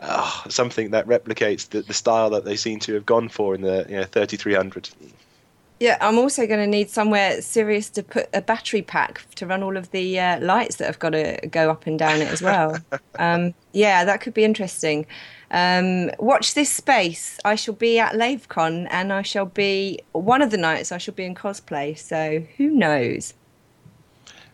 [0.00, 3.62] uh, something that replicates the, the style that they seem to have gone for in
[3.62, 4.90] the you know 3300.
[5.80, 9.62] Yeah, I'm also going to need somewhere serious to put a battery pack to run
[9.62, 12.40] all of the uh, lights that have got to go up and down it as
[12.40, 12.78] well.
[13.18, 15.04] um, yeah, that could be interesting.
[15.50, 17.38] Um, watch this space.
[17.44, 21.14] I shall be at LaveCon and I shall be one of the nights I shall
[21.14, 21.98] be in cosplay.
[21.98, 23.34] So who knows?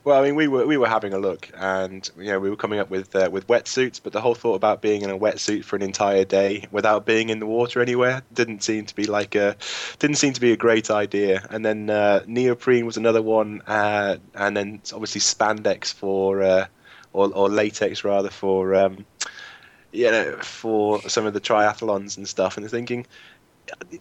[0.02, 2.56] Well, I mean, we were we were having a look, and you know, we were
[2.56, 5.62] coming up with uh, with wetsuits, but the whole thought about being in a wetsuit
[5.62, 9.34] for an entire day without being in the water anywhere didn't seem to be like
[9.34, 9.56] a
[9.98, 11.46] didn't seem to be a great idea.
[11.50, 16.66] And then uh, neoprene was another one, uh, and then obviously spandex for uh,
[17.12, 19.04] or or latex rather for um,
[19.92, 22.56] you know for some of the triathlons and stuff.
[22.56, 23.06] And thinking,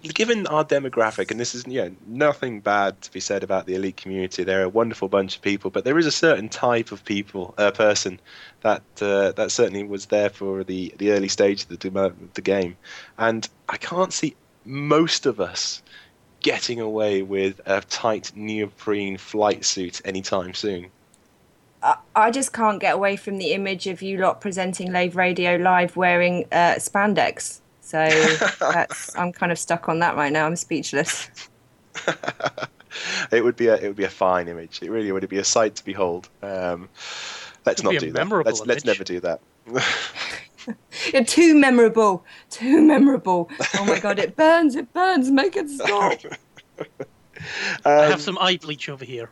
[0.02, 3.98] given our demographic, and this is yeah nothing bad to be said about the elite
[3.98, 4.44] community.
[4.44, 7.72] They're a wonderful bunch of people, but there is a certain type of people, uh,
[7.72, 8.20] person
[8.62, 12.42] that uh, that certainly was there for the the early stage of the of the
[12.42, 12.78] game,
[13.18, 14.36] and I can't see
[14.66, 15.82] most of us
[16.42, 20.90] getting away with a tight neoprene flight suit anytime soon.
[21.84, 25.56] I- I just can't get away from the image of you lot presenting Lave Radio
[25.56, 27.60] live wearing uh, spandex.
[27.82, 27.98] So
[28.60, 30.46] that's I'm kind of stuck on that right now.
[30.46, 31.30] I'm speechless.
[33.32, 34.80] It would be a it would be a fine image.
[34.82, 36.28] It really would be a sight to behold.
[36.42, 36.90] Um,
[37.66, 38.20] let's not be a do that.
[38.20, 39.40] memorable Let's let's never do that.
[41.14, 42.26] You're too memorable.
[42.50, 43.50] Too memorable.
[43.78, 46.20] Oh my god, it burns, it burns, make it stop.
[47.86, 49.30] I Um, have some eye bleach over here.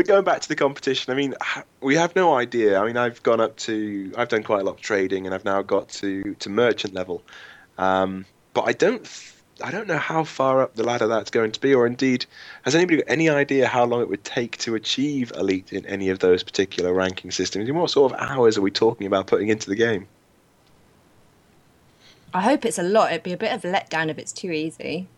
[0.00, 1.34] But going back to the competition, I mean,
[1.82, 2.80] we have no idea.
[2.80, 5.44] I mean, I've gone up to, I've done quite a lot of trading, and I've
[5.44, 7.22] now got to to merchant level.
[7.76, 8.24] Um,
[8.54, 9.06] but I don't,
[9.62, 12.24] I don't know how far up the ladder that's going to be, or indeed,
[12.62, 16.08] has anybody got any idea how long it would take to achieve elite in any
[16.08, 17.68] of those particular ranking systems?
[17.68, 20.08] And what sort of hours are we talking about putting into the game?
[22.32, 23.10] I hope it's a lot.
[23.10, 25.08] It'd be a bit of a letdown if it's too easy.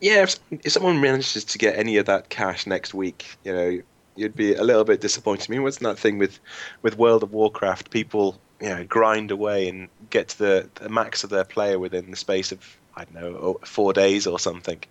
[0.00, 3.80] Yeah, if, if someone manages to get any of that cash next week, you know,
[4.16, 5.48] you'd be a little bit disappointed.
[5.48, 6.38] I mean, wasn't that thing with,
[6.82, 7.90] with World of Warcraft?
[7.90, 12.10] People, you know, grind away and get to the, the max of their player within
[12.10, 14.82] the space of I don't know four days or something.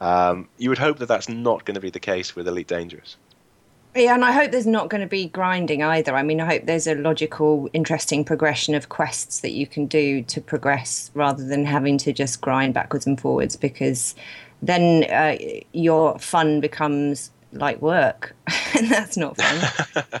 [0.00, 3.16] Um, you would hope that that's not going to be the case with Elite Dangerous.
[3.94, 6.16] Yeah, and I hope there's not going to be grinding either.
[6.16, 10.22] I mean, I hope there's a logical, interesting progression of quests that you can do
[10.22, 14.16] to progress rather than having to just grind backwards and forwards because
[14.62, 15.36] then uh,
[15.72, 18.34] your fun becomes like work.
[18.76, 20.20] and that's not fun.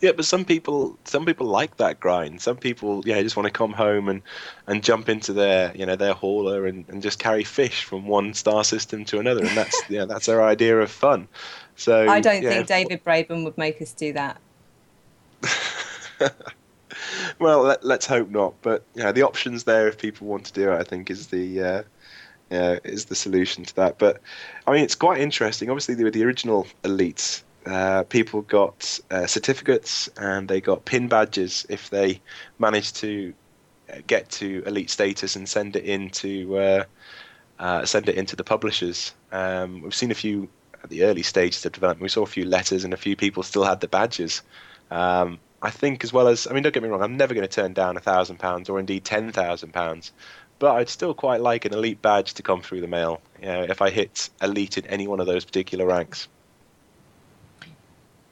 [0.00, 2.40] Yeah, but some people some people like that grind.
[2.40, 4.20] Some people, yeah, just want to come home and,
[4.66, 8.34] and jump into their you know their hauler and, and just carry fish from one
[8.34, 11.28] star system to another, and that's yeah that's their idea of fun.
[11.76, 12.50] So I don't yeah.
[12.50, 14.40] think David Braben would make us do that.
[17.38, 18.54] Well, let, let's hope not.
[18.62, 21.62] But yeah, the options there if people want to do it, I think, is the
[21.62, 21.82] uh,
[22.50, 23.98] yeah, is the solution to that.
[23.98, 24.20] But
[24.66, 25.70] I mean, it's quite interesting.
[25.70, 31.66] Obviously, with the original elites, uh, people got uh, certificates and they got pin badges
[31.68, 32.20] if they
[32.58, 33.32] managed to
[33.92, 36.84] uh, get to elite status and send it into uh,
[37.58, 39.12] uh, send it into the publishers.
[39.32, 40.48] Um, we've seen a few
[40.82, 42.02] at the early stages of development.
[42.02, 44.42] We saw a few letters and a few people still had the badges.
[44.90, 47.46] Um, I think, as well as, I mean, don't get me wrong, I'm never going
[47.46, 50.12] to turn down a thousand pounds or indeed ten thousand pounds,
[50.60, 53.20] but I'd still quite like an elite badge to come through the mail.
[53.40, 56.28] You know, if I hit elite in any one of those particular ranks.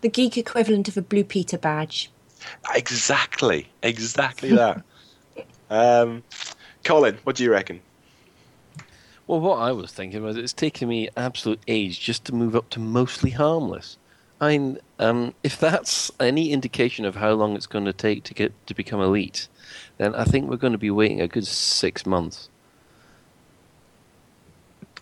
[0.02, 2.10] The geek equivalent of a Blue Peter badge.
[2.72, 4.84] Exactly, exactly that.
[5.70, 6.22] um,
[6.84, 7.80] Colin, what do you reckon?
[9.26, 12.68] Well, what I was thinking was it's taken me absolute age just to move up
[12.70, 13.96] to mostly harmless.
[14.40, 18.34] I mean, um, if that's any indication of how long it's going to take to
[18.34, 19.48] get to become elite,
[19.98, 22.48] then I think we're going to be waiting a good six months.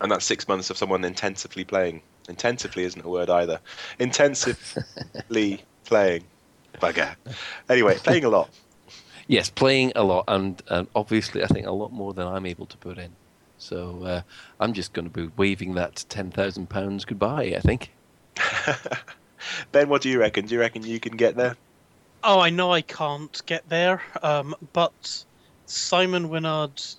[0.01, 2.03] And that's six months of someone intensively playing.
[2.29, 3.61] Intensively isn't a word either.
[3.99, 6.25] Intensively playing.
[6.81, 7.15] Bugger.
[7.69, 8.51] Anyway, playing a lot.
[9.29, 12.67] Yes, playing a lot, and um, obviously, I think a lot more than I'm able
[12.67, 13.13] to put in.
[13.59, 14.23] So uh,
[14.61, 17.55] I'm just going to be waving that ten thousand pounds goodbye.
[17.57, 17.93] I think.
[19.73, 20.47] Ben, what do you reckon?
[20.47, 21.57] Do you reckon you can get there?
[22.29, 25.25] Oh, I know I can't get there, um, but
[25.67, 26.97] Simon Winard,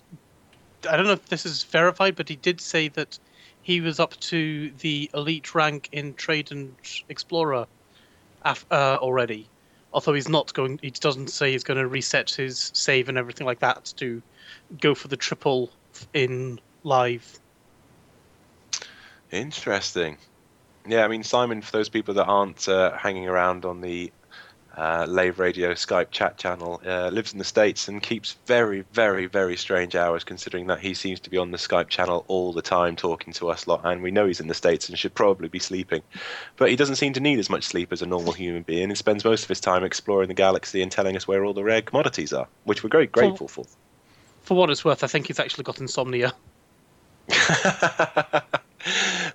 [0.88, 3.18] I don't know if this is verified, but he did say that
[3.60, 6.74] he was up to the elite rank in Trade and
[7.10, 7.66] Explorer
[8.46, 9.46] af- uh, already.
[9.92, 13.46] Although he's not going, he doesn't say he's going to reset his save and everything
[13.46, 14.22] like that to
[14.80, 15.68] go for the triple
[16.14, 17.38] in live.
[19.30, 20.16] Interesting.
[20.86, 24.10] Yeah, I mean, Simon, for those people that aren't uh, hanging around on the
[24.78, 29.26] uh, Lave Radio Skype chat channel, uh, lives in the States and keeps very, very,
[29.26, 32.62] very strange hours considering that he seems to be on the Skype channel all the
[32.62, 33.80] time talking to us lot.
[33.84, 36.02] And we know he's in the States and should probably be sleeping.
[36.56, 38.96] But he doesn't seem to need as much sleep as a normal human being and
[38.96, 41.82] spends most of his time exploring the galaxy and telling us where all the rare
[41.82, 43.66] commodities are, which we're very grateful for.
[44.42, 46.32] For what it's worth, I think he's actually got insomnia.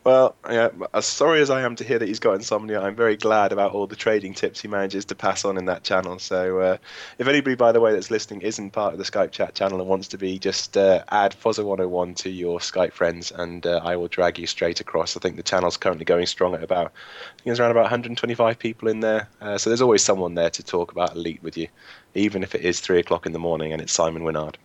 [0.04, 3.18] Well, yeah, as sorry as I am to hear that he's got insomnia, I'm very
[3.18, 6.20] glad about all the trading tips he manages to pass on in that channel.
[6.20, 6.78] So, uh,
[7.18, 9.90] if anybody, by the way, that's listening isn't part of the Skype chat channel and
[9.90, 14.08] wants to be, just uh, add Fozza101 to your Skype friends, and uh, I will
[14.08, 15.16] drag you straight across.
[15.16, 18.60] I think the channel's currently going strong at about, I think there's around about 125
[18.60, 19.28] people in there.
[19.42, 21.68] Uh, so there's always someone there to talk about Elite with you,
[22.16, 24.56] even if it is three o'clock in the morning and it's Simon Winard.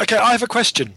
[0.00, 0.94] Okay, I have a question.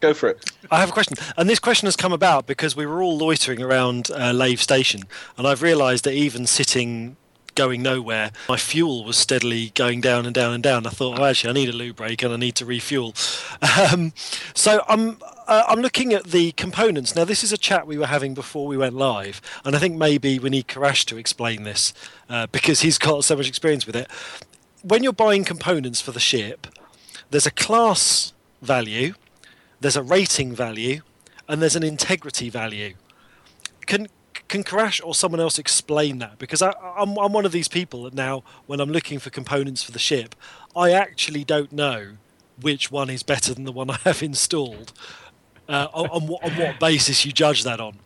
[0.00, 0.52] Go for it.
[0.70, 3.62] I have a question, and this question has come about because we were all loitering
[3.62, 5.04] around uh, Lave Station,
[5.38, 7.16] and I've realised that even sitting,
[7.56, 10.86] going nowhere, my fuel was steadily going down and down and down.
[10.86, 13.14] I thought, oh, actually, I need a loo break and I need to refuel.
[13.92, 14.12] Um,
[14.54, 17.24] so I'm uh, I'm looking at the components now.
[17.24, 20.38] This is a chat we were having before we went live, and I think maybe
[20.38, 21.92] we need Karash to explain this
[22.28, 24.08] uh, because he's got so much experience with it.
[24.82, 26.66] When you're buying components for the ship,
[27.30, 28.32] there's a class
[28.62, 29.14] value
[29.80, 31.02] there's a rating value,
[31.48, 32.94] and there's an integrity value.
[33.86, 34.08] Can
[34.48, 36.38] can Karash or someone else explain that?
[36.38, 39.82] Because I, I'm I'm one of these people that now, when I'm looking for components
[39.82, 40.34] for the ship,
[40.74, 42.12] I actually don't know
[42.60, 44.92] which one is better than the one I have installed.
[45.68, 47.98] Uh, on, on, what, on what basis you judge that on?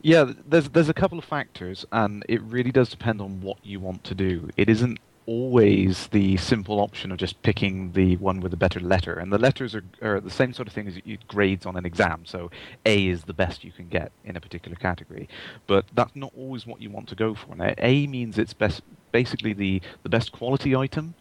[0.00, 3.80] Yeah, there's there's a couple of factors, and it really does depend on what you
[3.80, 4.48] want to do.
[4.56, 4.98] It isn't
[5.28, 9.12] always the simple option of just picking the one with the better letter.
[9.12, 10.98] And the letters are, are the same sort of thing as
[11.28, 12.22] grades on an exam.
[12.24, 12.50] So
[12.86, 15.28] A is the best you can get in a particular category.
[15.66, 17.54] But that's not always what you want to go for.
[17.54, 18.80] Now, A means it's best,
[19.12, 21.14] basically the, the best quality item.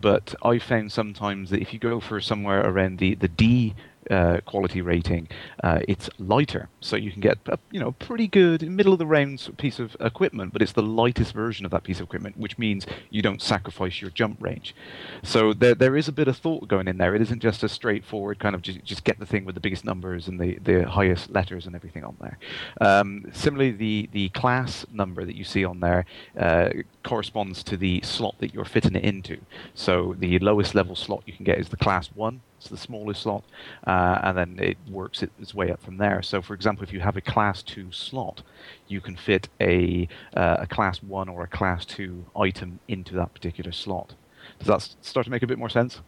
[0.00, 3.76] But I found sometimes that if you go for somewhere around the, the D
[4.10, 5.28] uh, quality rating,
[5.62, 9.06] uh, it's lighter, so you can get a you know pretty good middle of the
[9.06, 12.58] round piece of equipment, but it's the lightest version of that piece of equipment, which
[12.58, 14.74] means you don't sacrifice your jump range.
[15.22, 17.14] So there there is a bit of thought going in there.
[17.14, 19.84] It isn't just a straightforward kind of just, just get the thing with the biggest
[19.84, 22.38] numbers and the, the highest letters and everything on there.
[22.80, 26.06] Um, similarly, the the class number that you see on there
[26.38, 26.70] uh,
[27.02, 29.38] corresponds to the slot that you're fitting it into.
[29.74, 33.22] So the lowest level slot you can get is the class one it's the smallest
[33.22, 33.44] slot,
[33.86, 36.22] uh, and then it works its way up from there.
[36.22, 38.42] So, for example, if you have a class two slot,
[38.88, 43.34] you can fit a uh, a class one or a class two item into that
[43.34, 44.14] particular slot.
[44.58, 46.00] Does that start to make a bit more sense?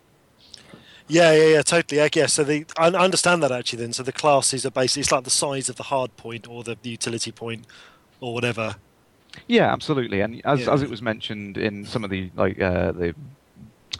[1.08, 2.08] Yeah, yeah, yeah, totally.
[2.14, 3.82] Yeah, so the I understand that actually.
[3.82, 6.64] Then, so the classes are basically it's like the size of the hard point or
[6.64, 7.66] the utility point
[8.20, 8.76] or whatever.
[9.46, 10.22] Yeah, absolutely.
[10.22, 10.72] And as Yeah.
[10.72, 13.14] as it was mentioned in some of the like uh, the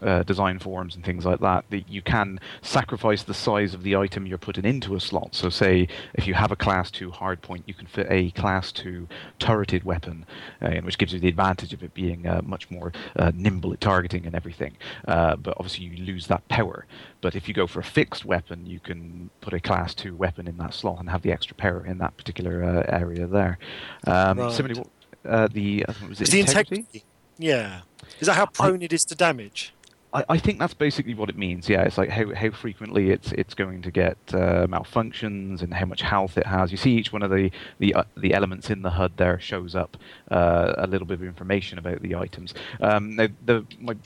[0.03, 3.97] uh, design forums and things like that, that you can sacrifice the size of the
[3.97, 5.35] item you're putting into a slot.
[5.35, 9.09] So, say if you have a class two hardpoint, you can fit a class two
[9.39, 10.27] turreted weapon,
[10.63, 13.81] uh, which gives you the advantage of it being uh, much more uh, nimble at
[13.81, 14.77] targeting and everything.
[15.09, 16.87] Uh, but obviously, you lose that power.
[17.21, 20.47] But if you go for a fixed weapon, you can put a class two weapon
[20.47, 23.59] in that slot and have the extra power in that particular uh, area there.
[24.07, 24.53] Um, Right.
[24.53, 24.85] Similarly,
[25.25, 26.77] uh, the I it was Is it the integrity?
[26.77, 27.05] integrity?
[27.39, 27.81] Yeah.
[28.21, 29.73] Is that how prone it is to damage?
[30.17, 31.69] I, I think that's basically what it means.
[31.69, 35.85] Yeah, it's like how, how frequently it's it's going to get uh, malfunctions and how
[35.85, 36.71] much health it has.
[36.71, 39.75] You see each one of the the uh, the elements in the HUD there shows
[39.75, 39.99] up
[40.31, 42.55] uh, a little bit of information about the items.
[42.81, 43.97] Um, now the my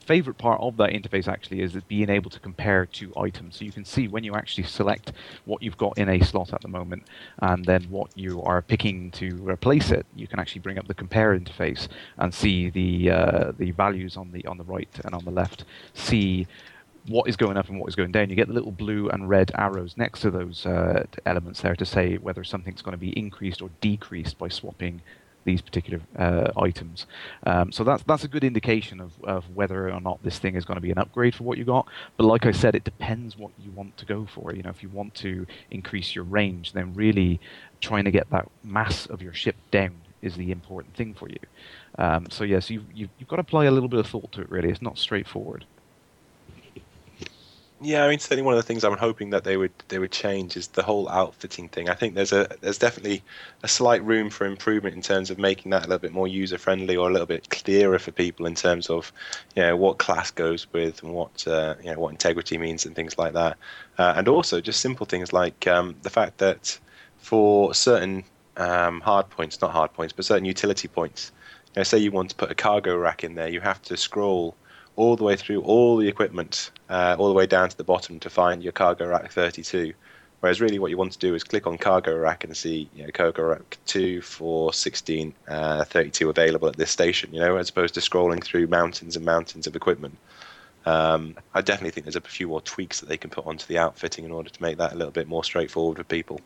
[0.00, 3.56] favorite part of that interface actually is being able to compare two items.
[3.56, 5.12] So you can see when you actually select
[5.44, 7.04] what you've got in a slot at the moment
[7.38, 10.94] and then what you are picking to replace it, you can actually bring up the
[10.94, 11.88] compare interface
[12.18, 15.64] and see the uh, the values on the on the right and on the left.
[15.94, 16.46] See
[17.08, 18.30] what is going up and what is going down.
[18.30, 21.86] You get the little blue and red arrows next to those uh, elements there to
[21.86, 25.02] say whether something's going to be increased or decreased by swapping
[25.46, 27.06] these particular uh, items.
[27.44, 30.66] Um, so that's that's a good indication of, of whether or not this thing is
[30.66, 31.86] going to be an upgrade for what you got.
[32.18, 34.54] But like I said, it depends what you want to go for.
[34.54, 37.40] You know, if you want to increase your range, then really
[37.80, 41.38] trying to get that mass of your ship down is the important thing for you.
[41.98, 44.42] Um, so yes, you've, you've you've got to apply a little bit of thought to
[44.42, 44.50] it.
[44.50, 45.64] Really, it's not straightforward.
[47.78, 50.10] Yeah, I mean, certainly one of the things I'm hoping that they would they would
[50.12, 51.90] change is the whole outfitting thing.
[51.90, 53.22] I think there's a there's definitely
[53.62, 56.56] a slight room for improvement in terms of making that a little bit more user
[56.56, 59.12] friendly or a little bit clearer for people in terms of
[59.54, 62.96] you know what class goes with and what uh, you know what integrity means and
[62.96, 63.58] things like that.
[63.98, 66.78] Uh, and also just simple things like um, the fact that
[67.18, 68.24] for certain
[68.56, 71.30] um, hard points, not hard points, but certain utility points,
[71.74, 73.98] you know, say you want to put a cargo rack in there, you have to
[73.98, 74.56] scroll
[74.96, 78.18] all the way through all the equipment, uh, all the way down to the bottom
[78.20, 79.92] to find your cargo rack 32.
[80.40, 83.04] Whereas really what you want to do is click on cargo rack and see you
[83.04, 87.70] know, cargo rack 2 for 16, uh, 32 available at this station, you know, as
[87.70, 90.16] opposed to scrolling through mountains and mountains of equipment.
[90.84, 93.78] Um, I definitely think there's a few more tweaks that they can put onto the
[93.78, 96.40] outfitting in order to make that a little bit more straightforward for people.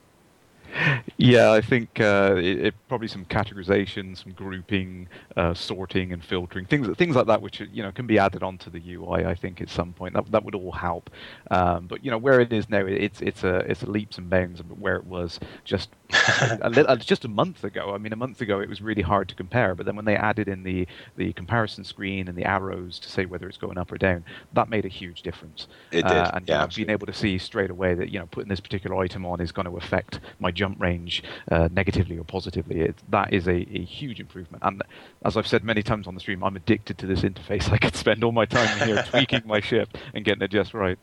[1.16, 6.66] Yeah, I think uh, it, it probably some categorization, some grouping, uh, sorting, and filtering
[6.66, 9.24] things things like that, which you know can be added onto the UI.
[9.26, 11.10] I think at some point that that would all help.
[11.50, 14.30] Um, but you know where it is now, it's it's a it's a leaps and
[14.30, 15.96] bounds of where it was just uh,
[16.98, 17.92] just a month ago.
[17.94, 20.16] I mean, a month ago it was really hard to compare, but then when they
[20.16, 23.92] added in the the comparison screen and the arrows to say whether it's going up
[23.92, 25.68] or down, that made a huge difference.
[25.90, 28.18] It Uh, did, and yeah, you know, being able to see straight away that you
[28.18, 32.18] know putting this particular item on is going to affect my jump range uh, negatively
[32.18, 32.80] or positively.
[32.80, 34.62] It, that is a, a huge improvement.
[34.66, 34.82] And
[35.24, 37.70] as I've said many times on the stream, I'm addicted to this interface.
[37.72, 40.98] I could spend all my time here tweaking my ship and getting it just right.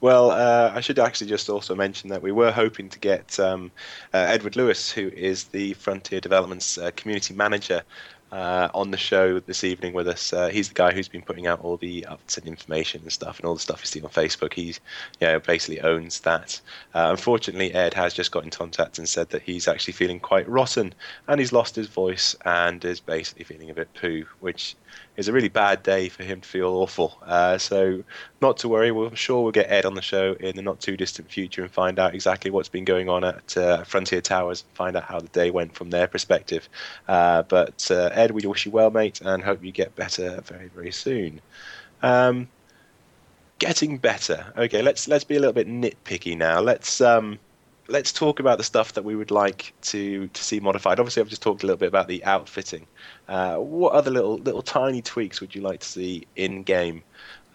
[0.00, 3.70] Well, uh, I should actually just also mention that we were hoping to get um,
[4.14, 7.82] uh, Edward Lewis, who is the Frontier Developments uh, community manager,
[8.32, 10.32] uh, on the show this evening with us.
[10.32, 13.38] Uh, he's the guy who's been putting out all the ups and information and stuff,
[13.38, 14.56] and all the stuff you see on Facebook.
[14.56, 14.74] You
[15.20, 16.60] know, basically owns that.
[16.94, 20.48] Uh, unfortunately, Ed has just got in contact and said that he's actually feeling quite
[20.48, 20.94] rotten,
[21.28, 24.76] and he's lost his voice and is basically feeling a bit poo, which
[25.20, 27.18] is a really bad day for him to feel awful.
[27.24, 28.02] Uh, so,
[28.40, 28.90] not to worry.
[28.90, 31.70] We're sure we'll get Ed on the show in the not too distant future and
[31.70, 35.28] find out exactly what's been going on at uh, Frontier Towers, find out how the
[35.28, 36.68] day went from their perspective.
[37.06, 40.68] Uh, but uh, Ed, we wish you well, mate, and hope you get better very,
[40.68, 41.42] very soon.
[42.02, 42.48] Um,
[43.58, 44.52] getting better.
[44.56, 46.60] Okay, let's let's be a little bit nitpicky now.
[46.60, 47.38] Let's um,
[47.90, 50.98] let's talk about the stuff that we would like to to see modified.
[51.00, 52.86] Obviously, I've just talked a little bit about the outfitting.
[53.28, 57.02] Uh, what other little little tiny tweaks would you like to see in game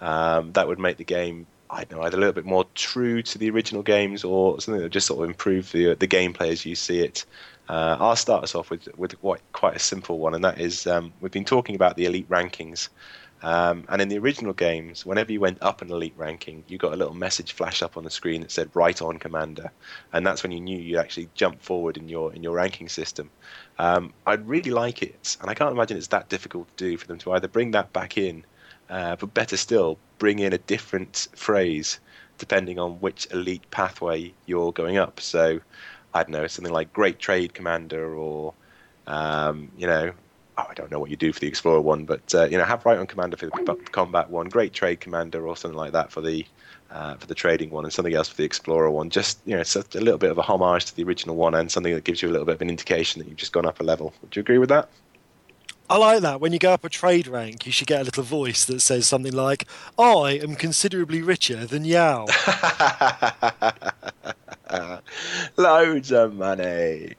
[0.02, 1.48] um, that would make the game?
[1.70, 4.82] I don't know, either a little bit more true to the original games, or something
[4.82, 7.26] that just sort of improve the the gameplay as you see it.
[7.68, 10.86] Uh, I'll start us off with with quite quite a simple one, and that is
[10.86, 12.90] um, we've been talking about the elite rankings.
[13.46, 16.94] Um, and in the original games, whenever you went up an elite ranking, you got
[16.94, 19.72] a little message flash up on the screen that said "Right on, Commander,"
[20.14, 23.30] and that's when you knew you actually jumped forward in your in your ranking system.
[23.78, 27.06] Um, I'd really like it, and I can't imagine it's that difficult to do for
[27.06, 28.44] them to either bring that back in,
[28.90, 32.00] uh, but better still, bring in a different phrase
[32.40, 35.20] depending on which elite pathway you're going up.
[35.20, 35.60] So,
[36.16, 38.56] I don't know, something like "Great Trade Commander" or
[39.06, 40.14] um, you know,
[40.58, 42.64] oh, I don't know what you do for the Explorer one, but uh, you know,
[42.64, 46.12] have right on commander for the combat one, great trade commander or something like that
[46.12, 46.46] for the
[46.92, 49.10] uh, for the trading one, and something else for the Explorer one.
[49.10, 51.56] Just you know, it's a, a little bit of a homage to the original one,
[51.56, 53.66] and something that gives you a little bit of an indication that you've just gone
[53.66, 54.14] up a level.
[54.22, 54.90] Would you agree with that?
[55.88, 56.42] I like that.
[56.42, 59.06] When you go up a trade rank, you should get a little voice that says
[59.06, 59.68] something like,
[60.00, 62.26] I am considerably richer than Yao.
[65.58, 67.14] Loads of money.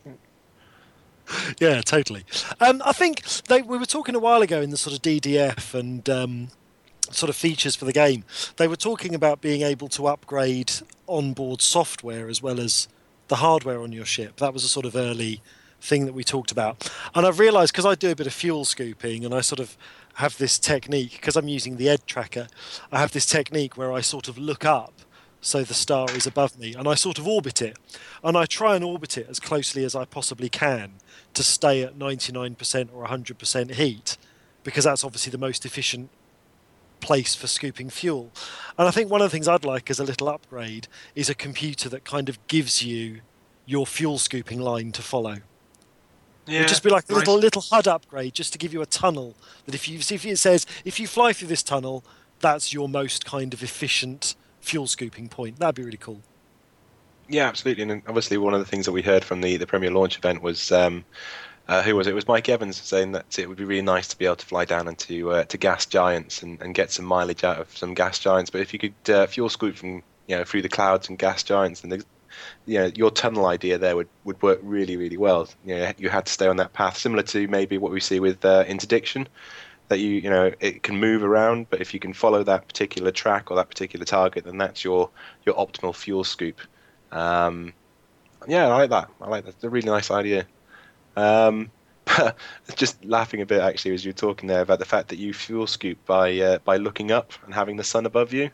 [1.60, 2.24] yeah, totally.
[2.60, 5.74] Um, I think they, we were talking a while ago in the sort of DDF
[5.74, 6.48] and um,
[7.10, 8.24] sort of features for the game.
[8.56, 10.72] They were talking about being able to upgrade
[11.08, 12.88] onboard software as well as
[13.28, 14.36] the hardware on your ship.
[14.36, 15.40] That was a sort of early
[15.80, 16.90] thing that we talked about.
[17.14, 19.76] And I've realised because I do a bit of fuel scooping and I sort of
[20.14, 22.48] have this technique because I'm using the EDTracker.
[22.90, 24.92] I have this technique where I sort of look up
[25.46, 27.76] so the star is above me and I sort of orbit it
[28.24, 30.94] and I try and orbit it as closely as I possibly can
[31.34, 34.16] to stay at 99% or 100% heat
[34.64, 36.10] because that's obviously the most efficient
[37.00, 38.32] place for scooping fuel.
[38.76, 41.34] And I think one of the things I'd like as a little upgrade is a
[41.34, 43.20] computer that kind of gives you
[43.66, 45.36] your fuel scooping line to follow.
[46.46, 47.20] Yeah, It'd just be like a nice.
[47.20, 49.36] little little HUD upgrade just to give you a tunnel
[49.66, 52.04] that if you see if it says if you fly through this tunnel,
[52.40, 54.34] that's your most kind of efficient
[54.66, 55.58] fuel scooping point.
[55.58, 56.20] That'd be really cool.
[57.28, 57.84] Yeah, absolutely.
[57.84, 60.42] And obviously, one of the things that we heard from the, the Premier launch event
[60.42, 61.04] was um,
[61.68, 62.10] uh, who was it?
[62.10, 64.46] It was Mike Evans saying that it would be really nice to be able to
[64.46, 67.94] fly down into uh, to gas giants and, and get some mileage out of some
[67.94, 68.50] gas giants.
[68.50, 71.42] But if you could uh, fuel scoop from you know through the clouds and gas
[71.42, 72.04] giants, the,
[72.66, 75.48] you know your tunnel idea there would, would work really really well.
[75.64, 78.20] You know, you had to stay on that path, similar to maybe what we see
[78.20, 79.28] with uh, interdiction.
[79.88, 83.12] That you you know it can move around, but if you can follow that particular
[83.12, 85.10] track or that particular target, then that's your
[85.44, 86.60] your optimal fuel scoop.
[87.12, 87.72] Um,
[88.48, 89.10] yeah, I like that.
[89.20, 89.62] I like that.
[89.62, 90.46] A really nice idea.
[91.16, 91.70] Um,
[92.76, 95.32] just laughing a bit actually as you were talking there about the fact that you
[95.32, 98.50] fuel scoop by uh, by looking up and having the sun above you.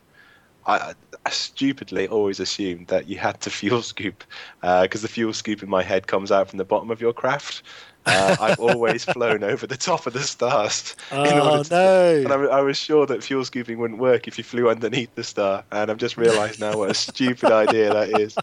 [0.65, 0.93] I,
[1.25, 4.23] I stupidly always assumed that you had to fuel scoop
[4.61, 7.63] because the fuel scoop in my head comes out from the bottom of your craft.
[8.05, 10.95] Uh, I've always flown over the top of the stars.
[11.11, 12.15] Oh, no.
[12.15, 15.23] And I, I was sure that fuel scooping wouldn't work if you flew underneath the
[15.23, 18.35] star, and I've just realised now what a stupid idea that is.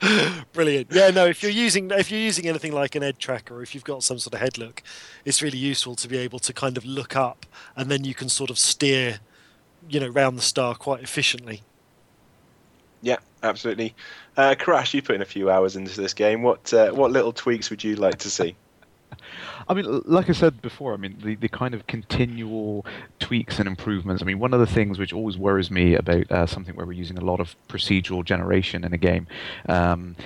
[0.52, 0.88] Brilliant.
[0.90, 3.84] Yeah, no, if you're using if you're using anything like an EDTracker or if you've
[3.84, 4.82] got some sort of head look,
[5.24, 7.46] it's really useful to be able to kind of look up
[7.76, 9.18] and then you can sort of steer,
[9.88, 11.62] you know, round the star quite efficiently.
[13.02, 13.94] Yeah, absolutely.
[14.36, 16.42] Uh, Crash, you put in a few hours into this game.
[16.42, 18.54] What uh, what little tweaks would you like to see?
[19.68, 22.84] I mean, like I said before, I mean, the, the kind of continual
[23.18, 24.22] tweaks and improvements.
[24.22, 26.92] I mean, one of the things which always worries me about uh, something where we're
[26.92, 29.26] using a lot of procedural generation in a game,
[29.68, 30.16] um,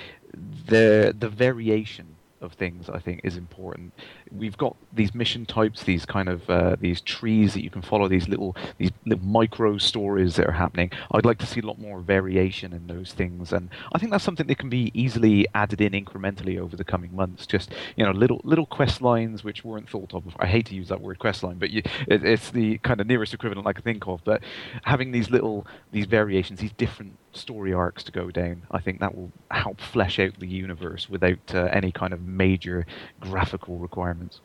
[0.67, 3.93] the the variation of things I think is important.
[4.31, 8.07] We've got these mission types, these kind of uh, these trees that you can follow,
[8.07, 10.91] these little these little micro stories that are happening.
[11.11, 14.23] I'd like to see a lot more variation in those things, and I think that's
[14.23, 17.45] something that can be easily added in incrementally over the coming months.
[17.45, 20.25] Just you know, little little quest lines which weren't thought of.
[20.25, 20.43] Before.
[20.43, 23.07] I hate to use that word quest line, but you, it, it's the kind of
[23.07, 24.23] nearest equivalent I can think of.
[24.23, 24.43] But
[24.83, 29.15] having these little these variations, these different story arcs to go down, I think that
[29.15, 32.85] will help flesh out the universe without uh, any kind of major
[33.19, 34.41] graphical requirements.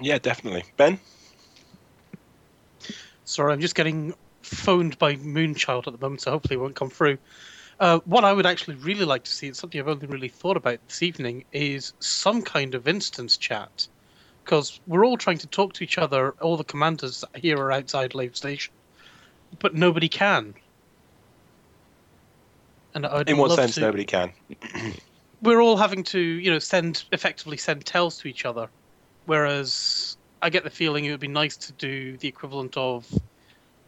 [0.00, 0.64] Yeah, definitely.
[0.76, 0.98] Ben?
[3.24, 6.90] Sorry, I'm just getting phoned by Moonchild at the moment, so hopefully it won't come
[6.90, 7.18] through.
[7.80, 10.56] Uh, what I would actually really like to see, and something I've only really thought
[10.56, 13.88] about this evening, is some kind of instance chat.
[14.44, 18.14] Because we're all trying to talk to each other, all the commanders here are outside
[18.14, 18.72] Lave Station,
[19.60, 20.54] but nobody can.
[22.94, 24.32] And I'd In what love sense to- nobody can?
[25.42, 28.68] we're all having to, you know, send effectively send tells to each other,
[29.26, 33.06] whereas I get the feeling it would be nice to do the equivalent of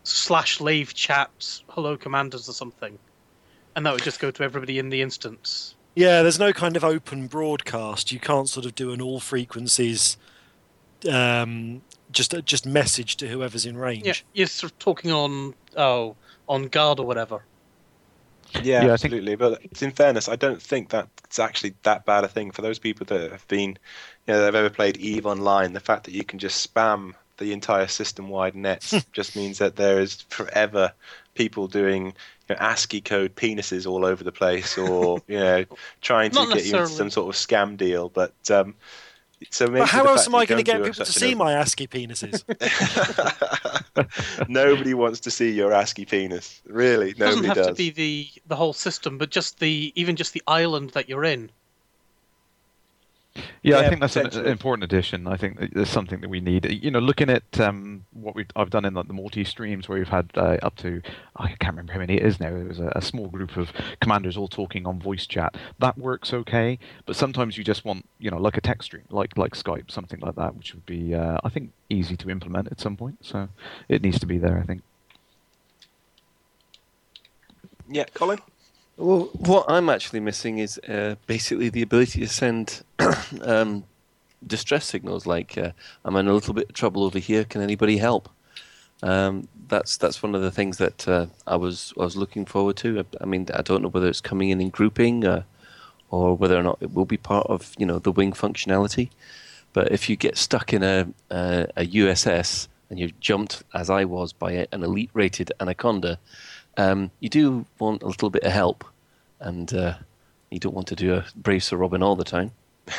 [0.02, 2.98] slash lave chats, hello commanders or something,
[3.76, 5.74] and that would just go to everybody in the instance.
[5.94, 8.10] Yeah, there's no kind of open broadcast.
[8.10, 10.16] You can't sort of do an all frequencies,
[11.10, 14.06] um, just just message to whoever's in range.
[14.06, 16.16] Yeah, you're sort of talking on oh
[16.48, 17.44] on guard or whatever.
[18.62, 19.34] Yeah, Yeah, I think- absolutely.
[19.36, 23.06] But in fairness, I don't think that's actually that bad a thing for those people
[23.06, 25.72] that have been, you know, they've ever played Eve Online.
[25.72, 30.00] The fact that you can just spam the entire system-wide nets just means that there
[30.00, 30.92] is forever
[31.34, 32.06] people doing
[32.48, 35.64] you know, ASCII code penises all over the place, or you know,
[36.00, 38.08] trying to get you into some sort of scam deal.
[38.08, 38.74] But um,
[39.50, 41.34] so maybe But how else am I going to get people to such an see
[41.34, 42.44] my ASCII penises?
[44.48, 46.60] Nobody wants to see your ASCII penis.
[46.66, 47.66] Really, It doesn't have does.
[47.68, 51.24] to be the the whole system, but just the even just the island that you're
[51.24, 51.50] in.
[53.62, 55.26] Yeah, I think that's an important addition.
[55.26, 56.70] I think that there's something that we need.
[56.70, 59.98] You know, looking at um, what we've I've done in like, the multi streams where
[59.98, 61.00] we've had uh, up to
[61.36, 62.54] I can't remember how many it is now.
[62.54, 65.56] It was a, a small group of commanders all talking on voice chat.
[65.80, 69.36] That works okay, but sometimes you just want you know like a text stream, like
[69.36, 72.80] like Skype, something like that, which would be uh, I think easy to implement at
[72.80, 73.18] some point.
[73.22, 73.48] So
[73.88, 74.58] it needs to be there.
[74.58, 74.82] I think.
[77.88, 78.38] Yeah, Colin.
[78.96, 82.84] Well, what I'm actually missing is uh, basically the ability to send
[83.42, 83.84] um,
[84.46, 85.72] distress signals, like uh,
[86.04, 87.44] "I'm in a little bit of trouble over here.
[87.44, 88.28] Can anybody help?"
[89.02, 92.76] Um, that's that's one of the things that uh, I was I was looking forward
[92.78, 93.00] to.
[93.00, 95.42] I, I mean, I don't know whether it's coming in in grouping uh,
[96.10, 99.10] or whether or not it will be part of you know the wing functionality.
[99.72, 104.04] But if you get stuck in a a, a USS and you're jumped, as I
[104.04, 106.20] was, by an elite rated Anaconda,
[106.76, 108.84] um, you do want a little bit of help,
[109.40, 109.94] and uh,
[110.50, 112.52] you don't want to do a brave Sir Robin all the time.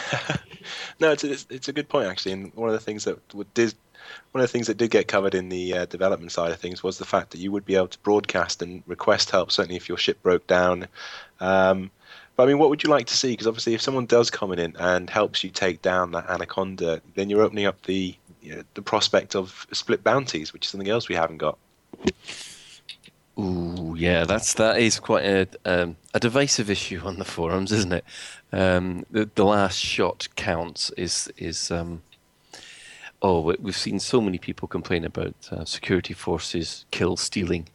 [0.99, 3.19] No, it's it's- it's a good point actually, and one of the things that
[3.53, 3.76] did
[4.31, 6.81] one of the things that did get covered in the uh, development side of things
[6.81, 9.88] was the fact that you would be able to broadcast and request help, certainly if
[9.89, 10.88] your ship broke down.
[11.39, 11.91] Um,
[12.35, 13.31] but I mean, what would you like to see?
[13.34, 17.30] Because obviously, if someone does come in and helps you take down that anaconda, then
[17.30, 21.10] you're opening up the you know, the prospect of split bounties, which is something else
[21.10, 21.57] we haven't got.
[23.38, 27.91] Ooh, yeah, that's that is quite a um, a divisive issue on the forums, isn't
[27.91, 28.06] it?
[28.53, 32.02] Um, the the last shot counts is is um,
[33.22, 37.68] oh we- we've seen so many people complain about uh, security forces kill stealing.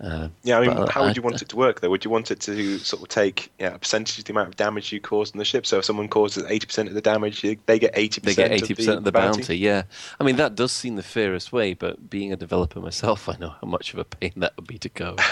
[0.00, 1.90] Uh, Yeah, I mean, but how would you want it to work though?
[1.90, 4.56] Would you want it to sort of take yeah, a percentage of the amount of
[4.56, 5.66] damage you caused on the ship?
[5.66, 8.48] So if someone causes eighty percent of the damage, they get eighty They percent.
[8.50, 9.58] get eighty percent of the bounty.
[9.58, 9.82] Yeah,
[10.20, 13.54] I mean that does seem the fairest way, but being a developer myself, I know
[13.60, 15.16] how much of a pain that would be to go.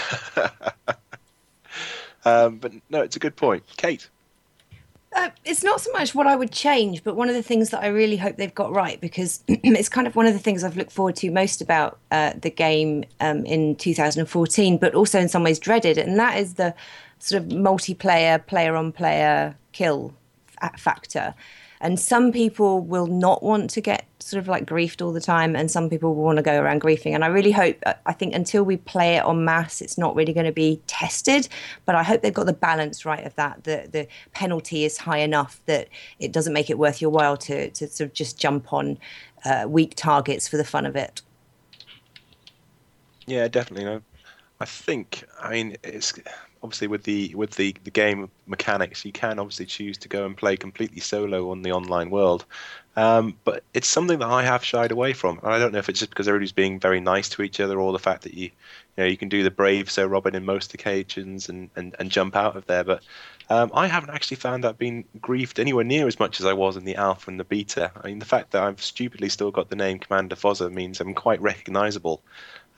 [2.25, 4.09] Um, but no, it's a good point, Kate.
[5.17, 7.81] Uh, it's not so much what I would change, but one of the things that
[7.81, 10.77] I really hope they've got right because it's kind of one of the things I've
[10.77, 15.43] looked forward to most about uh, the game um, in 2014, but also in some
[15.43, 16.75] ways dreaded, and that is the
[17.17, 20.13] sort of multiplayer, player on player kill
[20.61, 21.33] f- factor.
[21.79, 25.55] And some people will not want to get sort of like griefed all the time,
[25.55, 27.13] and some people will want to go around griefing.
[27.13, 30.15] And I really hope, uh, I think until we play it en masse, it's not
[30.15, 31.47] really going to be tested.
[31.85, 33.63] But I hope they've got the balance right of that.
[33.63, 35.87] The the penalty is high enough that
[36.19, 38.97] it doesn't make it worth your while to to sort of just jump on
[39.45, 41.21] uh, weak targets for the fun of it.
[43.27, 44.01] Yeah, definitely.
[44.59, 45.25] I think.
[45.39, 46.13] I mean, it's
[46.63, 50.35] obviously with the with the the game mechanics, you can obviously choose to go and
[50.35, 52.45] play completely solo on the online world.
[52.97, 55.39] Um, but it's something that I have shied away from.
[55.43, 57.79] And I don't know if it's just because everybody's being very nice to each other,
[57.79, 58.51] or the fact that you, you
[58.97, 62.35] know, you can do the brave Sir Robin in most occasions and, and, and jump
[62.35, 62.83] out of there.
[62.83, 63.03] But
[63.51, 66.75] um, I haven't actually found that being griefed anywhere near as much as I was
[66.75, 67.91] in the alpha and the beta.
[68.03, 71.13] I mean, the fact that I've stupidly still got the name Commander Fozzer means I'm
[71.13, 72.23] quite recognisable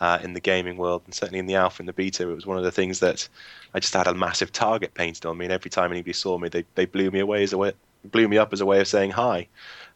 [0.02, 2.46] uh, in the gaming world, and certainly in the alpha and the beta, it was
[2.46, 3.28] one of the things that
[3.74, 6.50] I just had a massive target painted on me, and every time anybody saw me,
[6.50, 7.74] they, they blew me away as a way,
[8.06, 9.48] blew me up as a way of saying hi.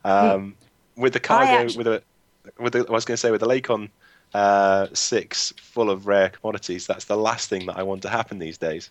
[0.03, 0.55] Um,
[0.97, 2.03] with the cargo, actu- with a,
[2.59, 3.89] with the, I was going to say with the Lakon
[4.33, 8.39] uh, six full of rare commodities, that's the last thing that I want to happen
[8.39, 8.89] these days.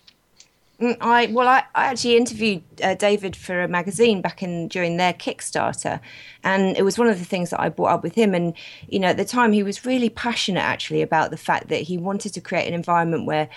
[0.80, 4.96] Mm, I well, I, I actually interviewed uh, David for a magazine back in during
[4.96, 6.00] their Kickstarter,
[6.42, 8.34] and it was one of the things that I brought up with him.
[8.34, 8.54] And
[8.88, 11.98] you know, at the time, he was really passionate actually about the fact that he
[11.98, 13.48] wanted to create an environment where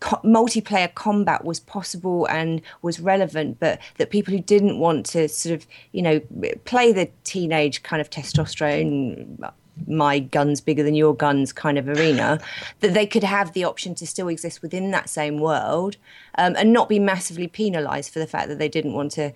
[0.00, 5.28] co- multiplayer combat was possible and was relevant, but that people who didn't want to
[5.28, 6.20] sort of you know
[6.66, 9.50] play the teenage kind of testosterone
[9.86, 12.38] my guns bigger than your guns kind of arena
[12.80, 15.96] that they could have the option to still exist within that same world
[16.36, 19.32] um, and not be massively penalized for the fact that they didn't want to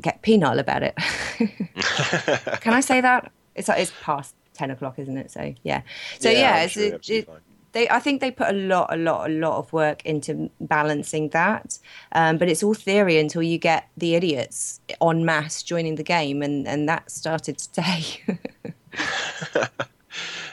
[0.00, 0.94] get penal about it.
[2.60, 3.32] Can i say that?
[3.54, 5.30] It's it's past 10 o'clock isn't it?
[5.30, 5.82] So yeah.
[6.18, 7.28] So Yeah, yeah, sure it,
[7.72, 11.28] they i think they put a lot a lot a lot of work into balancing
[11.30, 11.78] that
[12.12, 16.42] um, but it's all theory until you get the idiots en masse joining the game
[16.42, 18.02] and and that started today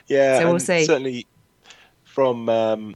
[0.08, 0.86] Yeah, So we'll see.
[0.86, 1.28] certainly
[2.04, 2.96] from um,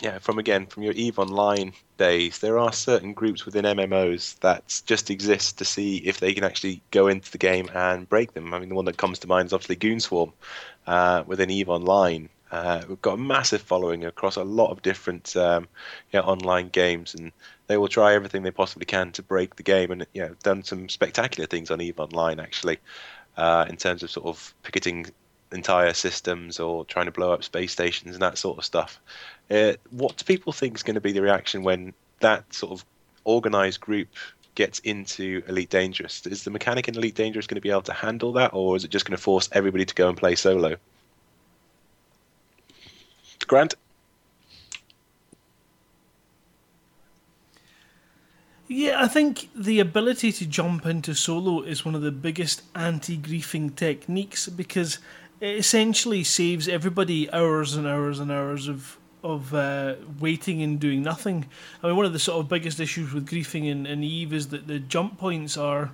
[0.00, 4.82] yeah, from again from your Eve Online days, there are certain groups within MMOs that
[4.86, 8.52] just exist to see if they can actually go into the game and break them.
[8.52, 10.32] I mean, the one that comes to mind is obviously Goonswarm
[10.86, 12.28] uh, within Eve Online.
[12.50, 15.66] Uh, we've got a massive following across a lot of different um,
[16.12, 17.32] you know, online games, and
[17.66, 20.62] they will try everything they possibly can to break the game, and you know, done
[20.62, 22.78] some spectacular things on Eve Online actually,
[23.36, 25.06] uh, in terms of sort of picketing
[25.52, 29.00] entire systems or trying to blow up space stations and that sort of stuff.
[29.50, 32.84] Uh, what do people think is going to be the reaction when that sort of
[33.24, 34.08] organized group
[34.54, 36.26] gets into Elite Dangerous?
[36.26, 38.84] Is the mechanic in Elite Dangerous going to be able to handle that, or is
[38.84, 40.76] it just going to force everybody to go and play solo?
[43.46, 43.74] Grant?
[48.74, 53.18] Yeah, I think the ability to jump into solo is one of the biggest anti
[53.18, 54.98] griefing techniques because
[55.42, 61.02] it essentially saves everybody hours and hours and hours of of uh, waiting and doing
[61.02, 61.44] nothing.
[61.82, 64.48] I mean, one of the sort of biggest issues with griefing in, in Eve is
[64.48, 65.92] that the jump points are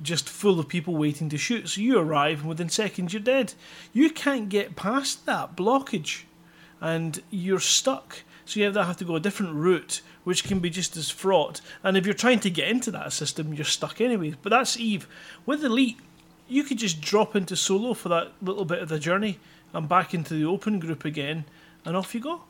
[0.00, 1.68] just full of people waiting to shoot.
[1.68, 3.54] So you arrive and within seconds you're dead.
[3.92, 6.22] You can't get past that blockage
[6.80, 8.22] and you're stuck.
[8.44, 11.60] So you either have to go a different route, which can be just as fraught.
[11.82, 14.34] And if you're trying to get into that system, you're stuck anyway.
[14.42, 15.06] But that's Eve.
[15.46, 15.98] With Elite,
[16.48, 19.38] you could just drop into solo for that little bit of the journey
[19.72, 21.44] and back into the open group again,
[21.84, 22.42] and off you go.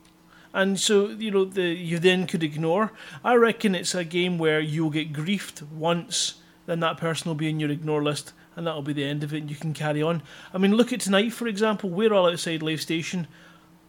[0.52, 2.92] And so you know the you then could ignore.
[3.24, 6.34] I reckon it's a game where you'll get griefed once,
[6.66, 9.34] then that person will be in your ignore list, and that'll be the end of
[9.34, 9.38] it.
[9.38, 10.22] and You can carry on.
[10.52, 11.90] I mean, look at tonight for example.
[11.90, 13.26] We're all outside Lave Station,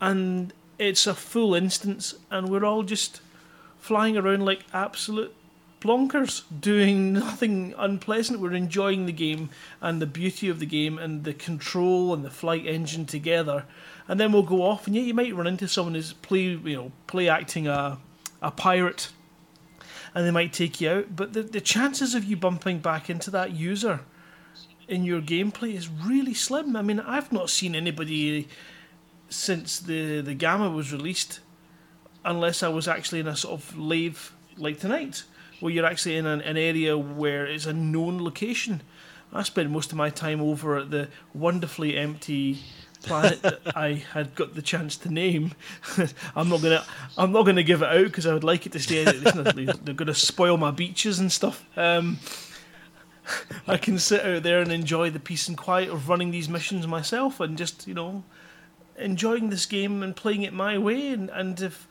[0.01, 3.21] and it's a full instance, and we're all just
[3.85, 5.31] flying around like absolute
[5.79, 8.39] blonkers, doing nothing unpleasant.
[8.39, 9.49] We're enjoying the game
[9.79, 13.65] and the beauty of the game and the control and the flight engine together.
[14.07, 16.75] And then we'll go off, and yeah, you might run into someone who's play, you
[16.75, 17.99] know, play acting a
[18.41, 19.09] a pirate,
[20.13, 21.15] and they might take you out.
[21.15, 24.01] But the the chances of you bumping back into that user
[24.87, 26.75] in your gameplay is really slim.
[26.75, 28.47] I mean, I've not seen anybody
[29.29, 31.39] since the the gamma was released,
[32.25, 35.23] unless I was actually in a sort of lave like tonight,
[35.59, 38.81] where you're actually in an, an area where it's a known location.
[39.31, 42.59] I spent most of my time over at the wonderfully empty
[43.01, 45.53] planet that I had got the chance to name.
[46.35, 46.83] I'm not gonna
[47.17, 49.03] I'm not gonna give it out because I would like it to stay.
[49.03, 51.65] They're gonna spoil my beaches and stuff.
[51.77, 52.19] Um,
[53.67, 56.87] I can sit out there and enjoy the peace and quiet of running these missions
[56.87, 58.23] myself and just you know
[58.97, 61.09] enjoying this game and playing it my way.
[61.09, 61.87] And, and if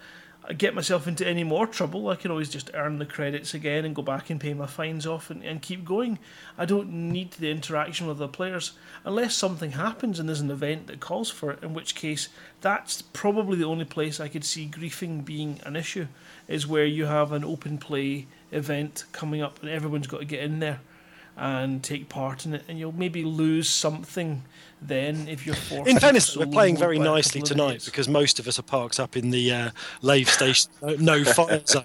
[0.53, 3.95] get myself into any more trouble, I can always just earn the credits again and
[3.95, 6.19] go back and pay my fines off and, and keep going.
[6.59, 8.73] I don't need the interaction with the players
[9.05, 12.29] unless something happens and there's an event that calls for it, in which case
[12.61, 16.09] that's probably the only place I could see griefing being an issue,
[16.47, 20.43] is where you have an open play event coming up and everyone's got to get
[20.43, 20.81] in there.
[21.37, 24.43] And take part in it, and you'll maybe lose something
[24.83, 25.89] then if you're forced.
[25.89, 29.17] In to fairness, we're playing very nicely tonight because most of us are parked up
[29.17, 29.71] in the uh,
[30.03, 31.85] lave station, no, no fire zone.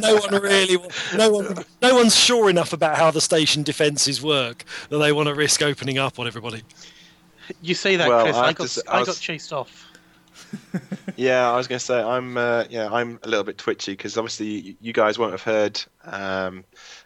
[0.00, 0.78] No one really,
[1.16, 5.26] no one, no one's sure enough about how the station defences work that they want
[5.28, 6.62] to risk opening up on everybody.
[7.62, 8.36] You say that, Well, Chris.
[8.36, 9.84] I I, have got, to s- I I was- got chased off.
[11.16, 12.36] Yeah, I was going to say I'm.
[12.36, 16.64] Uh, yeah, I'm a little bit twitchy because obviously you guys won't have heard um,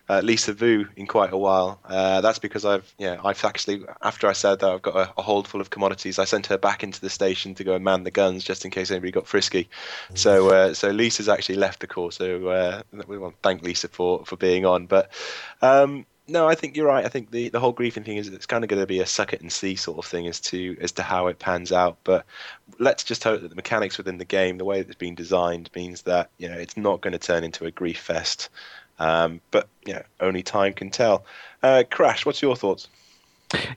[0.09, 1.79] uh, Lisa Vu in quite a while.
[1.85, 2.93] Uh, that's because I've.
[2.99, 6.19] Yeah, I've actually after I said that I've got a, a hold full of commodities.
[6.19, 8.73] I sent her back into the station to go and man the guns just in
[8.73, 9.69] case anybody got frisky.
[10.15, 12.11] So, uh, so Lisa's actually left the call.
[12.11, 14.87] So uh, we want to thank Lisa for for being on.
[14.87, 15.11] But
[15.62, 17.05] um, no, I think you're right.
[17.05, 19.07] I think the, the whole griefing thing is it's kind of going to be a
[19.07, 21.98] suck it and see sort of thing as to as to how it pans out.
[22.05, 22.24] But
[22.78, 25.70] let's just hope that the mechanics within the game, the way that it's been designed,
[25.74, 28.48] means that you know it's not going to turn into a grief fest.
[28.98, 31.24] Um, but know, only time can tell.
[31.62, 32.89] Uh, Crash, what's your thoughts?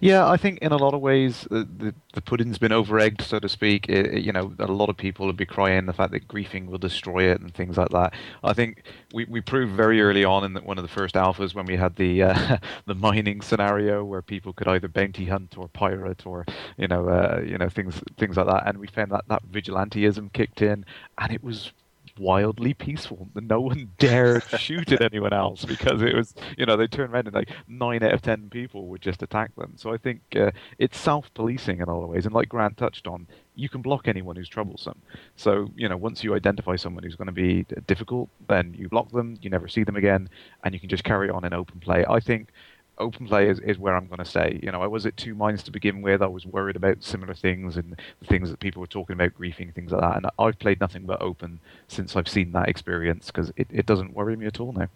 [0.01, 3.39] Yeah, I think in a lot of ways uh, the the pudding's been over-egged, so
[3.39, 3.89] to speak.
[3.89, 6.67] It, it- you know, a lot of people would be crying the fact that griefing
[6.67, 8.13] will destroy it and things like that.
[8.43, 8.83] I think
[9.13, 11.75] we, we proved very early on in the, one of the first alphas when we
[11.75, 16.45] had the uh, the mining scenario where people could either bounty hunt or pirate or
[16.77, 20.31] you know uh, you know things things like that, and we found that that vigilanteism
[20.33, 20.85] kicked in,
[21.17, 21.71] and it was
[22.17, 23.27] wildly peaceful.
[23.35, 27.27] No one dared shoot at anyone else because it was, you know, they turned around
[27.27, 29.73] and like nine out of ten people would just attack them.
[29.75, 32.25] So I think uh, it's self-policing in a lot of ways.
[32.25, 34.99] And like Grant touched on, you can block anyone who's troublesome.
[35.35, 39.11] So you know, once you identify someone who's going to be difficult, then you block
[39.11, 39.37] them.
[39.41, 40.29] You never see them again,
[40.63, 42.05] and you can just carry on in open play.
[42.09, 42.49] I think
[42.97, 44.59] open play is, is where I'm going to stay.
[44.61, 46.21] You know, I was at two minds to begin with.
[46.21, 49.73] I was worried about similar things and the things that people were talking about, griefing,
[49.73, 50.17] things like that.
[50.17, 54.13] And I've played nothing but open since I've seen that experience because it, it doesn't
[54.13, 54.89] worry me at all now.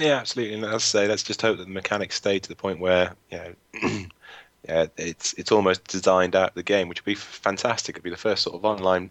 [0.00, 0.54] Yeah, absolutely.
[0.54, 3.14] And as I say, let's just hope that the mechanics stay to the point where
[3.30, 3.54] you know,
[4.68, 7.94] yeah, it's it's almost designed out the game, which would be fantastic.
[7.94, 9.10] It'd be the first sort of online,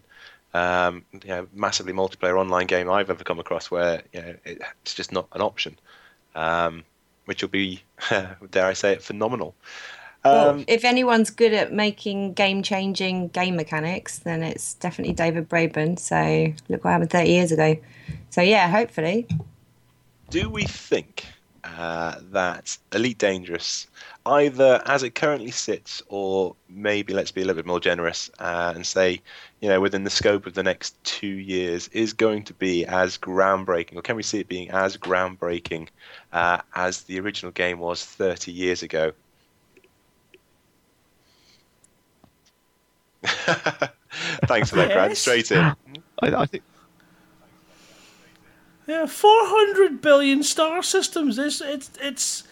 [0.52, 4.94] um, you know, massively multiplayer online game I've ever come across where you know, it's
[4.94, 5.78] just not an option,
[6.34, 6.84] um,
[7.26, 7.82] which will be,
[8.50, 9.54] dare I say it, phenomenal.
[10.24, 15.98] Well, Um, if anyone's good at making game-changing game mechanics, then it's definitely David Braben.
[15.98, 17.76] So look what happened 30 years ago.
[18.30, 19.26] So yeah, hopefully.
[20.30, 21.24] do we think
[21.64, 23.86] uh, that Elite Dangerous,
[24.26, 28.72] either as it currently sits, or maybe let's be a little bit more generous uh,
[28.74, 29.20] and say,
[29.60, 33.18] you know, within the scope of the next two years, is going to be as
[33.18, 35.88] groundbreaking, or can we see it being as groundbreaking
[36.32, 39.12] uh, as the original game was 30 years ago?
[44.46, 45.16] Thanks for that, Grant.
[45.16, 45.58] Straight in.
[45.58, 45.74] I,
[46.22, 46.62] I think
[48.86, 51.38] Yeah, four hundred billion star systems.
[51.38, 52.44] It's it's it's.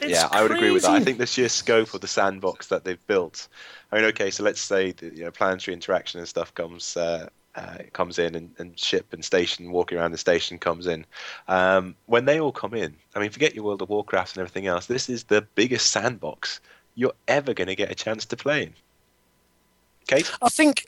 [0.00, 0.88] It's yeah, I would agree with that.
[0.90, 1.04] I crazy.
[1.04, 3.48] think the sheer scope of the sandbox that they've built.
[3.90, 7.28] I mean, okay, so let's say the you know, planetary interaction and stuff comes uh,
[7.54, 11.04] uh, comes in, and, and ship and station walking around the station comes in.
[11.48, 14.66] Um, when they all come in, I mean, forget your World of Warcraft and everything
[14.66, 14.86] else.
[14.86, 16.60] This is the biggest sandbox
[16.94, 18.74] you're ever going to get a chance to play in.
[20.06, 20.86] Kate, I think.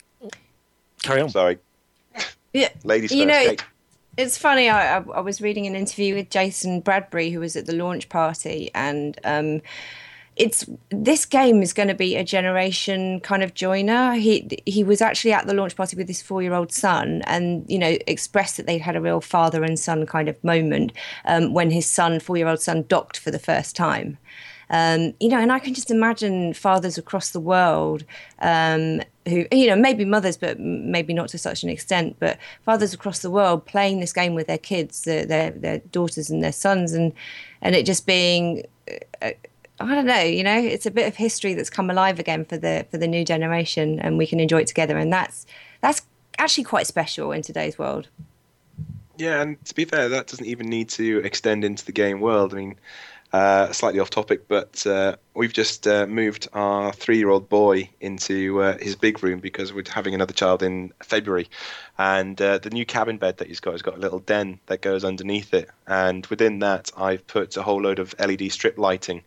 [1.01, 1.29] Carry on.
[1.29, 1.59] sorry,
[2.53, 3.27] Yeah, ladies you first.
[3.27, 3.63] know, Kate.
[4.17, 4.69] It's funny.
[4.69, 8.71] I, I, was reading an interview with Jason Bradbury, who was at the launch party,
[8.73, 9.61] and um,
[10.35, 14.13] it's this game is going to be a generation kind of joiner.
[14.13, 17.65] He he was actually at the launch party with his four year old son, and
[17.69, 20.93] you know expressed that they'd had a real father and son kind of moment
[21.25, 24.17] um, when his son, four year old son, docked for the first time.
[24.69, 28.03] Um, you know, and I can just imagine fathers across the world
[28.39, 32.93] um, who, you know, maybe mothers, but maybe not to such an extent, but fathers
[32.93, 36.51] across the world playing this game with their kids, their their, their daughters and their
[36.51, 37.13] sons, and
[37.61, 38.63] and it just being.
[39.21, 39.31] Uh,
[39.77, 42.57] I don't know, you know, it's a bit of history that's come alive again for
[42.57, 45.45] the for the new generation, and we can enjoy it together, and that's
[45.81, 46.01] that's
[46.37, 48.07] actually quite special in today's world.
[49.17, 52.53] Yeah, and to be fair, that doesn't even need to extend into the game world.
[52.53, 52.75] I mean,
[53.33, 58.77] uh, slightly off topic, but uh, we've just uh, moved our three-year-old boy into uh,
[58.77, 61.49] his big room because we're having another child in February,
[61.97, 64.81] and uh, the new cabin bed that he's got has got a little den that
[64.81, 69.23] goes underneath it, and within that I've put a whole load of LED strip lighting,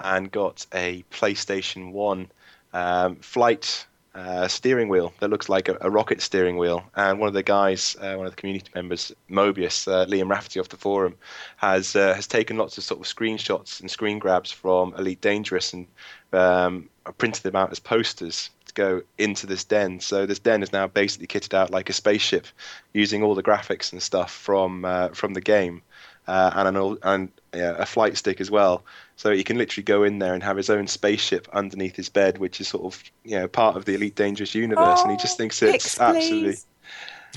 [0.00, 2.30] and got a PlayStation One
[2.72, 6.84] um, flight uh, steering wheel that looks like a, a rocket steering wheel.
[6.96, 10.60] And one of the guys, uh, one of the community members, Mobius, uh, Liam Rafferty
[10.60, 11.14] off the forum,
[11.56, 15.72] has uh, has taken lots of sort of screenshots and screen grabs from Elite Dangerous
[15.72, 15.86] and
[16.32, 20.00] um, printed them out as posters to go into this den.
[20.00, 22.46] So this den is now basically kitted out like a spaceship,
[22.92, 25.82] using all the graphics and stuff from uh, from the game.
[26.26, 28.84] Uh, and an and yeah, a flight stick as well.
[29.16, 32.38] So he can literally go in there and have his own spaceship underneath his bed,
[32.38, 35.36] which is sort of you know part of the Elite Dangerous universe, and he just
[35.36, 36.50] thinks it's pics, absolutely.
[36.50, 36.66] please.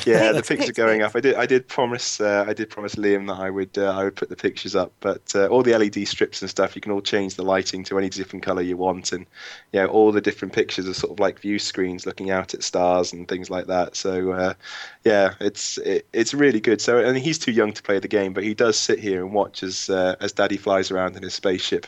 [0.04, 1.16] Yeah, the pictures are going up.
[1.16, 1.36] I did.
[1.36, 2.20] I did promise.
[2.20, 3.78] Uh, I did promise Liam that I would.
[3.78, 4.92] Uh, I would put the pictures up.
[5.00, 7.98] But uh, all the LED strips and stuff, you can all change the lighting to
[7.98, 9.26] any different color you want, and
[9.72, 12.62] you know all the different pictures are sort of like view screens looking out at
[12.64, 13.96] stars and things like that.
[13.96, 14.54] So uh,
[15.06, 16.82] yeah, it's it, it's really good.
[16.82, 19.34] So and he's too young to play the game, but he does sit here and
[19.34, 21.88] watch as uh, as Daddy flies around in his spaceship.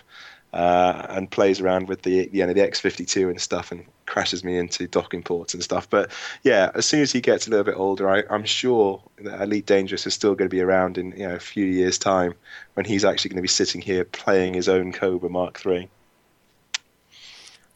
[0.53, 4.57] Uh, and plays around with the you know the X52 and stuff, and crashes me
[4.57, 5.90] into docking ports and stuff.
[5.90, 6.10] But
[6.44, 9.65] yeah, as soon as he gets a little bit older, I, I'm sure that Elite
[9.65, 12.34] Dangerous is still going to be around in you know a few years' time
[12.74, 15.90] when he's actually going to be sitting here playing his own Cobra Mark III.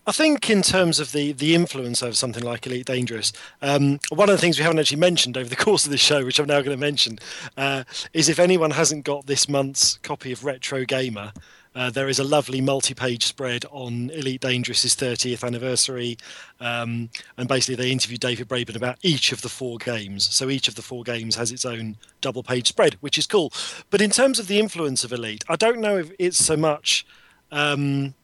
[0.07, 3.31] I think in terms of the the influence of something like Elite Dangerous,
[3.61, 6.25] um, one of the things we haven't actually mentioned over the course of this show,
[6.25, 7.19] which I'm now going to mention,
[7.55, 11.33] uh, is if anyone hasn't got this month's copy of Retro Gamer,
[11.73, 16.17] uh, there is a lovely multi-page spread on Elite Dangerous's 30th anniversary,
[16.59, 20.29] um, and basically they interviewed David Braben about each of the four games.
[20.33, 23.53] So each of the four games has its own double-page spread, which is cool.
[23.89, 27.05] But in terms of the influence of Elite, I don't know if it's so much.
[27.53, 28.15] Um,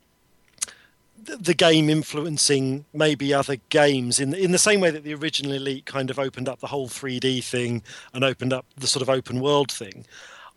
[1.25, 5.51] th- the game influencing maybe other games in in the same way that the original
[5.51, 7.83] Elite kind of opened up the whole 3D thing
[8.13, 10.05] and opened up the sort of open world thing.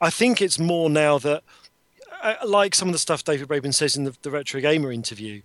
[0.00, 1.42] I think it's more now that,
[2.44, 5.42] like some of the stuff David Braben says in the, the Retro Gamer interview,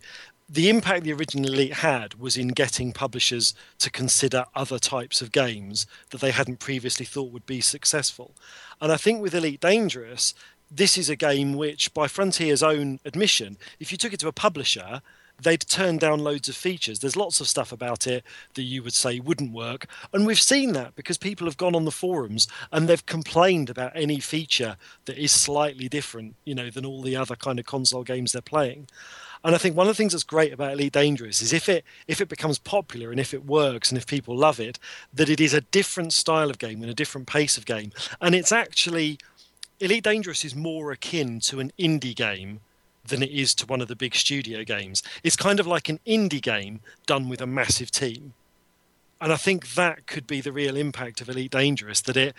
[0.47, 5.31] the impact the original Elite had was in getting publishers to consider other types of
[5.31, 8.35] games that they hadn't previously thought would be successful.
[8.79, 10.35] And I think with Elite Dangerous,
[10.69, 14.33] this is a game which, by Frontier's own admission, if you took it to a
[14.33, 15.01] publisher,
[15.41, 16.99] they'd turn down loads of features.
[16.99, 19.87] There's lots of stuff about it that you would say wouldn't work.
[20.13, 23.91] And we've seen that because people have gone on the forums and they've complained about
[23.95, 28.03] any feature that is slightly different, you know, than all the other kind of console
[28.03, 28.87] games they're playing.
[29.43, 31.85] And I think one of the things that's great about Elite Dangerous is if it
[32.07, 34.79] if it becomes popular and if it works and if people love it,
[35.13, 37.91] that it is a different style of game and a different pace of game.
[38.19, 39.19] And it's actually
[39.79, 42.61] Elite Dangerous is more akin to an indie game
[43.07, 45.03] than it is to one of the big studio games.
[45.23, 48.33] It's kind of like an indie game done with a massive team.
[49.21, 52.35] And I think that could be the real impact of Elite Dangerous that it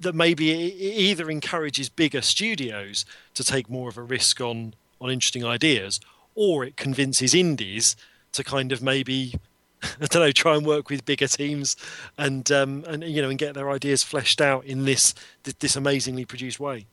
[0.00, 5.10] that maybe it either encourages bigger studios to take more of a risk on on
[5.10, 6.00] interesting ideas
[6.34, 7.96] or it convinces indies
[8.32, 9.34] to kind of maybe
[10.00, 11.76] I don't know, try and work with bigger teams
[12.16, 15.14] and um, and you know and get their ideas fleshed out in this
[15.60, 16.86] this amazingly produced way.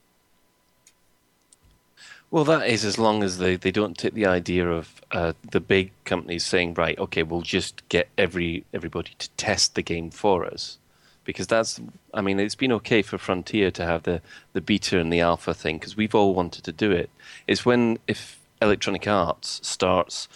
[2.36, 5.58] Well, that is as long as they, they don't take the idea of uh, the
[5.58, 10.44] big companies saying, right, okay, we'll just get every everybody to test the game for
[10.44, 10.76] us,
[11.24, 11.80] because that's
[12.12, 14.20] I mean it's been okay for Frontier to have the
[14.52, 17.08] the beta and the alpha thing because we've all wanted to do it.
[17.46, 20.28] It's when if Electronic Arts starts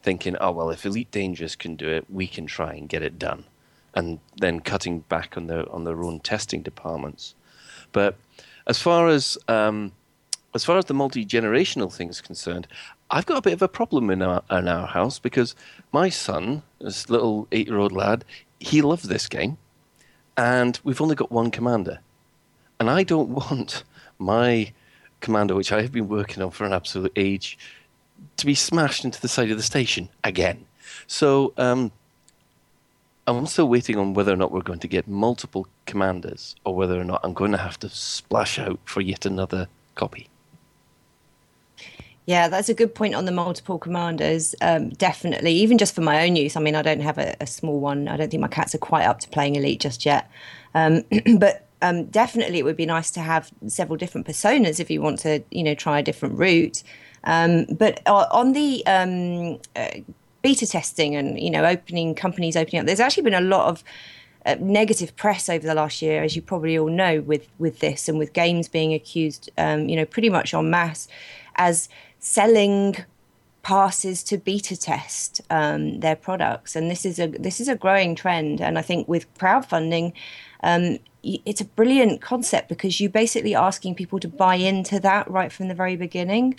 [0.00, 3.18] thinking, oh well, if Elite Dangerous can do it, we can try and get it
[3.18, 3.42] done,
[3.96, 7.34] and then cutting back on their on their own testing departments.
[7.90, 8.14] But
[8.64, 9.90] as far as um,
[10.54, 12.66] as far as the multi generational thing is concerned,
[13.10, 15.54] I've got a bit of a problem in our in our house because
[15.92, 18.24] my son, this little eight year old lad,
[18.60, 19.58] he loves this game,
[20.36, 22.00] and we've only got one commander,
[22.80, 23.84] and I don't want
[24.18, 24.72] my
[25.20, 27.58] commander, which I have been working on for an absolute age,
[28.36, 30.64] to be smashed into the side of the station again.
[31.06, 31.92] So um,
[33.26, 36.98] I'm still waiting on whether or not we're going to get multiple commanders, or whether
[36.98, 40.28] or not I'm going to have to splash out for yet another copy.
[42.28, 44.54] Yeah, that's a good point on the multiple commanders.
[44.60, 46.56] Um, definitely, even just for my own use.
[46.56, 48.06] I mean, I don't have a, a small one.
[48.06, 50.30] I don't think my cats are quite up to playing Elite just yet.
[50.74, 51.04] Um,
[51.38, 55.20] but um, definitely, it would be nice to have several different personas if you want
[55.20, 56.82] to, you know, try a different route.
[57.24, 60.02] Um, but uh, on the um, uh,
[60.42, 63.82] beta testing and you know, opening companies opening up, there's actually been a lot of
[64.44, 68.06] uh, negative press over the last year, as you probably all know, with with this
[68.06, 71.08] and with games being accused, um, you know, pretty much en masse
[71.58, 71.88] as
[72.18, 72.96] selling
[73.62, 78.14] passes to beta test um, their products, and this is a this is a growing
[78.14, 78.60] trend.
[78.60, 80.12] And I think with crowdfunding,
[80.62, 85.52] um, it's a brilliant concept because you're basically asking people to buy into that right
[85.52, 86.58] from the very beginning.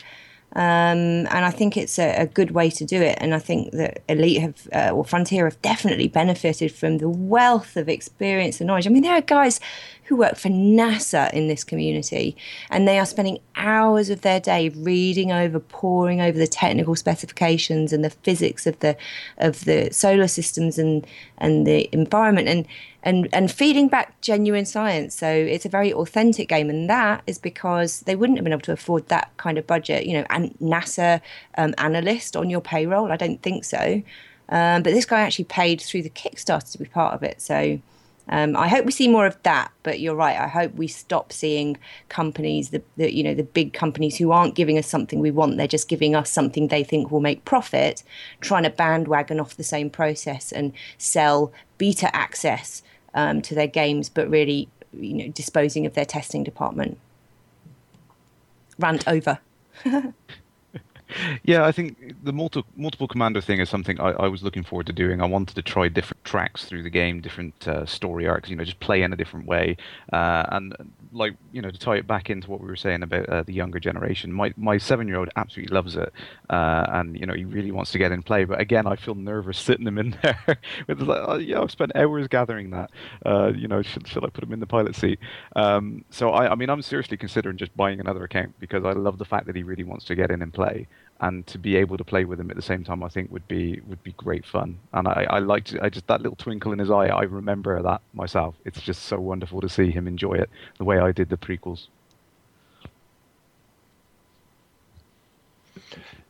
[0.54, 3.20] Um, and I think it's a, a, good way to do it.
[3.22, 7.78] And I think that Elite have, uh, or Frontier have definitely benefited from the wealth
[7.78, 8.88] of experience and knowledge.
[8.88, 9.60] I mean, there are guys
[10.06, 12.36] who work for NASA in this community,
[12.72, 17.94] and they are spending hours of their day reading over, poring over the technical specifications
[17.94, 18.98] and the physics of the
[19.38, 21.06] of the solar systems and
[21.38, 22.68] and the environment, and
[23.04, 25.16] and and feeding back genuine science.
[25.16, 28.62] So it's a very authentic game, and that is because they wouldn't have been able
[28.64, 30.06] to afford that kind of budget.
[30.06, 31.22] You know, and NASA
[31.58, 33.12] um, analyst on your payroll.
[33.12, 34.02] I don't think so.
[34.50, 37.40] Um, but this guy actually paid through the Kickstarter to be part of it.
[37.42, 37.80] So
[38.30, 40.40] um, I hope we see more of that, but you're right.
[40.40, 41.78] I hope we stop seeing
[42.10, 45.58] companies, the, you know the big companies who aren't giving us something we want.
[45.58, 48.04] They're just giving us something they think will make profit,
[48.42, 52.84] trying to bandwagon off the same process and sell beta access
[53.16, 57.00] um, to their games, but really you know disposing of their testing department.
[58.78, 59.40] Rant over.
[61.44, 64.88] yeah, I think the multi- multiple commander thing is something I, I, was looking forward
[64.88, 65.22] to doing.
[65.22, 68.50] I wanted to try different tracks through the game, different uh, story arcs.
[68.50, 69.78] You know, just play in a different way,
[70.14, 70.76] uh, and
[71.12, 73.54] like you know, to tie it back into what we were saying about uh, the
[73.54, 74.32] younger generation.
[74.32, 76.14] My my seven year old absolutely loves it,
[76.50, 78.46] uh, and you know, he really wants to get in play.
[78.46, 80.60] But again, I feel nervous sitting him in there.
[80.88, 82.92] with like, oh, yeah, I've spent hours gathering that.
[83.26, 85.20] Uh, you know, should should I put him in the pilot seat?
[85.56, 89.18] Um, so I, I mean, I'm seriously considering just buying another account because I love
[89.18, 90.88] the fact that he really wants to get in and play
[91.22, 93.48] and to be able to play with him at the same time, I think would
[93.48, 94.80] be would be great fun.
[94.94, 97.08] And I, I liked I just that little twinkle in his eye.
[97.08, 98.56] I remember that myself.
[98.66, 101.88] It's just so wonderful to see him enjoy it the way I did the prequels.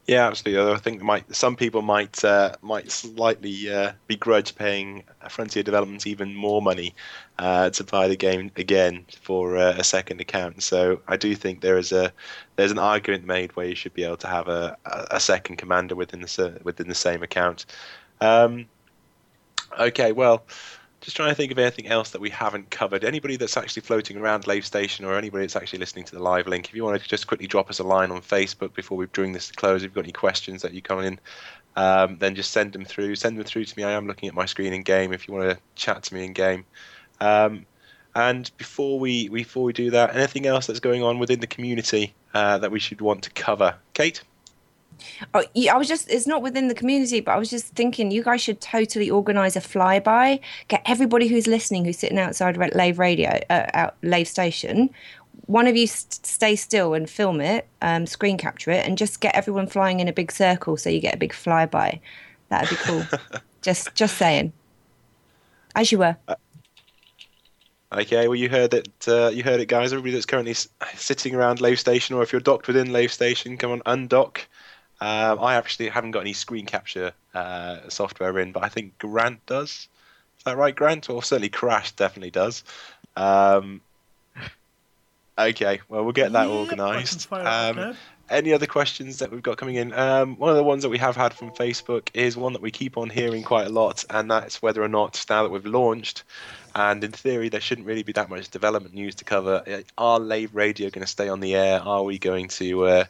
[0.09, 0.73] Yeah, absolutely.
[0.73, 6.33] I think might some people might uh, might slightly uh, begrudge paying Frontier Development even
[6.33, 6.95] more money
[7.37, 10.63] uh, to buy the game again for uh, a second account.
[10.63, 12.11] So I do think there is a
[12.55, 14.75] there's an argument made where you should be able to have a,
[15.11, 17.67] a second commander within the within the same account.
[18.19, 18.65] Um,
[19.79, 20.43] okay, well,
[21.01, 23.03] just trying to think of anything else that we haven't covered.
[23.03, 26.47] Anybody that's actually floating around Lave Station or anybody that's actually listening to the live
[26.47, 29.05] link, if you want to just quickly drop us a line on Facebook before we
[29.05, 31.19] bring this to close, if you've got any questions that you come in,
[31.75, 33.15] um, then just send them through.
[33.15, 33.83] Send them through to me.
[33.83, 36.25] I am looking at my screen in game if you want to chat to me
[36.25, 36.65] in game.
[37.21, 37.65] Um,
[38.15, 42.13] and before we before we do that, anything else that's going on within the community
[42.33, 43.75] uh, that we should want to cover?
[43.93, 44.21] Kate.
[45.33, 48.23] Oh, I was just, it's not within the community, but I was just thinking you
[48.23, 53.39] guys should totally organise a flyby, get everybody who's listening, who's sitting outside Lave Radio,
[53.49, 54.89] uh, out Lave Station.
[55.45, 59.19] One of you st- stay still and film it, um, screen capture it, and just
[59.19, 61.99] get everyone flying in a big circle so you get a big flyby.
[62.49, 63.03] That'd be cool.
[63.61, 64.53] just, just saying.
[65.75, 66.17] As you were.
[66.27, 66.35] Uh,
[67.91, 68.87] Okay, well you heard it.
[69.07, 69.91] Uh, you heard it, guys.
[69.91, 73.57] Everybody that's currently s- sitting around Lave Station, or if you're docked within Lave Station,
[73.57, 74.41] come on, undock.
[75.01, 79.45] Um, I actually haven't got any screen capture uh, software in, but I think Grant
[79.45, 79.87] does.
[80.37, 81.09] Is that right, Grant?
[81.09, 82.63] Or certainly Crash definitely does.
[83.15, 83.81] Um,
[85.37, 87.31] okay, well we'll get that can organised.
[87.31, 87.95] Um,
[88.29, 89.91] any other questions that we've got coming in?
[89.93, 92.71] Um, one of the ones that we have had from Facebook is one that we
[92.71, 96.23] keep on hearing quite a lot, and that's whether or not now that we've launched,
[96.75, 99.63] and in theory there shouldn't really be that much development news to cover.
[99.67, 101.81] uh, Are Lave Radio going to stay on the air?
[101.81, 103.03] Are we going to uh,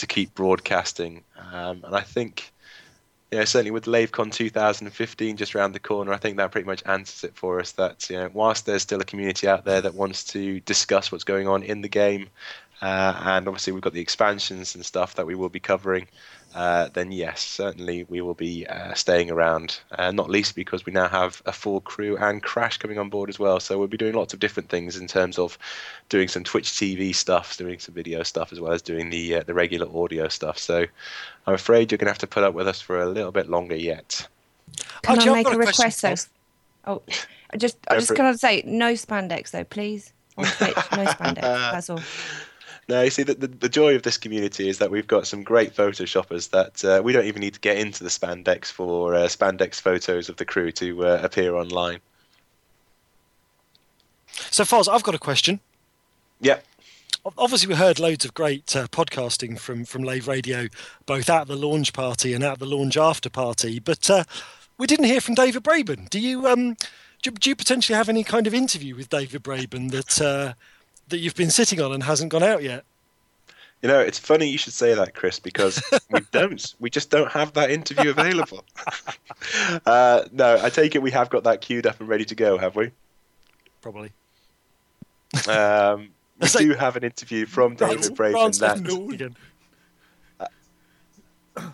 [0.00, 1.24] to keep broadcasting?
[1.52, 2.52] Um, and I think.
[3.32, 6.82] You know, certainly with LaveCon 2015 just around the corner, I think that pretty much
[6.84, 7.70] answers it for us.
[7.70, 11.22] That you know, whilst there's still a community out there that wants to discuss what's
[11.22, 12.28] going on in the game,
[12.82, 16.08] uh, and obviously we've got the expansions and stuff that we will be covering.
[16.54, 19.78] Uh, then yes, certainly we will be uh, staying around.
[19.92, 23.28] Uh, not least because we now have a full crew and Crash coming on board
[23.28, 23.60] as well.
[23.60, 25.56] So we'll be doing lots of different things in terms of
[26.08, 29.42] doing some Twitch TV stuff, doing some video stuff, as well as doing the uh,
[29.44, 30.58] the regular audio stuff.
[30.58, 30.86] So
[31.46, 33.48] I'm afraid you're going to have to put up with us for a little bit
[33.48, 34.26] longer yet.
[35.02, 36.28] Can Actually, I make got a a question request
[36.84, 36.92] though?
[36.92, 37.02] Oh,
[37.52, 38.16] I just, I Go just for it.
[38.16, 40.12] gonna say no spandex though, please.
[40.36, 41.40] On Twitch, no spandex.
[41.40, 42.00] That's all.
[42.90, 45.44] No, you see, the, the, the joy of this community is that we've got some
[45.44, 49.20] great photoshoppers that uh, we don't even need to get into the spandex for uh,
[49.26, 52.00] spandex photos of the crew to uh, appear online.
[54.26, 55.60] So, Foz, I've got a question.
[56.40, 56.64] Yep.
[57.38, 60.66] Obviously, we heard loads of great uh, podcasting from from Lave Radio,
[61.06, 63.78] both at the launch party and at the launch after party.
[63.78, 64.24] But uh,
[64.78, 66.10] we didn't hear from David Braben.
[66.10, 66.76] Do you um,
[67.22, 70.54] do, do you potentially have any kind of interview with David Braben that uh,
[71.10, 72.84] that you've been sitting on and hasn't gone out yet?
[73.82, 76.74] You know, it's funny you should say that, Chris, because we don't.
[76.80, 78.64] We just don't have that interview available.
[79.86, 82.58] uh, no, I take it we have got that queued up and ready to go,
[82.58, 82.90] have we?
[83.80, 84.12] Probably.
[85.48, 86.00] Um,
[86.40, 89.34] we It's like- do have an interview from David France- Braben France that.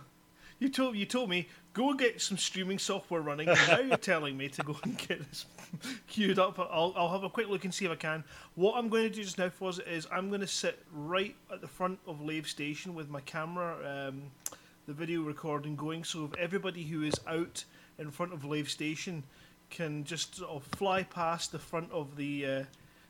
[0.59, 3.97] You told you told me go and get some streaming software running, and now you're
[4.15, 5.45] telling me to go and get this
[6.09, 6.59] queued up.
[6.59, 8.25] I'll, I'll have a quick look and see if I can.
[8.55, 11.61] What I'm going to do just now, Fozz, is I'm going to sit right at
[11.61, 14.23] the front of Lave Station with my camera, um,
[14.87, 16.03] the video recording going.
[16.03, 17.65] So if everybody who is out
[17.99, 19.23] in front of Lave Station
[19.69, 22.63] can just sort of fly past the front of the uh,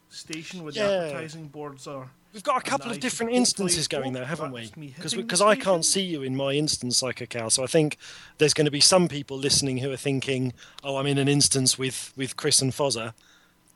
[0.09, 0.88] station where Yeah.
[0.88, 2.10] the advertising boards are.
[2.32, 4.70] We've got a couple of different instances going there, haven't we?
[4.78, 7.48] Because because I can't see you in my instance, like a cow.
[7.48, 7.97] So I think
[8.36, 10.53] there's going to be some people listening who are thinking,
[10.85, 13.15] "Oh, I'm in an instance with with Chris and Fozza,"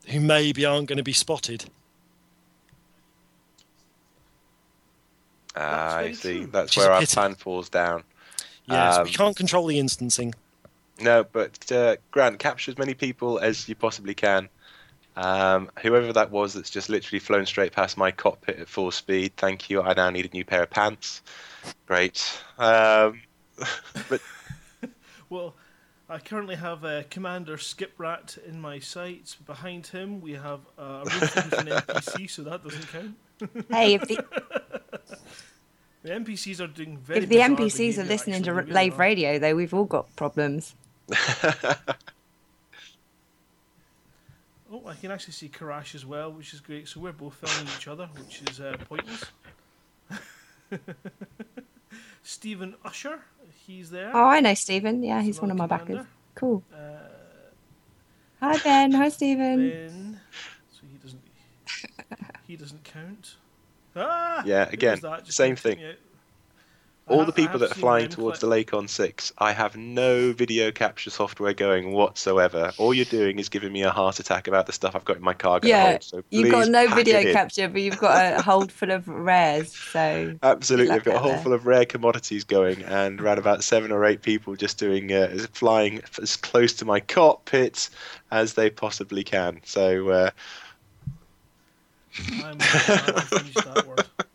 [0.09, 1.71] who maybe aren't going to be spotted.
[5.57, 6.39] Ah, I see.
[6.41, 6.47] true.
[6.47, 7.15] That's Which where our pity.
[7.15, 8.05] plan falls down.
[8.67, 10.35] Yes, Um, we can't control the instancing.
[11.01, 14.49] No, but uh, Grant, capture as many people as you possibly can.
[15.16, 19.32] Um, whoever that was that's just literally flown straight past my cockpit at full speed,
[19.37, 19.82] thank you.
[19.82, 21.23] I now need a new pair of pants.
[21.87, 22.41] Great.
[22.59, 23.20] Um,
[24.09, 24.20] but
[25.31, 25.55] Well,
[26.09, 29.37] I currently have uh, Commander Skiprat in my sights.
[29.37, 33.15] Behind him, we have uh, a roof an NPC, so that doesn't count.
[33.70, 34.23] Hey, if the
[36.03, 37.20] the NPCs are doing very.
[37.20, 38.99] if the NPCs are listening to actually, R- they Lave.
[38.99, 40.74] Radio, though, we've all got problems.
[44.73, 46.87] Oh, I can actually see Crash as well, which is great.
[46.87, 49.25] So we're both filming each other, which is uh, pointless.
[52.23, 53.21] Stephen Usher,
[53.67, 54.11] he's there.
[54.15, 55.03] Oh, I know Stephen.
[55.03, 56.05] Yeah, he's one of my backers.
[56.35, 56.63] Cool.
[58.41, 58.93] Hi Ben.
[58.93, 59.71] Hi Stephen.
[59.71, 60.21] Ben,
[60.73, 61.21] so he doesn't.
[62.47, 63.37] He doesn't count.
[63.97, 65.27] Ah, yeah, again, that?
[65.33, 65.83] Same thing.
[65.83, 66.10] at- I
[67.09, 70.71] All the people that are flying towards fly- the Lakon six, I have no video
[70.71, 72.73] capture software going whatsoever.
[72.79, 75.23] All you're doing is giving me a heart attack about the stuff I've got in
[75.23, 76.03] my cargo Yeah, hold.
[76.05, 79.73] So you've got no video capture, but you've got a hold full of rares.
[79.73, 81.43] So Absolutely, I've got a luck out hole there.
[81.43, 85.37] full of rare commodities going, and around about seven or eight people just doing uh,
[85.53, 87.91] flying as close to my cockpit
[88.31, 89.61] as they possibly can.
[89.65, 90.31] So, uh,
[92.45, 94.05] I'm glad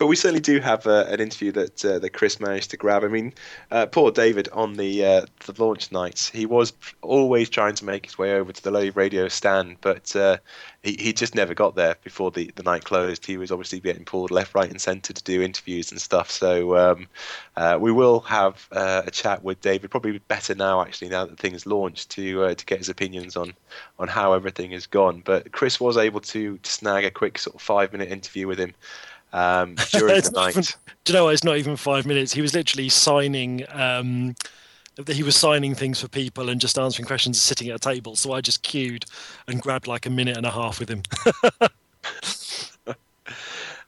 [0.02, 3.04] But we certainly do have uh, an interview that uh, that Chris managed to grab.
[3.04, 3.32] I mean,
[3.70, 6.72] uh, poor David on the uh, the launch nights, he was
[7.02, 10.38] always trying to make his way over to the Lave Radio stand, but uh,
[10.82, 13.24] he he just never got there before the, the night closed.
[13.24, 16.32] He was obviously getting pulled left, right, and centre to do interviews and stuff.
[16.32, 17.06] So um,
[17.56, 19.92] uh, we will have a chat with David.
[19.92, 23.54] Probably better now, actually, now that things launched, to to get his opinions on
[24.00, 25.22] on how everything has gone.
[25.24, 28.58] But Chris was able to, to snag a quick sort of five minute interview with
[28.58, 28.74] him
[29.32, 30.50] um, during the night.
[30.50, 30.62] even-
[31.04, 31.34] do you know what?
[31.34, 32.32] It's not even five minutes.
[32.32, 33.64] He was literally signing.
[33.72, 34.36] Um,
[35.08, 38.14] he was signing things for people and just answering questions, sitting at a table.
[38.14, 39.04] So I just queued
[39.48, 41.02] and grabbed like a minute and a half with him.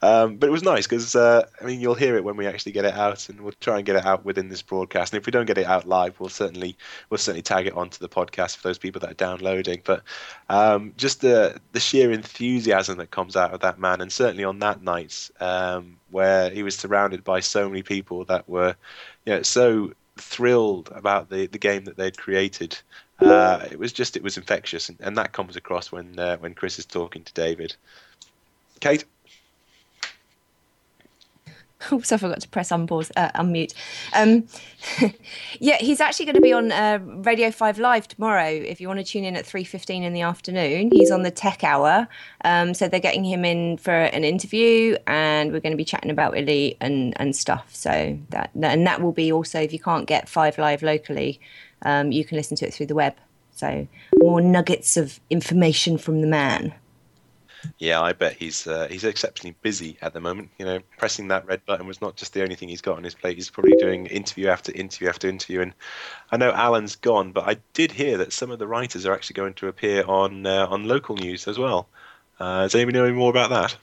[0.04, 2.72] Um, but it was nice because uh, I mean you'll hear it when we actually
[2.72, 5.14] get it out, and we'll try and get it out within this broadcast.
[5.14, 6.76] And if we don't get it out live, we'll certainly
[7.08, 9.80] we'll certainly tag it onto the podcast for those people that are downloading.
[9.82, 10.02] But
[10.50, 14.58] um, just the the sheer enthusiasm that comes out of that man, and certainly on
[14.58, 18.76] that night um, where he was surrounded by so many people that were,
[19.24, 22.78] you know, so thrilled about the the game that they'd created.
[23.20, 26.52] Uh, it was just it was infectious, and, and that comes across when uh, when
[26.52, 27.74] Chris is talking to David.
[28.80, 29.06] Kate.
[31.92, 33.74] Oops, I forgot to press unpause, uh, unmute.
[34.14, 34.46] Um,
[35.60, 38.48] yeah, he's actually going to be on uh, Radio Five Live tomorrow.
[38.48, 41.30] If you want to tune in at three fifteen in the afternoon, he's on the
[41.30, 42.08] Tech Hour.
[42.44, 46.10] Um, so they're getting him in for an interview, and we're going to be chatting
[46.10, 47.74] about Elite and and stuff.
[47.74, 51.40] So that and that will be also if you can't get Five Live locally,
[51.82, 53.14] um, you can listen to it through the web.
[53.52, 53.86] So
[54.16, 56.74] more nuggets of information from the man.
[57.78, 60.50] Yeah, I bet he's uh, he's exceptionally busy at the moment.
[60.58, 63.04] You know, pressing that red button was not just the only thing he's got on
[63.04, 63.36] his plate.
[63.36, 65.60] He's probably doing interview after interview after interview.
[65.60, 65.74] And
[66.30, 69.34] I know Alan's gone, but I did hear that some of the writers are actually
[69.34, 71.88] going to appear on uh, on local news as well.
[72.40, 73.76] Uh, does anybody know any more about that?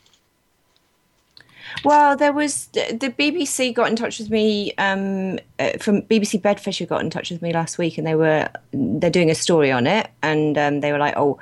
[1.84, 6.88] Well, there was the BBC got in touch with me um, uh, from BBC Bedfordshire
[6.88, 9.88] got in touch with me last week, and they were they're doing a story on
[9.88, 11.40] it, and um, they were like, oh,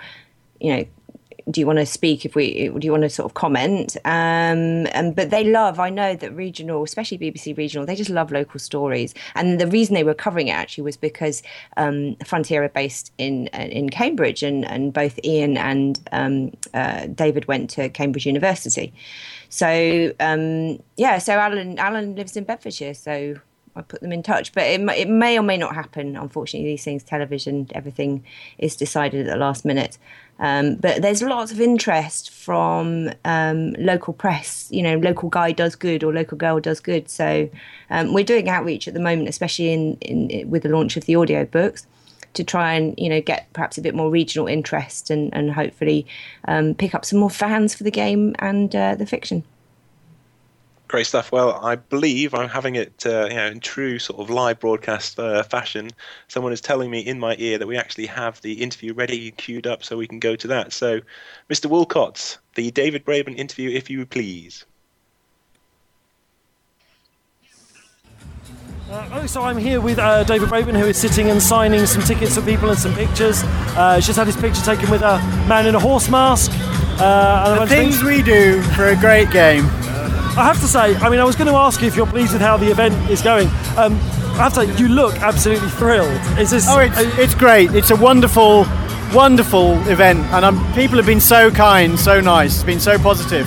[0.59, 0.85] you know.
[1.49, 2.25] Do you want to speak?
[2.25, 3.97] If we, do you want to sort of comment?
[4.05, 5.79] Um, and but they love.
[5.79, 9.13] I know that regional, especially BBC regional, they just love local stories.
[9.35, 11.41] And the reason they were covering it actually was because
[11.77, 17.47] um, Frontier are based in in Cambridge, and and both Ian and um, uh, David
[17.47, 18.93] went to Cambridge University.
[19.49, 23.35] So um, yeah, so Alan Alan lives in Bedfordshire, so
[23.79, 24.53] I put them in touch.
[24.53, 26.15] But it, it may or may not happen.
[26.15, 28.23] Unfortunately, these things, television, everything
[28.57, 29.97] is decided at the last minute.
[30.39, 34.67] Um, but there's lots of interest from um, local press.
[34.71, 37.09] You know, local guy does good or local girl does good.
[37.09, 37.49] So
[37.89, 41.15] um, we're doing outreach at the moment, especially in, in with the launch of the
[41.15, 41.85] audio books,
[42.33, 46.05] to try and you know get perhaps a bit more regional interest and and hopefully
[46.47, 49.43] um, pick up some more fans for the game and uh, the fiction.
[50.89, 51.31] Great stuff.
[51.31, 55.19] Well, I believe I'm having it, uh, you know, in true sort of live broadcast
[55.19, 55.91] uh, fashion.
[56.27, 59.67] Someone is telling me in my ear that we actually have the interview ready, queued
[59.67, 60.73] up, so we can go to that.
[60.73, 60.99] So,
[61.47, 61.69] Mr.
[61.69, 64.65] Woolcott, the David Braben interview, if you please.
[68.89, 72.01] Uh, oh, so I'm here with uh, David Braben, who is sitting and signing some
[72.01, 73.43] tickets for people and some pictures.
[73.43, 76.49] Uh, he's just had his picture taken with a man in a horse mask.
[76.99, 79.69] Uh, The bunch things we do for a great game.
[80.39, 82.31] I have to say, I mean, I was going to ask you if you're pleased
[82.31, 83.49] with how the event is going.
[83.75, 83.95] Um,
[84.39, 86.21] I have to say, you look absolutely thrilled.
[86.39, 86.65] Is this?
[86.69, 87.75] Oh, it's, it's great.
[87.75, 88.65] It's a wonderful,
[89.13, 92.55] wonderful event, and um, people have been so kind, so nice.
[92.55, 93.45] It's been so positive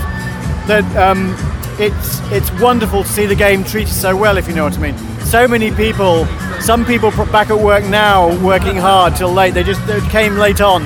[0.69, 1.35] that um,
[1.81, 4.37] it's it's wonderful to see the game treated so well.
[4.37, 4.99] If you know what I mean.
[5.21, 6.27] So many people.
[6.61, 9.55] Some people back at work now, working hard till late.
[9.55, 10.83] They just they came late on.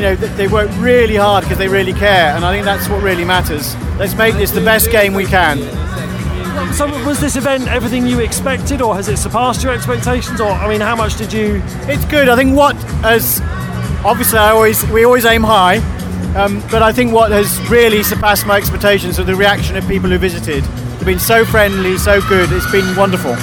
[0.00, 2.88] You know, they, they work really hard because they really care, and I think that's
[2.88, 3.76] what really matters.
[3.98, 5.58] Let's make this the best game we can.
[6.72, 10.40] So, was this event everything you expected, or has it surpassed your expectations?
[10.40, 11.60] Or, I mean, how much did you?
[11.82, 12.30] It's good.
[12.30, 13.42] I think what has
[14.02, 15.76] obviously I always we always aim high,
[16.34, 20.08] um, but I think what has really surpassed my expectations are the reaction of people
[20.08, 20.64] who visited.
[20.64, 22.50] They've been so friendly, so good.
[22.52, 23.36] It's been wonderful.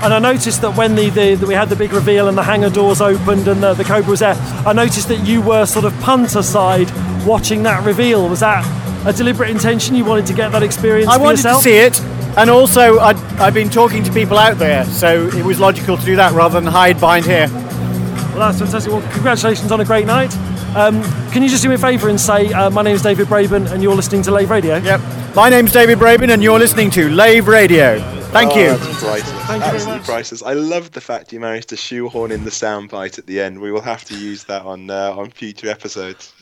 [0.00, 2.70] And I noticed that when the, the, we had the big reveal and the hangar
[2.70, 4.34] doors opened and the, the Cobra was there,
[4.64, 6.88] I noticed that you were sort of punter side
[7.26, 8.28] watching that reveal.
[8.28, 8.64] Was that
[9.06, 9.96] a deliberate intention?
[9.96, 11.62] You wanted to get that experience I wanted yourself?
[11.64, 12.00] to see it,
[12.38, 16.04] and also I'd, I've been talking to people out there, so it was logical to
[16.04, 17.48] do that rather than hide behind here.
[17.48, 18.92] Well, that's fantastic.
[18.92, 20.32] Well, congratulations on a great night.
[20.76, 21.02] Um,
[21.32, 23.68] can you just do me a favour and say, uh, my name is David Braben
[23.72, 24.76] and you're listening to Lave Radio?
[24.76, 25.00] Yep.
[25.34, 28.17] My name's David Braben, and you're listening to Lave Radio.
[28.30, 28.76] Thank oh, you.
[28.76, 29.42] That's priceless.
[29.44, 30.42] Thank you very Absolutely priceless.
[30.42, 33.58] I love the fact you managed to shoehorn in the soundbite at the end.
[33.58, 36.34] We will have to use that on uh, on future episodes.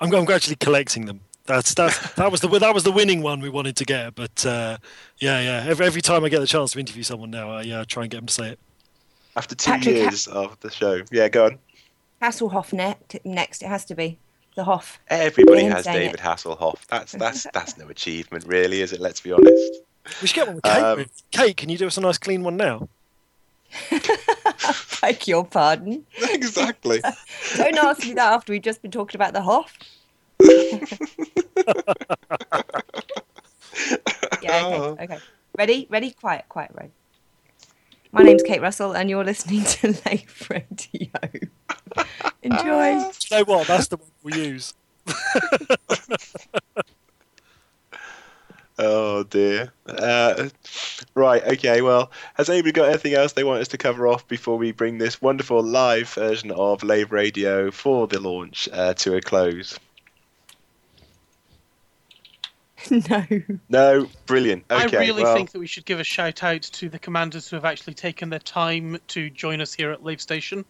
[0.00, 1.20] I'm, I'm actually collecting them.
[1.44, 4.14] That's that's that was the that was the winning one we wanted to get.
[4.14, 4.78] But uh,
[5.18, 5.70] yeah, yeah.
[5.70, 8.10] Every, every time I get the chance to interview someone now, I uh, try and
[8.10, 8.58] get them to say it.
[9.36, 11.58] After two Patrick, ha- years of the show, yeah, go on.
[12.22, 13.62] Hasselhoff ne- next.
[13.62, 14.18] It has to be
[14.54, 14.98] the Hoff.
[15.08, 16.20] Everybody has David it.
[16.20, 16.86] Hasselhoff.
[16.86, 19.00] That's that's that's no achievement, really, is it?
[19.00, 19.82] Let's be honest.
[20.20, 20.82] We should get one with Kate.
[20.82, 21.22] Um, with.
[21.30, 22.88] Kate, can you do us a nice clean one now?
[25.00, 26.06] Beg your pardon.
[26.20, 27.00] exactly.
[27.56, 29.76] Don't ask me that after we've just been talking about the Hoff.
[34.42, 35.18] yeah, okay, okay.
[35.56, 35.86] Ready?
[35.90, 36.10] Ready?
[36.12, 36.90] Quiet, quiet, right.
[38.12, 41.10] My name's Kate Russell, and you're listening to Lave Radio.
[42.42, 42.88] Enjoy.
[42.94, 43.66] You know what?
[43.66, 44.74] That's the one we'll use.
[48.78, 49.72] Oh dear.
[49.86, 50.50] Uh,
[51.14, 51.42] right.
[51.42, 51.80] Okay.
[51.80, 54.98] Well, has anybody got anything else they want us to cover off before we bring
[54.98, 59.78] this wonderful live version of Lave Radio for the launch uh, to a close?
[62.90, 63.24] no.
[63.68, 64.08] No.
[64.26, 64.64] Brilliant.
[64.70, 64.96] Okay.
[64.96, 67.56] I really well, think that we should give a shout out to the commanders who
[67.56, 70.64] have actually taken their time to join us here at Lave Station.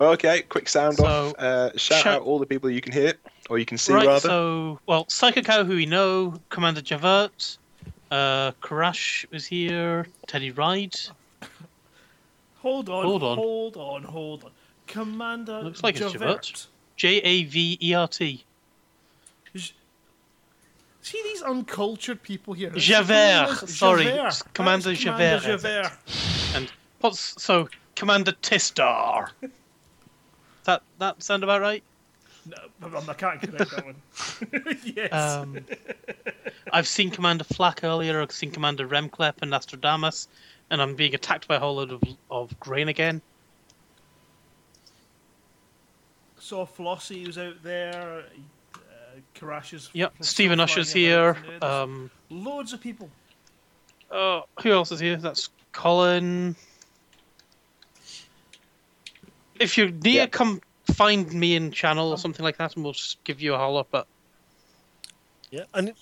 [0.00, 0.42] okay.
[0.42, 1.34] Quick sound So, off.
[1.38, 3.12] Uh, shout, shout- out all the people you can hear
[3.48, 4.20] or you can see right, rather.
[4.28, 7.58] so, well, Psycho Cow, who we know, Commander Javert,
[8.10, 10.96] uh, Karash is here, Teddy Ride.
[12.60, 13.38] Hold on, Hold on.
[13.38, 14.50] hold on, hold on.
[14.86, 16.42] Commander Looks like it's Javert.
[16.42, 16.66] Javert.
[16.96, 18.44] J A V E R T.
[21.00, 22.70] See these uncultured people here.
[22.70, 23.68] Javert, Javert.
[23.68, 24.42] sorry, Javert.
[24.52, 25.82] Commander Commander Javert.
[25.84, 25.92] Javert.
[26.54, 29.28] And what's so Commander Tistar?
[30.64, 31.82] that that sound about right?
[32.48, 34.76] No, I can't correct that one.
[34.84, 35.12] yes.
[35.12, 35.64] Um,
[36.72, 38.20] I've seen Commander Flack earlier.
[38.22, 40.28] I've seen Commander Remklep and Nostradamus,
[40.70, 43.20] and I'm being attacked by a whole load of, of grain again.
[46.38, 48.24] Saw Flossie was out there.
[48.74, 48.78] Uh,
[49.34, 49.90] Karash's.
[49.92, 51.28] Yep, Stephen Usher's about here.
[51.30, 51.58] in there.
[51.60, 53.10] There's Um, loads of people.
[54.10, 55.16] oh, who else is here?
[55.16, 56.56] That's Colin.
[59.60, 60.60] If you're near, come
[60.94, 63.84] find me in channel or something like that, and we'll just give you a holler.
[63.90, 64.06] But
[65.50, 65.94] Yeah, and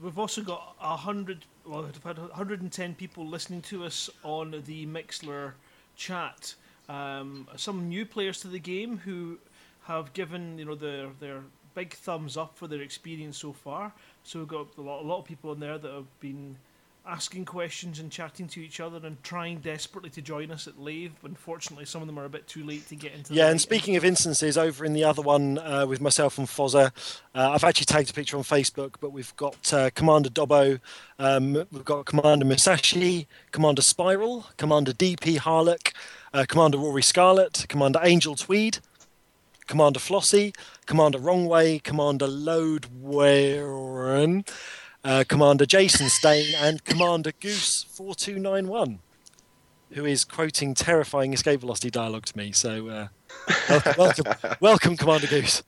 [0.00, 4.86] We've also got a hundred, well, we've had 110 people listening to us on the
[4.86, 5.52] Mixlr
[5.96, 6.54] chat.
[6.88, 9.38] Um, some new players to the game who
[9.84, 11.42] have given you know their their
[11.74, 13.92] big thumbs up for their experience so far.
[14.22, 16.56] So we've got a lot, a lot of people in there that have been
[17.06, 21.12] asking questions and chatting to each other and trying desperately to join us at Lave.
[21.24, 23.32] Unfortunately, some of them are a bit too late to get into.
[23.32, 26.90] Yeah, and speaking of instances, over in the other one uh, with myself and Fozza,
[27.34, 30.80] uh, I've actually tagged a picture on Facebook, but we've got uh, Commander Dobbo,
[31.18, 35.92] um, we've got Commander Musashi, Commander Spiral, Commander DP Harlock,
[36.34, 38.78] uh, Commander Rory Scarlet, Commander Angel Tweed,
[39.66, 40.54] Commander Flossie,
[40.86, 44.44] Commander Wrongway, Commander Load Warren,
[45.06, 48.98] uh, Commander Jason Stain, and Commander Goose 4291,
[49.92, 52.50] who is quoting terrifying escape velocity dialogue to me.
[52.52, 53.08] So, uh,
[53.70, 54.24] welcome, welcome,
[54.60, 55.62] welcome, Commander Goose.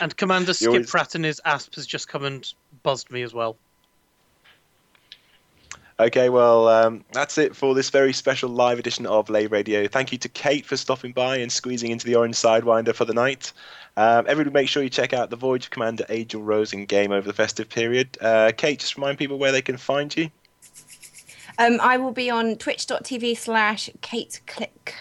[0.00, 3.32] and Commander Skip always- Pratt and his asp has just come and buzzed me as
[3.32, 3.56] well.
[5.98, 9.88] Okay, well, um, that's it for this very special live edition of Lave Radio.
[9.88, 13.14] Thank you to Kate for stopping by and squeezing into the orange sidewinder for the
[13.14, 13.54] night.
[13.96, 17.12] Um, everybody, make sure you check out the Voyage of Commander Angel Rose in game
[17.12, 18.18] over the festive period.
[18.20, 20.30] Uh, Kate, just remind people where they can find you.
[21.58, 24.94] Um, I will be on twitch.tv slash Kate Click.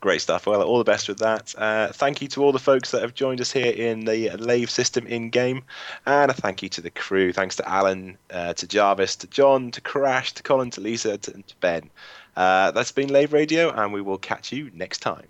[0.00, 0.46] Great stuff.
[0.46, 1.54] Well, all the best with that.
[1.56, 4.68] Uh, thank you to all the folks that have joined us here in the Lave
[4.68, 5.62] system in game.
[6.06, 7.32] And a thank you to the crew.
[7.32, 11.34] Thanks to Alan, uh, to Jarvis, to John, to Crash, to Colin, to Lisa, to,
[11.34, 11.88] and to Ben.
[12.36, 15.28] Uh, that's been Lave Radio, and we will catch you next time.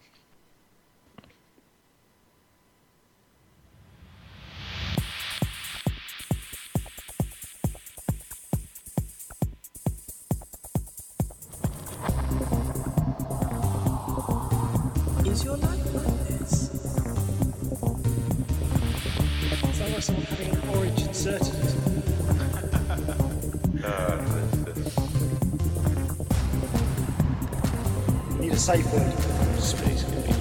[28.63, 29.13] Safe word.
[29.61, 30.37] Space can be low.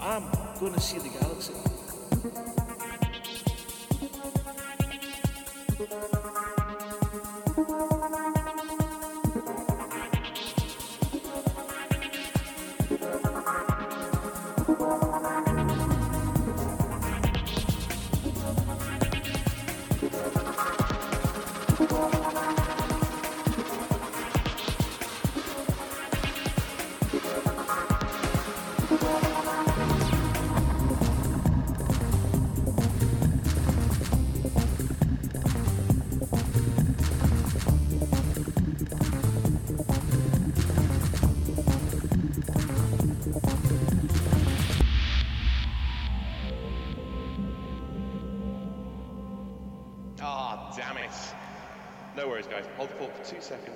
[0.00, 0.22] I'm
[0.72, 1.29] to see the galaxy.
[53.30, 53.69] Two seconds.